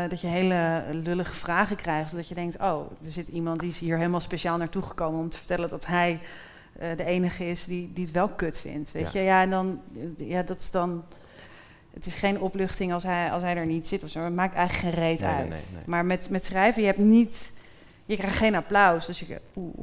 [0.09, 2.11] dat je hele lullige vragen krijgt.
[2.11, 2.59] Zodat je denkt...
[2.59, 5.20] Oh, er zit iemand die is hier helemaal speciaal naartoe gekomen...
[5.20, 6.20] om te vertellen dat hij
[6.79, 8.93] eh, de enige is die, die het wel kut vindt.
[8.93, 9.20] Weet Ja.
[9.20, 9.27] je?
[9.27, 9.81] Ja, en dan...
[10.16, 11.05] Ja, dat is dan...
[11.95, 14.20] Het is geen opluchting als hij, als hij er niet zit of zo.
[14.25, 15.49] Het maakt eigenlijk geen reet Nee, uit.
[15.49, 15.83] nee, nee.
[15.87, 17.53] Maar met, met schrijven, je hebt niet...
[18.07, 19.07] Je krijgt geen applaus.
[19.07, 19.41] Dus je...
[19.57, 19.75] Oeh.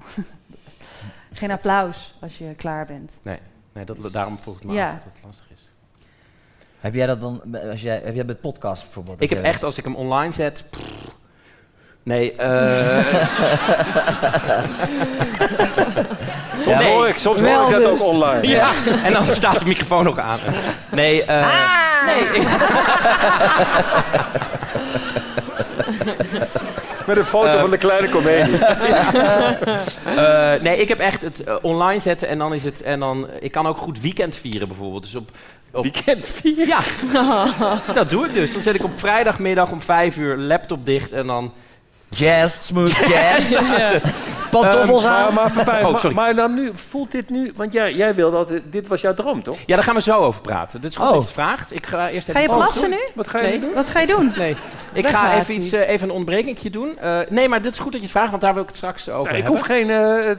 [1.31, 3.17] geen applaus als je klaar bent.
[3.21, 3.37] Nee,
[3.73, 4.87] nee dat, daarom vroeg ik me Ja.
[4.87, 5.69] af dat het lastig is.
[6.79, 9.21] Heb jij dat dan, als jij, heb jij met podcast bijvoorbeeld?
[9.21, 10.65] Ik heb echt, als ik hem online zet...
[10.69, 11.15] pff,
[12.03, 13.05] nee, eh...
[16.77, 18.47] Soms hoor ik- soms hoor ik dat ook online.
[18.47, 18.69] Ja,
[19.05, 20.39] en dan staat de microfoon nog aan.
[20.91, 21.47] Nee, eh...
[22.05, 22.47] nee, ik-
[27.07, 28.57] Met een foto van de kleine komedie.
[30.15, 32.81] Eh, nee, ik heb echt het eh, online zetten en dan is het.
[32.81, 35.03] En dan, ik kan ook goed weekend vieren bijvoorbeeld.
[35.03, 35.29] Dus op
[35.71, 36.67] Weekend vieren?
[36.67, 36.79] Ja,
[37.93, 38.53] dat doe ik dus.
[38.53, 41.53] Dan zet ik op vrijdagmiddag om vijf uur laptop dicht en dan...
[42.15, 43.49] Jazz, smooth jazz.
[43.77, 43.99] Ja.
[44.51, 45.33] Pantoffels Ehm, aan.
[45.33, 46.15] Maar, maar, Pepijn, Oh, maar- sorry.
[46.15, 47.51] maar dan nu, voelt dit nu...
[47.55, 48.49] Want jij, jij wil dat...
[48.71, 49.57] Dit was jouw droom, toch?
[49.65, 50.81] Ja, daar gaan we zo over praten.
[50.81, 51.11] Dit is goed Oh.
[51.11, 51.75] dat je het vraagt.
[51.75, 52.57] Ik ga eerst Ga je even...
[52.57, 52.99] plassen nu?
[53.15, 53.73] Wat ga je nu doen?
[53.73, 54.33] Wat ga je doen?
[54.37, 54.55] Nee,
[54.93, 56.97] ik ga even, iets, eh, even een ontbrekingje doen.
[56.99, 58.77] Eh, nee, maar dit is goed dat je het vraagt, want daar wil ik het
[58.77, 59.51] straks over Nee, ik, hebben.
[59.51, 60.37] hoef geen, eh, eh,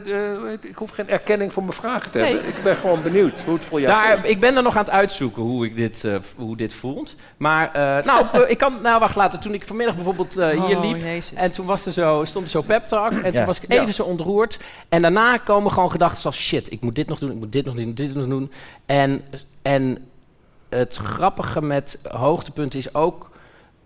[0.61, 2.33] ik hoef geen erkenning voor mijn vragen te Nee.
[2.33, 2.49] hebben.
[2.49, 4.29] Ik ben gewoon benieuwd hoe het voor jou Daar, voelt.
[4.31, 7.15] ik ben er nog aan het uitzoeken hoe, ik dit, eh, hoe dit voelt.
[7.37, 9.39] Maar, eh, nou, eh, ik kan, nou, wacht later.
[9.39, 11.03] Toen ik vanmiddag bijvoorbeeld eh, hier Oh, liep.
[11.03, 11.33] Jezus.
[11.39, 13.13] En toen was er zo, stond er zo pep talk.
[13.13, 13.45] En toen Ja.
[13.45, 13.93] was ik even Ja.
[13.93, 14.59] zo ontroerd.
[14.89, 16.37] En daarna komen gewoon gedachten zoals...
[16.39, 18.53] Shit, ik moet dit nog doen, ik moet dit nog doen, dit nog doen.
[18.87, 19.25] En,
[19.63, 19.99] en
[20.69, 23.31] het grappige met hoogtepunten is ook...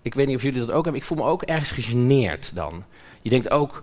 [0.03, 1.01] Ik weet niet of jullie dat ook hebben.
[1.01, 2.85] Ik voel me ook ergens gegeneerd dan.
[3.23, 3.83] Je denkt ook...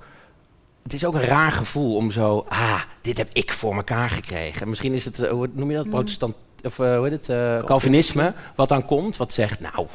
[0.84, 2.46] Het is ook een raar gevoel om zo...
[2.50, 4.70] Ah, dit heb ik voor elkaar gekregen.
[4.70, 5.90] Misschien is het, eh, hoe noem je dat?
[5.90, 6.36] Protestant...
[6.64, 7.30] Of eh, hoe heet het?
[7.30, 8.34] eh, Calvinisme.
[8.56, 9.18] Wat dan komt.
[9.18, 9.88] Wat zegt, nou...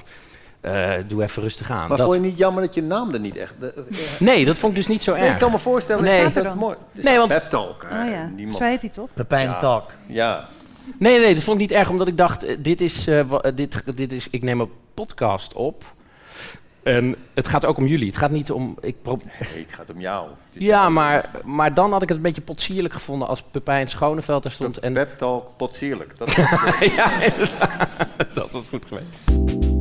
[0.60, 1.88] eh, doe even rustig aan.
[1.88, 3.54] Maar Dat- vond je niet jammer dat je naam er niet echt...
[4.18, 5.20] Nee, dat vond ik dus niet zo erg.
[5.20, 6.22] Nee, ik kan me voorstellen Nee.
[6.22, 6.58] dat Staat er dan?
[6.58, 7.82] mooi Nee, want- pep talk.
[7.92, 9.08] Oh ja, niemand- zo heet hij toch?
[9.14, 9.58] Pepijn Ja.
[9.58, 9.90] Talk.
[10.06, 10.48] Ja.
[10.98, 13.20] Nee, nee, dat vond ik niet erg, omdat ik dacht, eh, dit is, eh,
[13.54, 15.84] dit, dit is, ik neem een podcast op.
[16.82, 18.06] En het gaat ook om jullie.
[18.06, 19.18] Het gaat niet om, ik pro-
[19.52, 20.28] Nee, het gaat om jou.
[20.50, 24.50] Ja, maar, maar dan had ik het een beetje potsierlijk gevonden als Pepijn Schoneveld er
[24.50, 24.78] stond.
[24.78, 26.18] En, Pep talk potsierlijk.
[26.18, 26.32] Dat
[26.96, 27.88] ja, inderdaad.
[28.34, 29.77] dat was goed geweest.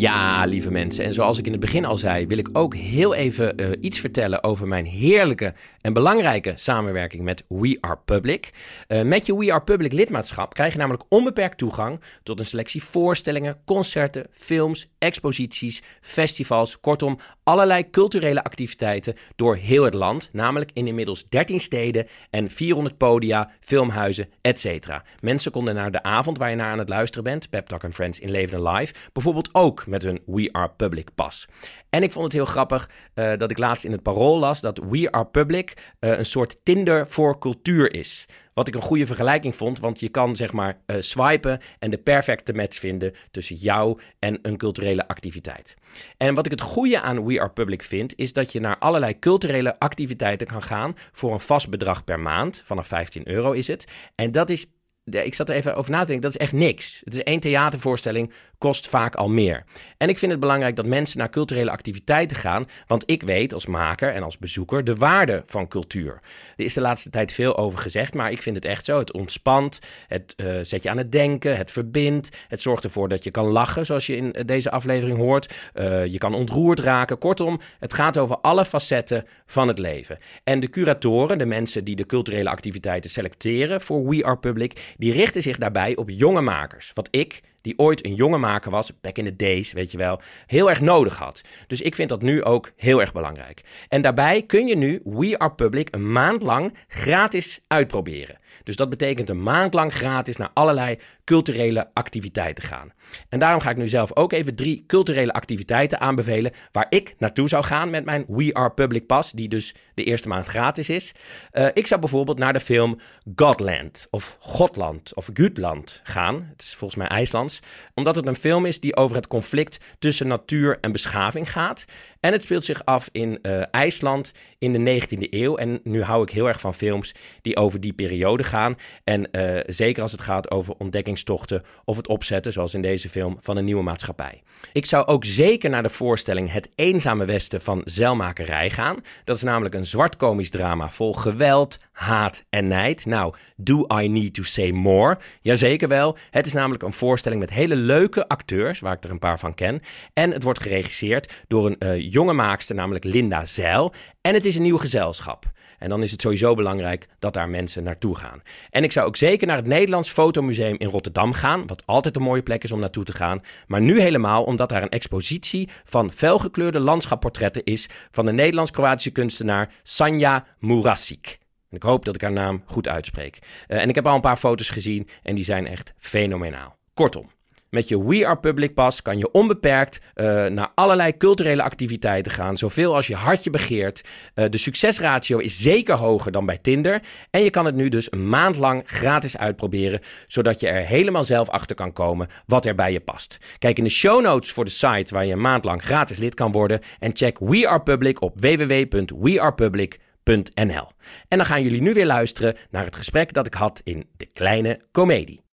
[0.00, 1.04] Ja, lieve mensen.
[1.04, 4.00] En zoals ik in het begin al zei, wil ik ook heel even eh, iets
[4.00, 8.50] vertellen over mijn heerlijke en belangrijke samenwerking met We Are Public.
[8.86, 12.82] Eh, met je We Are Public lidmaatschap krijg je namelijk onbeperkt toegang tot een selectie
[12.82, 20.86] voorstellingen, concerten, films, exposities, festivals, kortom allerlei culturele activiteiten door heel het land, namelijk in
[20.86, 24.88] inmiddels 13 steden en 400 podia, filmhuizen, etc.
[25.20, 27.94] Mensen konden naar de avond waar je naar aan het luisteren bent, Pep Talk and
[27.94, 31.48] Friends in Leven en Live, bijvoorbeeld ook met hun We Are Public pas.
[31.90, 34.80] En ik vond het heel grappig eh, dat ik laatst in het parool las dat
[34.90, 38.26] We Are Public eh, een soort Tinder voor cultuur is.
[38.54, 41.98] Wat ik een goede vergelijking vond, want je kan zeg maar eh, swipen en de
[41.98, 45.74] perfecte match vinden tussen jou en een culturele activiteit.
[46.16, 49.18] En wat ik het goede aan We Are Public vind, is dat je naar allerlei
[49.18, 52.62] culturele activiteiten kan gaan voor een vast bedrag per maand.
[52.64, 53.84] Vanaf 15 euro is het.
[54.14, 54.66] En dat is
[55.10, 57.00] ik zat er even over na te denken, dat is echt niks.
[57.04, 59.64] Het is één theatervoorstelling, kost vaak al meer.
[59.96, 63.66] En ik vind het belangrijk dat mensen naar culturele activiteiten gaan, want ik weet als
[63.66, 66.20] maker en als bezoeker de waarde van cultuur.
[66.56, 68.98] Er is de laatste tijd veel over gezegd, maar ik vind het echt zo.
[68.98, 73.24] Het ontspant, het eh, zet je aan het denken, het verbindt, het zorgt ervoor dat
[73.24, 75.54] je kan lachen, zoals je in deze aflevering hoort.
[75.74, 77.18] Eh, je kan ontroerd raken.
[77.18, 80.18] Kortom, het gaat over alle facetten van het leven.
[80.44, 85.12] En de curatoren, de mensen die de culturele activiteiten selecteren voor We Are Public, die
[85.12, 86.90] richten zich daarbij op jonge makers.
[86.94, 90.20] Wat ik, die ooit een jonge maker was, back in the days, weet je wel,
[90.46, 91.40] heel erg nodig had.
[91.66, 93.62] Dus ik vind dat nu ook heel erg belangrijk.
[93.88, 98.38] En daarbij kun je nu We Are Public een maand lang gratis uitproberen.
[98.64, 102.92] Dus dat betekent een maand lang gratis naar allerlei culturele activiteiten gaan.
[103.28, 107.48] En daarom ga ik nu zelf ook even drie culturele activiteiten aanbevelen waar ik naartoe
[107.48, 111.12] zou gaan met mijn We Are Public Pass, die dus de eerste maand gratis is.
[111.52, 112.98] Uh, ik zou bijvoorbeeld naar de film
[113.34, 116.48] Godland of Godland of Gutland gaan.
[116.50, 117.58] Het is volgens mij IJslands,
[117.94, 121.84] omdat het een film is die over het conflict tussen natuur en beschaving gaat.
[122.20, 125.56] En het speelt zich af in uh, IJsland in de 19e eeuw.
[125.56, 128.76] En nu hou ik heel erg van films die over die periode gaan.
[129.04, 133.36] En uh, zeker als het gaat over ontdekkingstochten of het opzetten, zoals in deze film,
[133.40, 134.42] van een nieuwe maatschappij.
[134.72, 138.96] Ik zou ook zeker naar de voorstelling Het Eenzame Westen van Zeilmakerij gaan.
[139.24, 143.06] Dat is namelijk een zwart komisch drama vol geweld, haat en nijd.
[143.06, 145.18] Nou, do I need to say more?
[145.40, 146.16] Jazeker wel.
[146.30, 149.54] Het is namelijk een voorstelling met hele leuke acteurs, waar ik er een paar van
[149.54, 149.80] ken.
[150.12, 153.92] En het wordt geregisseerd door een uh, jonge maakster, namelijk Linda Zeil.
[154.20, 155.44] En het is een nieuw gezelschap.
[155.78, 158.42] En dan is het sowieso belangrijk dat daar mensen naartoe gaan.
[158.70, 162.22] En ik zou ook zeker naar het Nederlands Fotomuseum in Rotterdam gaan, wat altijd een
[162.22, 163.42] mooie plek is om naartoe te gaan.
[163.66, 169.74] Maar nu helemaal omdat daar een expositie van felgekleurde landschapportretten is van de Nederlands-Kroatische kunstenaar
[169.82, 171.38] Sanja Murasic.
[171.70, 173.38] Ik hoop dat ik haar naam goed uitspreek.
[173.68, 176.76] Uh, en ik heb al een paar foto's gezien en die zijn echt fenomenaal.
[176.94, 177.30] Kortom.
[177.70, 182.56] Met je We Are Public Pass kan je onbeperkt uh, naar allerlei culturele activiteiten gaan,
[182.56, 184.08] zoveel als je hartje begeert.
[184.34, 187.02] Uh, de succesratio is zeker hoger dan bij Tinder.
[187.30, 191.24] En je kan het nu dus een maand lang gratis uitproberen, zodat je er helemaal
[191.24, 193.38] zelf achter kan komen wat er bij je past.
[193.58, 196.34] Kijk in de show notes voor de site waar je een maand lang gratis lid
[196.34, 200.86] kan worden en check We Are Public op www.wearepublic.nl.
[201.28, 204.26] En dan gaan jullie nu weer luisteren naar het gesprek dat ik had in De
[204.26, 205.46] Kleine Comedie.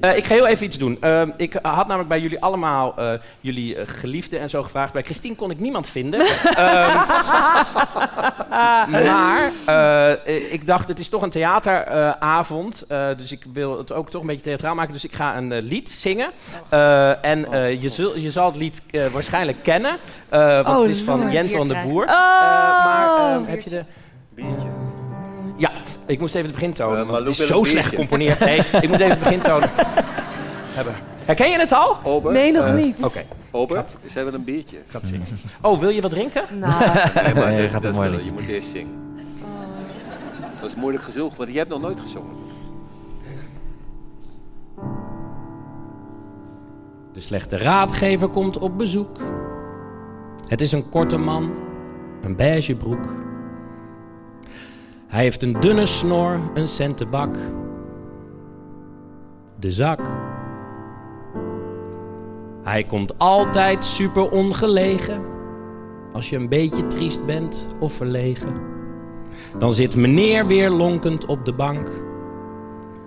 [0.00, 0.98] Eh, ik ga heel even iets doen.
[1.00, 4.92] Uh, ik had namelijk bij jullie allemaal uh, jullie geliefden en zo gevraagd.
[4.92, 6.20] Bij Christine kon ik niemand vinden.
[6.20, 6.26] um,
[9.04, 9.50] maar
[10.50, 12.84] ik dacht, het is toch een theateravond.
[12.88, 14.92] dus ik wil het ook toch een beetje theatraal maken.
[14.92, 16.30] Dus ik ga een lied zingen.
[17.20, 17.46] en
[17.80, 19.96] je, zul, je zal het lied waarschijnlijk kennen.
[20.28, 21.30] want oh, het is van.
[21.30, 22.06] Jentel en de Boer.
[22.06, 23.34] maar Oh.
[23.34, 23.84] ehm, heb je de...
[24.34, 24.93] Biertje.
[26.06, 26.94] Ik moest even de begintoon.
[26.94, 28.38] want Malou het is zo slecht gecomponeerd.
[28.38, 29.62] Nee, ik moet even de begintoon
[30.74, 30.94] hebben.
[31.24, 31.96] Herken je het al?
[32.02, 33.04] Ober, Nee, nog eh, niet.
[33.04, 33.22] Oké.
[33.50, 34.76] Ober, ze hebben een biertje.
[34.88, 35.26] Gaat zingen.
[35.62, 36.42] Oh, wil je wat drinken?
[36.58, 36.72] Nou,
[37.24, 38.20] Nee, maar Nee, dat- gaat een mooi wel.
[38.20, 39.02] Je moet eerst zingen.
[40.60, 42.42] Dat is moeilijk gezocht, want je hebt nog nooit gezongen.
[47.12, 49.18] De slechte raadgever komt op bezoek.
[50.46, 51.52] Het is een korte man,
[52.22, 53.14] een beige broek.
[55.14, 57.36] Hij heeft een dunne snor, een centenbak.
[59.58, 60.00] De zak.
[62.62, 65.20] Hij komt altijd super ongelegen.
[66.12, 68.48] Als je een beetje triest bent of verlegen.
[69.58, 71.90] Dan zit meneer weer lonkend op de bank.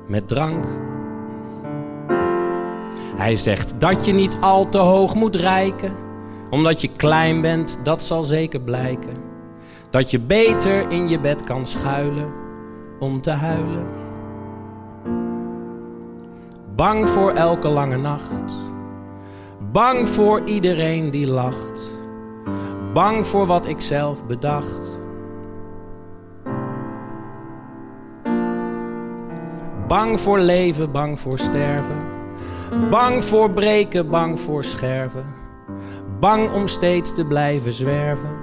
[0.06, 0.66] Met drank.
[3.16, 5.96] Hij zegt dat je niet al te hoog moet reiken,
[6.50, 9.27] omdat je klein bent, dat zal zeker blijken.
[9.90, 12.34] Dat je beter in je bed kan schuilen
[13.00, 13.88] om te huilen.
[16.76, 18.54] Bang voor elke lange nacht,
[19.72, 21.92] bang voor iedereen die lacht,
[22.94, 24.98] bang voor wat ik zelf bedacht.
[29.88, 32.16] Bang voor leven, bang voor sterven.
[32.90, 35.26] Bang voor breken, bang voor scherven.
[36.20, 38.37] Bang om steeds te blijven zwerven.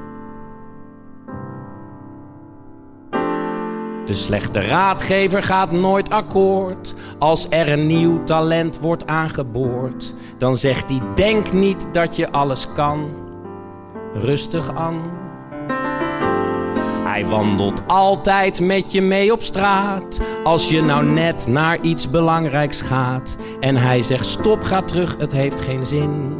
[4.04, 6.94] De slechte raadgever gaat nooit akkoord.
[7.18, 12.72] Als er een nieuw talent wordt aangeboord, dan zegt hij: Denk niet dat je alles
[12.72, 13.08] kan.
[14.14, 15.00] Rustig aan.
[17.04, 20.20] Hij wandelt altijd met je mee op straat.
[20.44, 23.36] Als je nou net naar iets belangrijks gaat.
[23.60, 26.36] En hij zegt: Stop, ga terug, het heeft geen zin.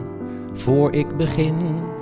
[0.53, 1.93] Voor ik begin.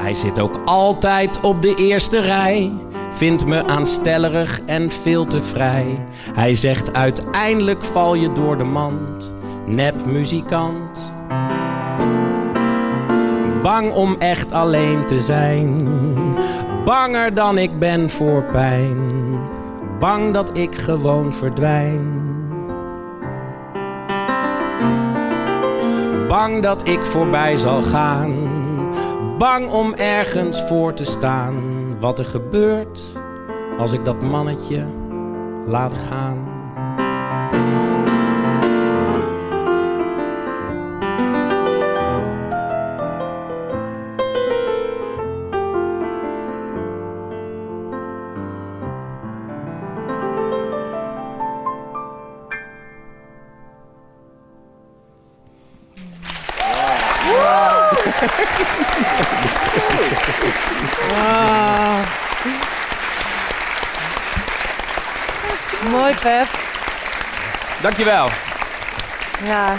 [0.00, 2.72] Hij zit ook altijd op de eerste rij.
[3.10, 6.06] Vindt me aanstellerig en veel te vrij.
[6.34, 9.34] Hij zegt: Uiteindelijk val je door de mand.
[9.66, 11.12] Nep muzikant.
[13.62, 15.76] Bang om echt alleen te zijn.
[16.84, 18.98] Banger dan ik ben voor pijn.
[19.98, 22.18] Bang dat ik gewoon verdwijn.
[26.28, 28.59] Bang dat ik voorbij zal gaan.
[29.40, 31.54] Bang om ergens voor te staan.
[32.00, 33.00] Wat er gebeurt
[33.78, 34.86] als ik dat mannetje
[35.66, 36.48] laat gaan.
[67.90, 68.28] Dankjewel.
[69.44, 69.76] Ja.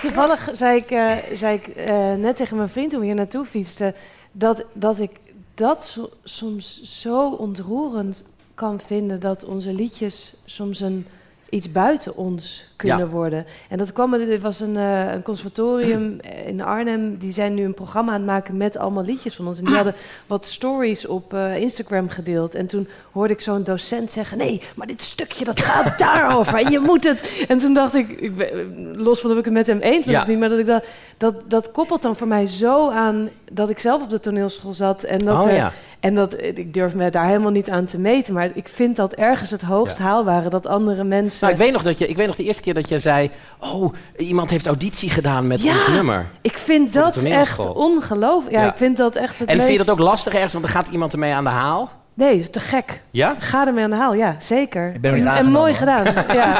[0.00, 3.44] Toevallig, zei ik, eh, zei ik eh, net tegen mijn vriend toen we hier naartoe
[3.44, 3.94] fietsten...
[4.32, 5.10] dat, dat ik
[5.54, 8.24] dat so- soms zo ontroerend
[8.54, 9.20] kan vinden...
[9.20, 11.06] dat onze liedjes soms een,
[11.54, 13.06] iets buiten ons kunnen Ja.
[13.06, 13.46] worden.
[13.68, 17.16] En dat kwam, er was een, eh, een conservatorium in Arnhem...
[17.18, 19.58] die zijn nu een programma aan het maken met allemaal liedjes van ons.
[19.58, 19.94] En die hadden
[20.26, 22.54] wat stories op eh, Instagram gedeeld.
[22.54, 24.38] En toen hoorde ik zo'n docent zeggen...
[24.38, 27.44] nee, maar dit stukje dat gaat daarover en je moet het...
[27.48, 30.14] En toen dacht ik, ik ben- los van of ik het met hem eens ben
[30.14, 30.20] Ja.
[30.20, 30.38] of niet...
[30.38, 30.84] maar dat, ik dat,
[31.16, 35.02] dat, dat koppelt dan voor mij zo aan dat ik zelf op de toneelschool zat...
[35.02, 35.72] en dat, Oh, er- ja.
[36.04, 38.34] En dat ik durf me daar helemaal niet aan te meten...
[38.34, 40.48] maar ik vind dat ergens het hoogst haalbare...
[40.48, 41.38] dat andere mensen...
[41.40, 43.30] Nou, ik weet nog dat je, ik weet nog de eerste keer dat je zei:
[43.58, 46.26] Oh, iemand heeft auditie gedaan met Ja, ons nummer.
[46.40, 48.54] Ik vind dat echt ongelooflijk.
[48.54, 48.70] Ja, Ja.
[48.70, 50.52] ik vind dat echt het En vind je dat ook lastig ergens?
[50.52, 51.90] Want dan gaat iemand ermee aan de haal.
[52.14, 53.00] Nee, te gek.
[53.10, 53.34] Ja?
[53.38, 54.96] Ga ermee aan de haal, ja, zeker.
[55.00, 56.04] ben er niet en, en mooi gedaan.
[56.34, 56.56] ja.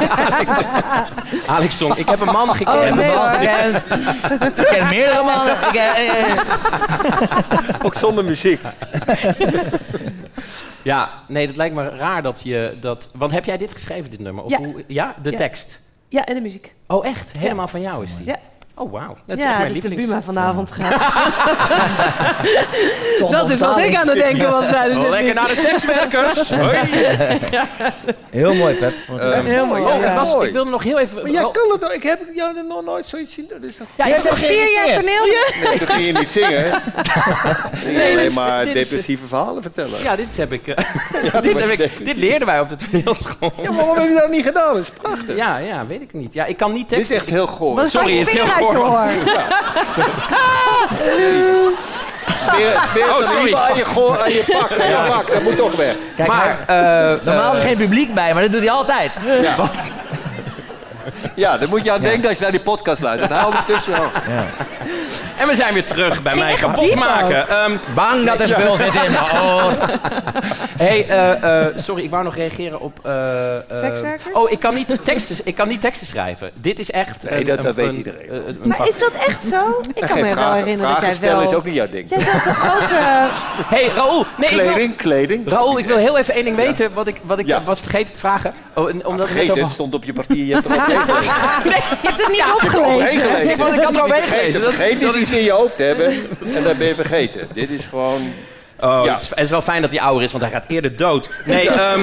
[1.47, 2.91] Alex Song, ik heb een man gekend.
[2.91, 3.69] Oh, nee.
[4.55, 5.53] Ik ken meerdere mannen.
[5.55, 6.37] Ik, eh, eh,
[7.85, 8.59] Ook zonder muziek.
[10.81, 13.09] Ja, nee, dat lijkt me raar dat je dat.
[13.13, 14.43] Want heb jij dit geschreven, dit nummer?
[14.43, 14.57] Of Ja.
[14.57, 15.37] Hoe, ja, de Ja.
[15.37, 15.79] tekst.
[16.09, 16.73] ja, en de muziek.
[16.87, 17.31] Oh, echt?
[17.37, 18.25] Helemaal van jou is die?
[18.25, 18.37] Ja.
[18.77, 19.15] Oh, wauw.
[19.25, 21.01] Dat is ja, echt mijn dus de lievelings- Buma vanavond gaat.
[23.31, 24.69] Dat is wat ik aan het denken was.
[24.69, 26.49] tijdens het Lekker naar de sekswerkers.
[26.61, 26.77] Hoi.
[28.29, 28.93] Heel mooi, Pep.
[29.19, 29.97] Eh, echt heel mooi, Oh, ja.
[29.99, 30.47] het was, mooi.
[30.47, 31.21] ik wilde nog heel even...
[31.21, 31.91] Maar jij kan het?
[31.93, 33.45] Ik heb jou nog nooit zoiets zien.
[33.49, 33.87] Dat is toch...
[33.95, 35.25] Ja, Je hebt toch vier jaar toneel?
[35.63, 36.63] Nee, dat ging je niet zingen.
[36.63, 36.69] hè?
[37.85, 40.03] Nee, alleen is- maar dit is- depressieve verhalen vertellen.
[40.03, 40.67] Ja, dit heb ik...
[40.67, 42.05] eh, dit, maar heb ik depressief.
[42.05, 43.53] dit leerden wij op de toneelschool.
[43.61, 44.73] Ja, maar waarom heb je dat niet gedaan?
[44.73, 45.35] Dat is prachtig.
[45.35, 46.33] Ja, ja, weet ik niet.
[46.33, 47.87] Ja, ik kan niet Dit is echt heel goor.
[47.87, 49.43] Sorry, het is heel uit je.
[52.49, 53.53] Smeer, smeer Oh, sorry.
[53.53, 53.85] aan je,
[54.23, 54.71] aan je pak.
[54.79, 55.27] Aan je pak.
[55.33, 55.95] Dat moet toch weg.
[56.15, 56.75] Kijk, Maar, eh,
[57.25, 59.11] normaal is eh, er geen publiek bij, maar dat doet hij altijd.
[59.41, 59.55] Ja,
[61.35, 63.29] daar moet je aan denken als je naar die podcast luistert.
[63.29, 63.93] Dan hou tussen.
[63.93, 64.05] Oh.
[65.37, 67.49] En we zijn weer terug bij mij kapot maken.
[67.49, 69.71] Ehm, Bang dat er spul zit in mijn oor.
[70.85, 72.99] hey, eh, eh, sorry, ik wou nog reageren op...
[73.03, 74.33] eh, eh, Sekswerkers?
[74.35, 76.51] Oh, ik kan, niet teksten, ik kan niet teksten schrijven.
[76.53, 77.23] Dit is echt...
[77.23, 78.35] Nee, een- dat- een- dat weet een- iedereen.
[78.35, 78.87] een- een Maar vak.
[78.87, 79.81] is dat echt zo?
[79.93, 81.47] Ik kan me wel herinneren dat jij stellen wel...
[81.49, 82.09] is ook niet jouw ding.
[82.09, 82.89] Jij zat toch ook...
[83.75, 84.25] hey, Raoul.
[84.37, 85.49] Nee, ik wil, Kleding, kleding.
[85.49, 86.93] Raoul, ik wil heel even één ding weten.
[86.93, 87.63] Wat ik, wat ik Ja.
[87.63, 88.53] was vergeten te vragen.
[88.73, 90.45] Oh, omdat we het stond op je papier.
[90.45, 90.67] Je hebt
[91.31, 91.79] gelezen.
[92.01, 93.21] Je hebt het niet opgelezen.
[93.21, 93.45] gelezen.
[93.45, 94.61] Nee, want ik had er overheen gelezen.
[94.61, 96.05] Dat- Vergeet is dat iets in je hoofd hebben
[96.55, 97.47] en dan ben je vergeten.
[97.53, 98.33] Dit is gewoon...
[98.79, 99.13] Oh, Ja.
[99.13, 101.29] het, is, het is wel fijn dat hij ouder is, want hij gaat eerder dood.
[101.45, 102.01] Nee, ehm,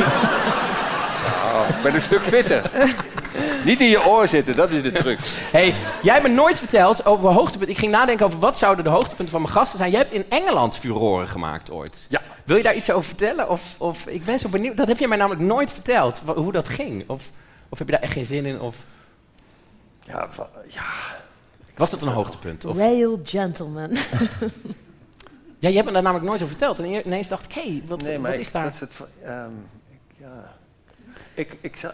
[1.55, 2.63] Oh, ik ben een stuk fitter.
[3.65, 5.19] Niet in je oor zitten, dat is de truc.
[5.51, 7.69] hey, jij hebt me nooit verteld over hoogtepunten.
[7.75, 9.91] Ik ging nadenken over wat zouden de hoogtepunten van mijn gasten zijn.
[9.91, 12.07] Jij hebt in Engeland furoren gemaakt ooit.
[12.09, 12.21] Ja.
[12.45, 13.49] Wil je daar iets over vertellen?
[13.49, 14.77] Of, of ik ben zo benieuwd.
[14.77, 17.05] Dat heb je mij namelijk nooit verteld, hoe dat ging.
[17.07, 17.23] Of,
[17.69, 18.61] of heb je daar echt geen zin in?
[18.61, 18.77] Of
[20.13, 20.29] Ja,
[20.69, 20.83] ja.
[21.77, 22.65] was dat een hoogtepunt?
[22.65, 23.91] Of, Rail gentleman.
[25.59, 26.79] ja, je hebt me daar namelijk nooit over verteld.
[26.79, 28.65] En ineens dacht ik, hé, hey, wat, Nee, maar wat ik, is daar?
[28.65, 28.91] dat is het,
[29.25, 29.49] ehm,
[29.91, 30.53] ik, ja.
[31.35, 31.93] Ik, ik, zou-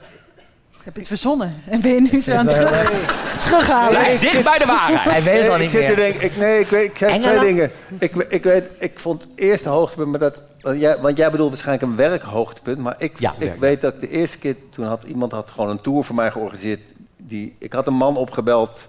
[0.79, 1.55] Ik heb iets verzonnen.
[1.67, 2.81] En ben je nu zo aan het terug,
[3.45, 3.89] terughalen?
[3.89, 5.11] Blijf dicht bij de waarheid.
[5.11, 6.11] Hij weet het al Nee, niet ik zit te meer.
[6.11, 7.71] denken, ik, nee, ik, weet, ik zeg twee dingen.
[7.99, 11.49] Ik, ik weet, ik vond het eerste hoogtepunt, maar dat, want jij, want jij bedoelt
[11.51, 13.61] waarschijnlijk een werkhoogtepunt, maar ik, Ja, ik werk.
[13.61, 16.31] weet dat ik de eerste keer, toen had iemand had gewoon een tour voor mij
[16.31, 16.81] georganiseerd.
[17.29, 18.87] Die, ik had een man opgebeld,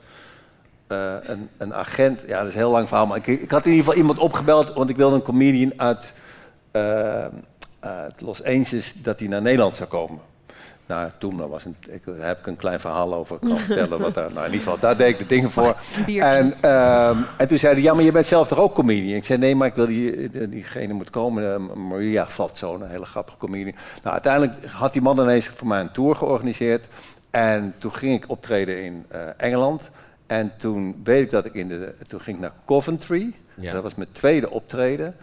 [0.88, 3.66] eh, een, een agent, ja dat is een heel lang verhaal, maar ik, ik had
[3.66, 6.14] in ieder geval iemand opgebeld, want ik wilde een comedian uit,
[6.72, 7.26] eh,
[7.80, 10.20] uit Los Angeles, dat hij naar Nederland zou komen.
[10.86, 13.99] Nou, toen dat was een, ik, daar heb ik een klein verhaal over kan vertellen.
[13.99, 15.76] Wat daar, nou, in ieder geval, daar deed ik de dingen voor.
[16.07, 19.18] En, ehm, en toen zei hij, ja, maar je bent zelf toch ook comedian?
[19.18, 21.53] Ik zei, nee, maar ik wil die, die- diegene moet komen.
[21.53, 23.76] eh, Maria Flatzo, een hele grappige comedian.
[24.03, 26.86] Nou, uiteindelijk had die man ineens voor mij een tour georganiseerd.
[27.31, 29.89] En toen ging ik optreden in eh, Engeland.
[30.27, 31.95] En toen weet ik dat ik in de...
[32.07, 33.34] Toen ging ik naar Coventry.
[33.56, 33.72] Ja.
[33.73, 35.15] Dat was mijn tweede optreden.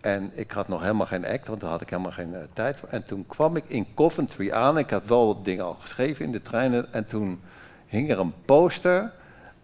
[0.00, 2.78] En ik had nog helemaal geen act, want daar had ik helemaal geen eh, tijd
[2.78, 2.88] voor.
[2.88, 4.78] En toen kwam ik in Coventry aan.
[4.78, 6.92] Ik had wel wat dingen al geschreven in de treinen.
[6.92, 7.40] En toen
[7.86, 9.12] hing er een poster.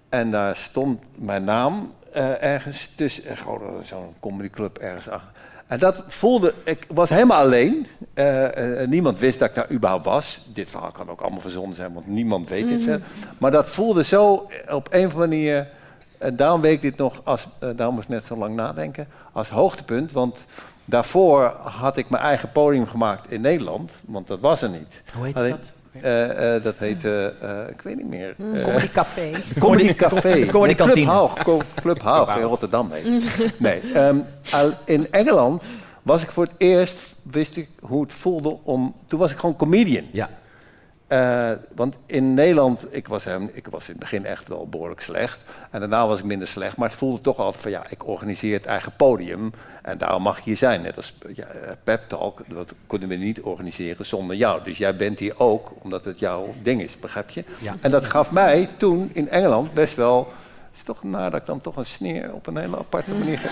[0.09, 3.37] En daar stond mijn naam eh, ergens tussen.
[3.37, 5.33] Gewoon zo'n comedyclub ergens achter.
[5.69, 6.55] En dat voelde...
[6.65, 7.87] Ik was helemaal alleen.
[8.15, 10.41] Eh, eh, niemand wist dat ik daar überhaupt was.
[10.53, 12.87] Dit verhaal kan ook allemaal verzonnen zijn, want niemand weet dit.
[12.87, 12.99] Mhm.
[13.39, 15.69] Maar dat voelde zo eh, op een of andere manier...
[16.19, 19.49] En daarom weet ik dit nog, als, daarom moest ik net zo lang nadenken, als
[19.49, 20.13] hoogtepunt.
[20.13, 20.37] Want
[20.85, 25.03] daarvoor had ik mijn eigen podium gemaakt in Nederland, want dat was er niet.
[25.15, 25.73] Hoe heet Alleen- dat?
[26.03, 28.35] Eh, eh, dat heette, eh, ik weet niet meer.
[28.55, 29.31] eh, Comedy Café.
[29.59, 30.47] Comedy Café.
[30.47, 31.05] Comedy Club.
[31.05, 31.33] Haug.
[31.75, 33.23] Club Haug in Rotterdam heet.
[33.59, 34.19] Nee, ehm,
[34.53, 35.63] al- in Engeland
[36.03, 38.95] was ik voor het eerst, wist ik hoe het voelde om...
[39.07, 40.05] Toen was ik gewoon comedian.
[40.13, 40.29] Ja.
[41.09, 45.01] Eh, want in Nederland, ik was, hem, ik was in het begin echt wel behoorlijk
[45.01, 45.41] slecht.
[45.71, 46.77] En daarna was ik minder slecht.
[46.77, 49.53] Maar het voelde toch altijd van ja, ik organiseer het eigen podium.
[49.83, 50.83] En daarom mag je hier zijn.
[50.83, 54.65] Net als ja, eh, Pep Talk, dat kunnen we niet organiseren zonder jou.
[54.65, 57.45] Dus jij bent hier ook, omdat het jouw ding is, begrijp je?
[57.59, 57.75] Ja.
[57.81, 60.33] En dat gaf mij toen in Engeland best wel...
[60.79, 63.39] Het is toch naar dat ik dan toch een sneer op een hele aparte manier...
[63.39, 63.49] ge-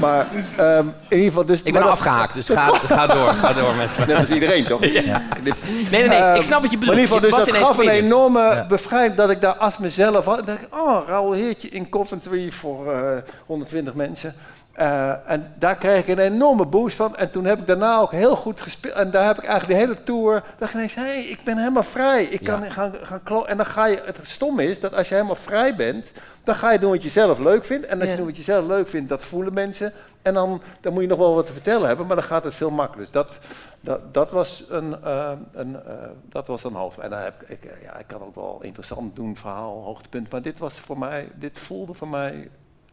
[0.00, 0.26] Maar
[0.56, 1.44] ehm, in ieder geval...
[1.46, 3.28] Dus, Ik ben maar dat- afgehaakt, dus ga, ga door.
[3.28, 4.06] Ga door met...
[4.06, 4.84] Net als iedereen, toch?
[4.84, 5.22] Ja.
[5.42, 5.52] Nee,
[5.90, 6.18] nee, nee.
[6.18, 6.96] Ehm, ik snap wat je bedoelt.
[6.96, 9.54] Maar in ieder geval, dus was dat ineens gaf een enorme bevrijding dat ik daar
[9.56, 10.36] als mezelf had.
[10.36, 14.34] Dan dacht ik, oh, Raoul Heertje in Coventry voor eh, 120 mensen.
[14.78, 17.16] Eh, en daar kreeg ik een enorme boost van.
[17.16, 18.94] En toen heb ik daarna ook heel goed gespeeld.
[18.94, 20.42] En daar heb ik eigenlijk de hele tour...
[20.58, 22.24] dacht ik ineens, hé, hey, ik ben helemaal vrij.
[22.24, 24.02] Ik kan gaan, gaan klo- En dan ga je...
[24.04, 26.12] Het stom is dat als je helemaal vrij bent...
[26.44, 27.86] dan ga je doen wat je zelf leuk vindt.
[27.86, 28.10] En als Ja.
[28.10, 29.92] je doet wat je zelf leuk vindt, dat voelen mensen.
[30.22, 32.06] En dan, dan moet je nog wel wat te vertellen hebben.
[32.06, 33.12] Maar dan gaat het veel makkelijker.
[33.12, 33.38] Dus dat,
[33.80, 35.92] dat, dat was een, eh, een, eh,
[36.28, 37.00] dat was een hoogte.
[37.02, 40.30] En dan heb ik, ik, ja, ik kan ook wel interessant doen, verhaal, hoogtepunt.
[40.30, 42.48] Maar dit was voor mij, dit voelde voor mij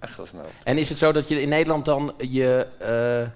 [0.08, 0.34] echt.
[0.64, 2.68] En is het zo dat je in Nederland dan je...
[2.80, 3.28] eh,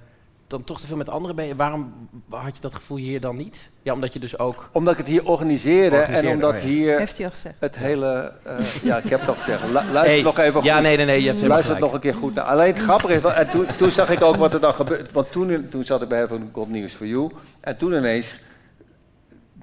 [0.47, 1.55] dan toch te veel met anderen ben je.
[1.55, 1.93] Waarom
[2.29, 3.69] had je dat gevoel hier dan niet?
[3.81, 4.69] Ja, omdat je dus ook...
[4.71, 6.65] Omdat ik het hier organiseerde, Organiseerde, en omdat oh ja.
[6.67, 7.55] hier Heeft hij al gezegd.
[7.59, 8.31] het hele...
[8.43, 9.63] eh, ja, ik heb het al gezegd.
[9.65, 10.83] Lu- luister Hey, nog even ja, goed.
[10.83, 12.43] nee, nee, nee, je hebt Luister het nog een keer goed naar.
[12.45, 15.09] Alleen het grappige is, en toen, toen zag ik ook wat er dan gebeurde.
[15.13, 17.31] Want toen, toen zat ik bij van God News for You.
[17.59, 18.37] En toen ineens,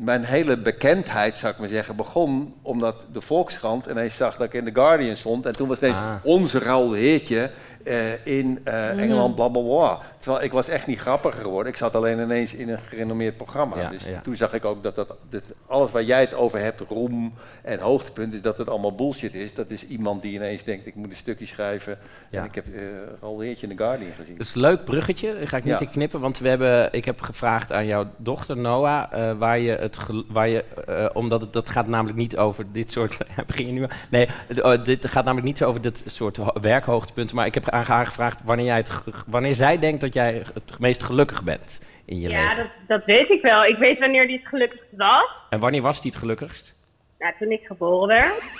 [0.01, 4.53] mijn hele bekendheid, zou ik maar zeggen, begon omdat de Volkskrant ineens zag dat ik
[4.53, 5.47] in The Guardian stond.
[5.47, 6.15] En toen was ineens Ah.
[6.23, 7.51] onze Raoul Heertje
[7.87, 8.99] eh, in eh, Mhm.
[8.99, 9.99] Engeland, bla bla bla.
[10.19, 11.73] Terwijl ik was echt niet grappiger geworden.
[11.73, 13.79] Ik zat alleen ineens in een gerenommeerd programma.
[13.81, 14.21] Ja, dus ja.
[14.21, 17.33] toen zag ik ook dat, dat, dat alles waar jij het over hebt, roem
[17.63, 19.55] en hoogtepunten, dat het allemaal bullshit is.
[19.55, 21.99] Dat is iemand die ineens denkt, ik moet een stukje schrijven.
[22.31, 22.39] Ja.
[22.41, 22.83] En ik heb eh
[23.21, 24.37] Raoul Heertje in The Guardian gezien.
[24.37, 25.35] Dat is een leuk bruggetje.
[25.39, 25.81] Daar ga ik niet Ja.
[25.81, 29.71] in knippen, want we hebben, ik heb gevraagd aan jouw dochter Noah, eh, waar je
[29.71, 29.97] het,
[30.29, 33.83] waar je, eh, omdat het, dat gaat namelijk niet over dit soort, begin je nu
[33.83, 33.89] al?
[34.11, 37.55] Nee, het, oh, dit gaat namelijk niet zo over dit soort ho- werkhoogtepunten, maar ik
[37.55, 38.91] heb haar gevraagd wanneer, jij het,
[39.27, 42.57] wanneer zij denkt dat jij het meest gelukkig bent in je Ja, leven.
[42.63, 43.65] dat, dat weet ik wel.
[43.65, 45.31] Ik weet wanneer die het gelukkigst was.
[45.51, 46.75] En wanneer was die het gelukkigst?
[47.19, 48.43] Nou, toen ik geboren werd.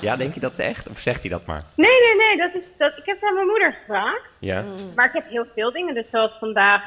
[0.00, 0.88] Ja, denk je dat echt?
[0.88, 1.62] Of zegt hij dat maar?
[1.74, 2.36] Nee, nee, nee.
[2.36, 4.22] Dat is, dat, ik heb het aan mijn moeder gevraagd.
[4.38, 4.64] Ja.
[4.94, 5.94] Maar ik heb heel veel dingen.
[5.94, 6.82] Dus zoals vandaag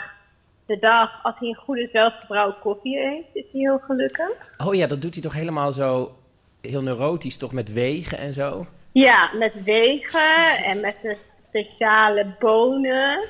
[0.65, 4.31] de dag, als hij een goede zelfgebrouwen koffie heeft, is hij heel gelukkig.
[4.57, 6.15] Oh ja, dat doet hij toch helemaal zo,
[6.61, 8.65] heel neurotisch, toch met wegen en zo?
[8.91, 11.17] Ja, met wegen en met de
[11.49, 13.25] speciale bonen.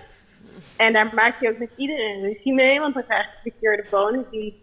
[0.77, 4.26] En daar maakt hij ook met iedereen ruzie mee, want dan krijg je verkeerde bonen
[4.31, 4.61] die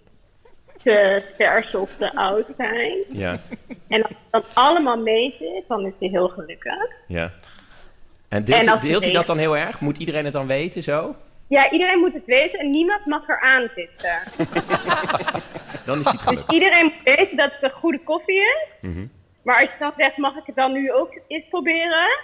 [0.83, 2.97] te vers of te oud zijn.
[3.09, 3.41] Ja.
[3.89, 6.91] En als dat allemaal mee zit, dan is hij heel gelukkig.
[7.07, 7.33] Ja.
[8.29, 9.81] En deelt, En deelt hij dat dan heel erg?
[9.81, 11.15] Moet iedereen het dan weten zo?
[11.49, 14.19] Ja, iedereen moet het weten en niemand mag eraan zitten.
[15.87, 16.51] Dan is hij het Dus gelukkig.
[16.55, 18.67] iedereen moet weten dat het een goede koffie is.
[18.81, 19.07] Mhm.
[19.47, 22.19] Maar als je dan zegt, mag ik het dan nu ook eens proberen?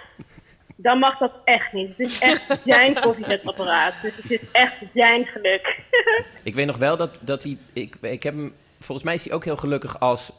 [0.75, 1.89] Dan mag dat echt niet.
[1.89, 3.93] Het is echt zijn koffiezetapparaat.
[4.01, 5.79] Dus het is echt zijn geluk.
[6.43, 7.57] Ik weet nog wel dat, dat hij...
[7.73, 10.31] Ik, ik heb hem, volgens mij is hij ook heel gelukkig als,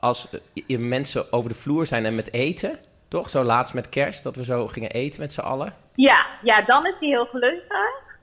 [0.00, 0.28] als
[0.66, 2.78] mensen over de vloer zijn en met eten.
[3.08, 3.30] Toch?
[3.30, 5.74] Zo laatst met kerst, dat we zo gingen eten met z'n allen.
[5.94, 7.62] ja, ja, dan is hij heel gelukkig.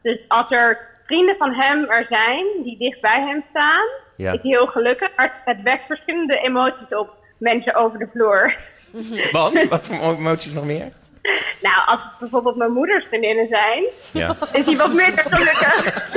[0.01, 4.31] Dus als er vrienden van hem er zijn die dicht bij hem staan, Ja.
[4.31, 5.09] is hij heel gelukkig.
[5.15, 8.55] Maar het wekt verschillende emoties op mensen over de vloer.
[9.31, 9.63] Want?
[9.69, 10.91] Wat voor emoties nog meer?
[11.61, 14.35] Nou, als het bijvoorbeeld mijn moeders vriendinnen zijn, Ja.
[14.51, 16.09] is hij wat minder gelukkig.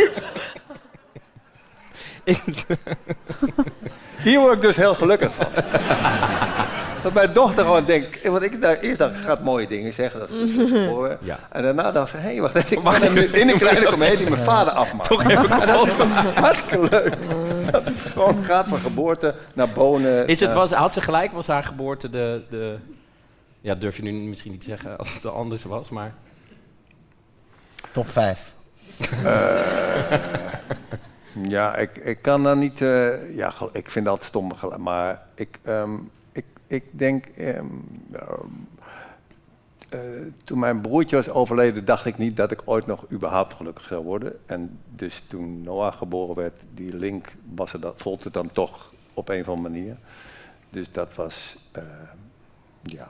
[4.23, 5.47] Hier word ik dus heel gelukkig van.
[7.05, 8.29] dat mijn dochter gewoon denkt...
[8.29, 10.21] Want ik dacht, eerst dacht ik, ze gaat mooie dingen zeggen.
[10.21, 11.19] Dat is goed horen.
[11.23, 11.39] Ja.
[11.51, 12.77] En daarna dacht ze, hé, hey, wacht even.
[12.77, 15.17] Ik ben nu in een kleine comedie mijn vader afmaken.
[15.17, 15.97] Toch even En dat is
[16.35, 17.17] hartstikke leuk.
[17.71, 20.27] Dat het gewoon gaat van geboorte naar bonen.
[20.27, 21.33] Is het, eh, was, had ze gelijk?
[21.33, 22.77] Was haar geboorte de, de...
[23.61, 26.15] Ja, durf je nu misschien niet te zeggen als het anders was, maar...
[27.93, 28.53] Top 5.
[31.43, 32.83] Ja, ik, ik kan dan niet.
[32.83, 34.53] eh, ja, ik vind dat stom.
[34.79, 35.91] Maar ik, ehm,
[36.75, 37.27] ik, denk.
[37.27, 37.67] ehm,
[38.13, 38.49] ehm,
[39.89, 40.01] eh,
[40.45, 44.05] toen mijn broertje was overleden, dacht ik niet dat ik ooit nog überhaupt gelukkig zou
[44.05, 44.39] worden.
[44.47, 48.93] En dus toen Noah geboren werd, die link was er dat, voelde het dan toch
[49.15, 49.97] op een of andere manier.
[50.71, 51.57] Dus dat was.
[51.73, 51.83] eh,
[52.83, 53.09] ja.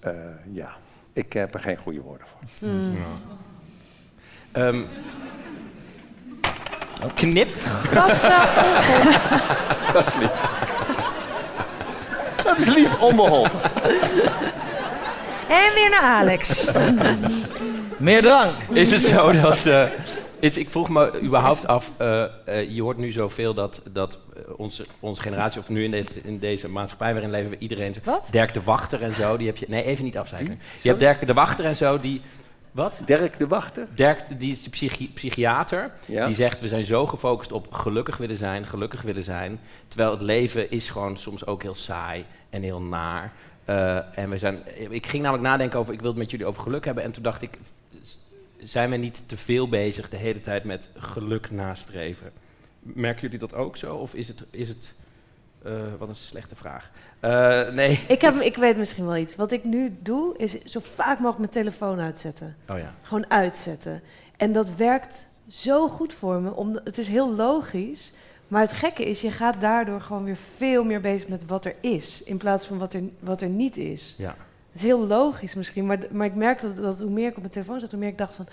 [0.00, 0.12] Eh,
[0.52, 0.76] ja.
[1.12, 2.68] Ik heb er geen goede woorden voor.
[2.68, 2.96] Hmm.
[4.52, 4.82] Ehm,
[7.14, 7.48] knip.
[9.92, 10.98] Dat is lief.
[12.50, 13.60] Dat is lief onbeholpen.
[15.48, 16.70] En weer naar Alex.
[17.96, 18.50] Meer drank.
[18.72, 19.66] Is het zo dat...
[19.66, 19.86] eh,
[20.40, 24.18] is, ik vroeg me überhaupt af, eh, eh, je hoort nu zoveel dat, dat
[24.56, 27.94] onze, onze generatie, of nu in deze, in deze maatschappij waarin leven we iedereen...
[28.04, 28.28] Wat?
[28.30, 29.66] Dirk de Wachter en zo, die heb je...
[29.68, 30.60] Nee, even niet afzeiken.
[30.82, 32.20] Je hebt Dirk de Wachter en zo, die...
[32.72, 32.94] Wat?
[33.04, 33.86] Dirk de Wachter?
[33.94, 35.90] Dirk, die is de psychi- psychiater.
[36.06, 36.26] Ja.
[36.26, 39.60] Die zegt, we zijn zo gefocust op gelukkig willen zijn, gelukkig willen zijn.
[39.88, 43.32] Terwijl het leven is gewoon soms ook heel saai en heel naar.
[43.64, 44.58] Eh, en we zijn,
[44.92, 47.04] ik ging namelijk nadenken over, ik wil het met jullie over geluk hebben.
[47.04, 47.58] En toen dacht ik,
[48.58, 52.32] zijn we niet te veel bezig de hele tijd met geluk nastreven?
[52.80, 53.96] Merken jullie dat ook zo?
[53.96, 54.94] Of is het, is het
[55.62, 56.90] eh, wat een slechte vraag.
[57.20, 58.04] Eh, nee.
[58.08, 59.36] Ik, heb, ik weet misschien wel iets.
[59.36, 62.56] Wat ik nu doe, is zo vaak mogelijk mijn telefoon uitzetten.
[62.68, 62.94] Oh ja.
[63.02, 64.02] Gewoon uitzetten.
[64.36, 66.54] En dat werkt zo goed voor me.
[66.54, 68.12] Omdat, het is heel logisch.
[68.50, 71.74] Maar het gekke is, je gaat daardoor gewoon weer veel meer bezig met wat er
[71.80, 72.22] is.
[72.22, 74.14] In plaats van wat er, wat er niet is.
[74.18, 74.36] Ja.
[74.72, 77.40] Het is heel logisch misschien, maar, maar ik merk dat, dat hoe meer ik op
[77.40, 78.46] mijn telefoon zat, hoe meer ik dacht van,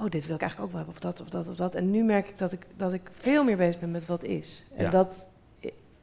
[0.00, 1.74] oh, dit wil ik eigenlijk ook wel hebben, of dat, of dat, of dat.
[1.74, 4.64] En nu merk ik dat ik, dat ik veel meer bezig ben met wat is.
[4.76, 4.90] En Ja.
[4.90, 5.28] dat,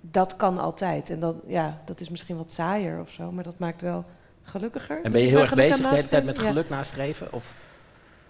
[0.01, 1.09] dat kan altijd.
[1.09, 4.05] En dat, ja, dat is misschien wat saaier of zo, maar dat maakt wel
[4.43, 4.99] gelukkiger.
[5.03, 6.37] En ben je Dus heel erg bezig de hele tijd met?
[6.37, 6.47] Ja.
[6.47, 7.33] geluk nastreven?
[7.33, 7.53] Of?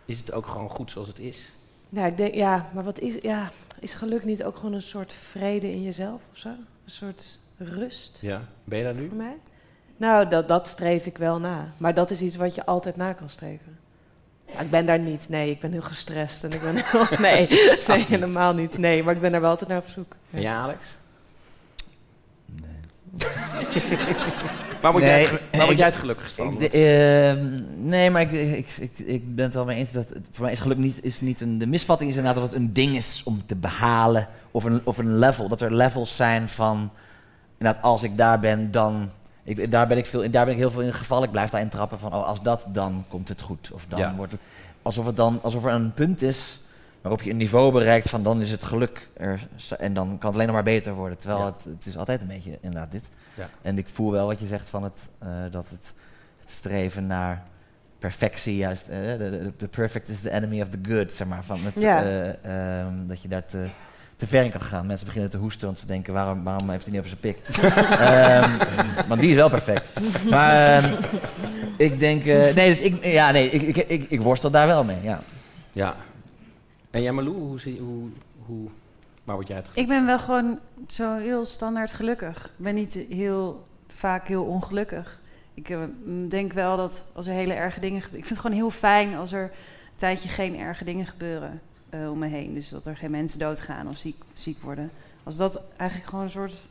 [0.05, 1.51] is het ook gewoon goed zoals het is?
[1.91, 5.13] Ja, ik denk, ja, maar wat is, ja, is geluk niet ook gewoon een soort
[5.13, 6.49] vrede in jezelf of zo?
[6.49, 8.41] Een soort rust Ja.
[8.63, 9.07] Ben je daar nu?
[9.07, 9.37] voor mij?
[9.97, 11.73] Nou, dat, dat streef ik wel na.
[11.77, 13.79] Maar dat is iets wat je altijd na kan streven.
[14.45, 15.29] Ja, ik ben daar niet.
[15.29, 16.43] Nee, ik ben heel gestrest.
[16.43, 17.47] En ik ben heel, nee,
[17.87, 18.77] nee, helemaal niet.
[18.77, 20.15] Nee, maar ik ben daar wel altijd naar op zoek.
[20.29, 20.37] Ja.
[20.37, 20.95] En jij, Alex?
[24.81, 26.53] Waar word, jij, Nee, het, waar word ik- jij het gelukkigst van?
[26.53, 30.09] ik- de- ehm, nee, maar ik, ik, ik, ik ben het wel mee eens dat
[30.09, 31.57] het- voor mij is geluk niet, is niet een.
[31.57, 34.27] De misvatting is inderdaad dat het een ding is om te behalen.
[34.51, 35.47] Of een, of een level.
[35.47, 36.91] Dat er levels zijn van.
[37.57, 39.09] Inderdaad, als ik daar ben, dan.
[39.43, 41.23] Ik, daar, ben ik veel, daar ben ik heel veel in gevallen.
[41.25, 42.13] Ik blijf daarin trappen van.
[42.13, 43.69] Oh, als dat, dan komt het goed.
[43.73, 44.15] Of dan Ja.
[44.15, 44.41] wordt het.
[44.81, 46.59] Alsof, het dan, alsof er een punt is
[47.01, 49.39] waarop je een niveau bereikt van dan is het geluk er.
[49.79, 51.17] En dan kan het alleen nog maar beter worden.
[51.17, 51.45] Terwijl Ja.
[51.45, 53.09] het, het is altijd een beetje inderdaad dit.
[53.33, 53.49] Ja.
[53.61, 55.93] En ik voel wel wat je zegt van het, eh, dat het,
[56.39, 57.43] het streven naar
[57.99, 58.87] perfectie juist.
[58.87, 58.97] eh,
[59.57, 61.43] de, perfect is the enemy of the good, zeg maar.
[61.43, 62.03] Van het, Ja.
[62.03, 63.65] eh, ehm, dat je daar te,
[64.15, 64.85] te ver in kan gaan.
[64.85, 67.63] Mensen beginnen te hoesten, want ze denken, waarom, waarom heeft hij niet over zijn pik?
[67.99, 68.51] Ehm,
[69.07, 69.85] want die is wel perfect.
[70.29, 70.93] Maar ehm,
[71.77, 74.83] ik denk, eh, nee, dus ik, ja, nee, ik, ik, ik, ik worstel daar wel
[74.83, 75.19] mee, ja.
[75.71, 75.95] Ja.
[76.91, 78.09] En jij, Malou, hoe, zie, hoe,
[78.45, 78.69] hoe,
[79.23, 82.45] waar word jij het Ik ben wel gewoon zo heel standaard gelukkig.
[82.45, 85.19] Ik ben niet heel vaak heel ongelukkig.
[85.53, 85.79] Ik eh,
[86.27, 88.19] denk wel dat als er hele erge dingen gebeuren...
[88.19, 92.11] Ik vind het gewoon heel fijn als er een tijdje geen erge dingen gebeuren eh,
[92.11, 92.53] om me heen.
[92.53, 94.91] Dus dat er geen mensen doodgaan of ziek, ziek worden.
[95.23, 96.67] Als dat eigenlijk gewoon een soort...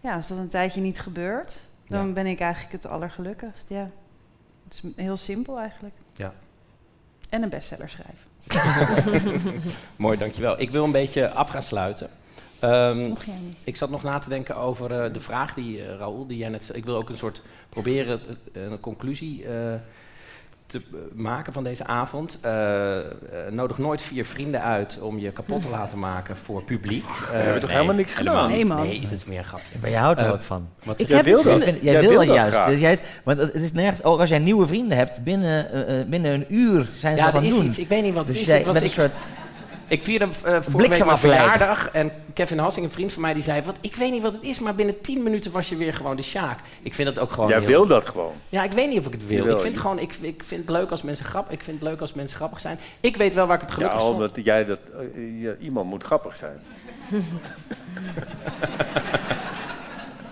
[0.00, 1.60] Ja, als dat een tijdje niet gebeurt...
[1.88, 2.12] dan Ja.
[2.12, 3.90] ben ik eigenlijk het allergelukkigst, ja.
[4.64, 5.94] Het is heel simpel eigenlijk.
[6.12, 6.34] Ja.
[7.28, 8.31] En een bestseller schrijven.
[9.96, 10.60] Mooi, dankjewel.
[10.60, 12.08] Ik wil een beetje af gaan sluiten.
[12.58, 13.14] Ehm,
[13.64, 16.48] ik zat nog na te denken over eh, de vraag die uh, Raoul, die jij
[16.48, 16.70] net.
[16.72, 18.20] Ik wil ook een soort proberen
[18.52, 19.44] eh, een conclusie
[20.72, 22.38] te eh, maken van deze avond.
[22.40, 23.04] Eh, eh,
[23.50, 27.04] nodig nooit vier vrienden uit om je kapot te laten maken voor publiek.
[27.30, 28.50] we hebben toch helemaal niks gedaan?
[28.50, 28.82] Nee, man.
[28.82, 29.78] Nee, is meer een grapje.
[29.80, 30.68] Maar jij houdt er Eh, ook van.
[30.84, 31.64] Wat Ik jij heb wil dat.
[31.80, 32.66] Jij, wil dat juist.
[32.66, 36.06] Dus jij, want het is nergens, ook als jij nieuwe vrienden hebt, binnen, eh, eh,
[36.08, 37.66] binnen een uur zijn ze Ja, dat aan er het is doen.
[37.66, 37.78] iets.
[37.78, 38.48] Ik weet niet wat dus het is.
[38.48, 39.12] Jij, Het was- met een ik- soort...
[39.88, 40.30] Ik vierde uh,
[40.60, 43.62] vorige week mijn verjaardag en Kevin Hassing, een vriend van mij, die zei...
[43.62, 46.16] Wat, ik weet niet wat het is, maar binnen 10 minuten was je weer gewoon
[46.16, 46.58] de Sjaak.
[46.82, 48.32] Ik vind dat ook gewoon Jij heel- wil dat gewoon.
[48.48, 49.46] Ja, ik weet niet of ik het wil.
[49.46, 52.00] Ik vind, gewoon, ik, ik vind het leuk als mensen grappig, ik vind het leuk
[52.00, 52.78] als mensen grappig zijn.
[53.00, 54.10] Ik weet wel waar ik het Ja, gelukkig van...
[54.12, 56.56] omdat jij dat, eh, ja, iemand moet grappig zijn.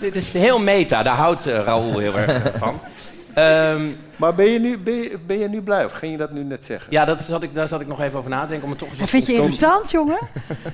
[0.00, 2.80] Dit is heel meta, daar houdt uh, Raoul heel erg van.
[3.40, 6.30] Ehm, maar ben je, nu, ben, je, ben je nu blij of ging je dat
[6.30, 6.86] nu net zeggen?
[6.92, 8.64] Ja, dat zat ik, daar zat ik nog even over na te denken.
[8.64, 10.18] Om het toch eens Hij vindt je irritant, jongen?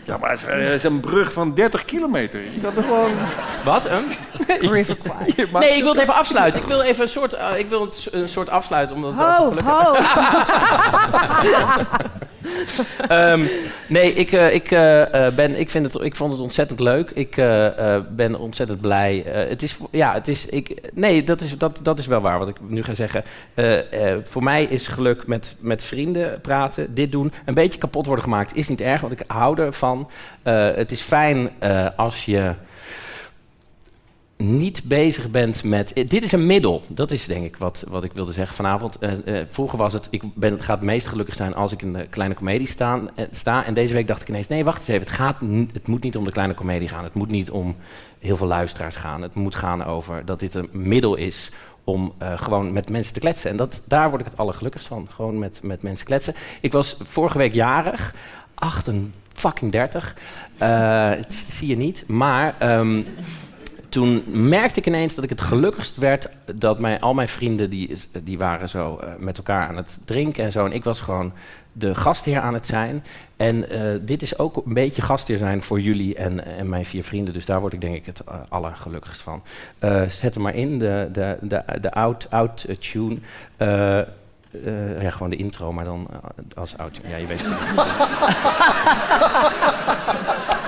[0.04, 2.40] Ja, maar het is, het is een brug van 30 kilometer.
[2.40, 3.10] Je kan er gewoon...
[3.64, 3.86] Wat?
[3.86, 4.04] Een?
[4.72, 4.96] River
[5.36, 6.60] Je maakt Nee, ik wil het even afsluiten.
[6.60, 8.96] Ik wil even een soort, uh, ik wil een soort afsluiten.
[8.96, 9.74] Omdat het Ho, over geluk-
[13.10, 13.48] um,
[13.88, 17.10] nee, ik, uh, ik, uh, ben, ik, vind het, ik vond het ontzettend leuk.
[17.10, 17.34] Ik
[18.08, 19.24] ben ontzettend blij.
[19.26, 22.48] het is, ja, het is, ik, nee, dat is, dat, dat is wel waar wat
[22.48, 23.24] ik nu ga zeggen.
[24.22, 27.32] voor mij is geluk met, met vrienden praten, dit doen.
[27.44, 30.10] Een beetje kapot worden gemaakt is niet erg, want ik hou ervan.
[30.74, 31.50] het is fijn
[31.96, 32.54] als je
[34.36, 35.92] niet bezig bent met.
[35.94, 36.82] Dit is een middel.
[36.88, 38.96] Dat is denk ik wat, wat ik wilde zeggen vanavond.
[39.00, 40.06] Uh, uh, vroeger was het.
[40.10, 42.96] Ik ben, het gaat het meest gelukkig zijn als ik in de kleine komedie sta,
[42.96, 43.64] uh, sta.
[43.64, 45.06] En deze week dacht ik ineens: nee, wacht eens even.
[45.06, 45.36] Het, gaat,
[45.72, 47.04] het moet niet om de kleine komedie gaan.
[47.04, 47.76] Het moet niet om
[48.18, 49.22] heel veel luisteraars gaan.
[49.22, 51.50] Het moet gaan over dat dit een middel is
[51.84, 53.50] om uh, gewoon met mensen te kletsen.
[53.50, 55.06] En dat, daar word ik het allergelukkigst van.
[55.10, 56.34] Gewoon met, met mensen kletsen.
[56.60, 58.14] Ik was vorige week jarig.
[58.54, 60.16] 88 fucking 30.
[60.58, 62.04] het zie je niet.
[62.06, 62.78] Maar.
[62.78, 63.06] Um,
[63.96, 67.96] toen merkte ik ineens dat ik het gelukkigst werd dat mijn, al mijn vrienden die,
[68.22, 70.64] die waren zo uh, met elkaar aan het drinken en zo.
[70.64, 71.32] En ik was gewoon
[71.72, 73.04] de gastheer aan het zijn.
[73.36, 77.04] En uh, dit is ook een beetje gastheer zijn voor jullie en, en mijn vier
[77.04, 77.34] vrienden.
[77.34, 79.42] Dus daar word ik denk ik het uh, allergelukkigst van.
[80.08, 83.18] Zet hem maar in, de, de, de, de oud, oud tune.
[85.00, 86.08] ja, gewoon de intro, maar dan
[86.54, 87.00] als oud.
[87.08, 87.54] Ja, je weet het.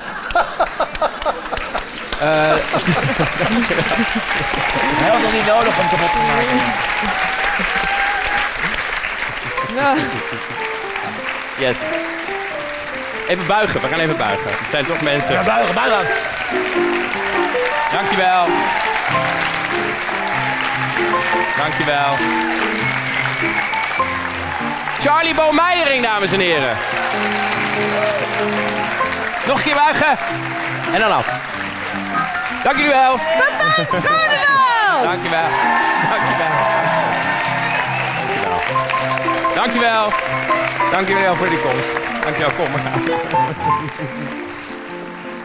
[2.23, 2.25] Uh,
[5.01, 6.57] Hij had nog niet nodig om kapot te maken.
[9.75, 9.95] Ja.
[11.59, 11.79] Yes.
[13.29, 14.51] Even buigen, we gaan even buigen.
[14.51, 15.33] Het zijn toch mensen.
[15.33, 16.07] Ja, buigen, buigen.
[17.93, 18.47] Dankjewel.
[21.57, 22.15] Dankjewel.
[25.01, 26.77] Charlie Boomeiering, dames en heren.
[29.47, 30.19] Nog een keer buigen.
[30.93, 31.29] En dan af.
[32.63, 33.17] Dank jullie wel.
[33.17, 35.03] Bedankt, Schonewald.
[35.03, 35.49] Dankjewel.
[36.11, 36.49] Dankjewel.
[39.55, 40.11] Dankjewel.
[40.11, 40.13] Dankjewel.
[40.91, 42.23] Dankjewel voor die komst.
[42.23, 44.38] Dankjewel, kom maar.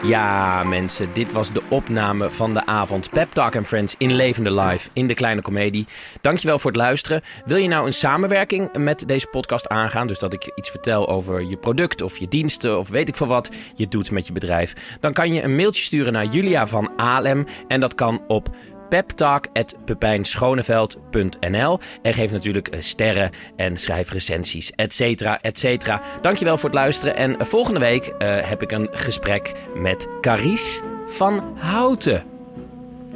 [0.04, 4.52] Ja, mensen, dit was de opname van de avond Pep Talk and Friends in levende
[4.52, 5.86] live in de Kleine Comedie.
[6.20, 7.22] Dankjewel voor het luisteren.
[7.44, 11.42] Wil je nou een samenwerking met deze podcast aangaan, dus dat ik iets vertel over
[11.42, 14.98] je product of je diensten of weet ik veel wat je doet met je bedrijf,
[15.00, 18.48] dan kan je een mailtje sturen naar Julia van Alem en dat kan op
[18.94, 21.78] peptalk.pepijnschoneveld.nl.
[22.02, 26.00] En geef natuurlijk eh, sterren en schrijf recensies, et cetera, et cetera.
[26.20, 27.16] Dankjewel voor het luisteren.
[27.16, 32.24] En eh, volgende week eh, heb ik een gesprek met Caries van Houten.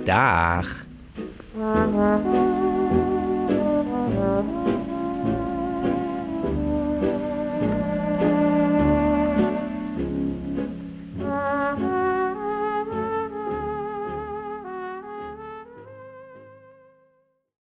[0.04, 0.86] Dag.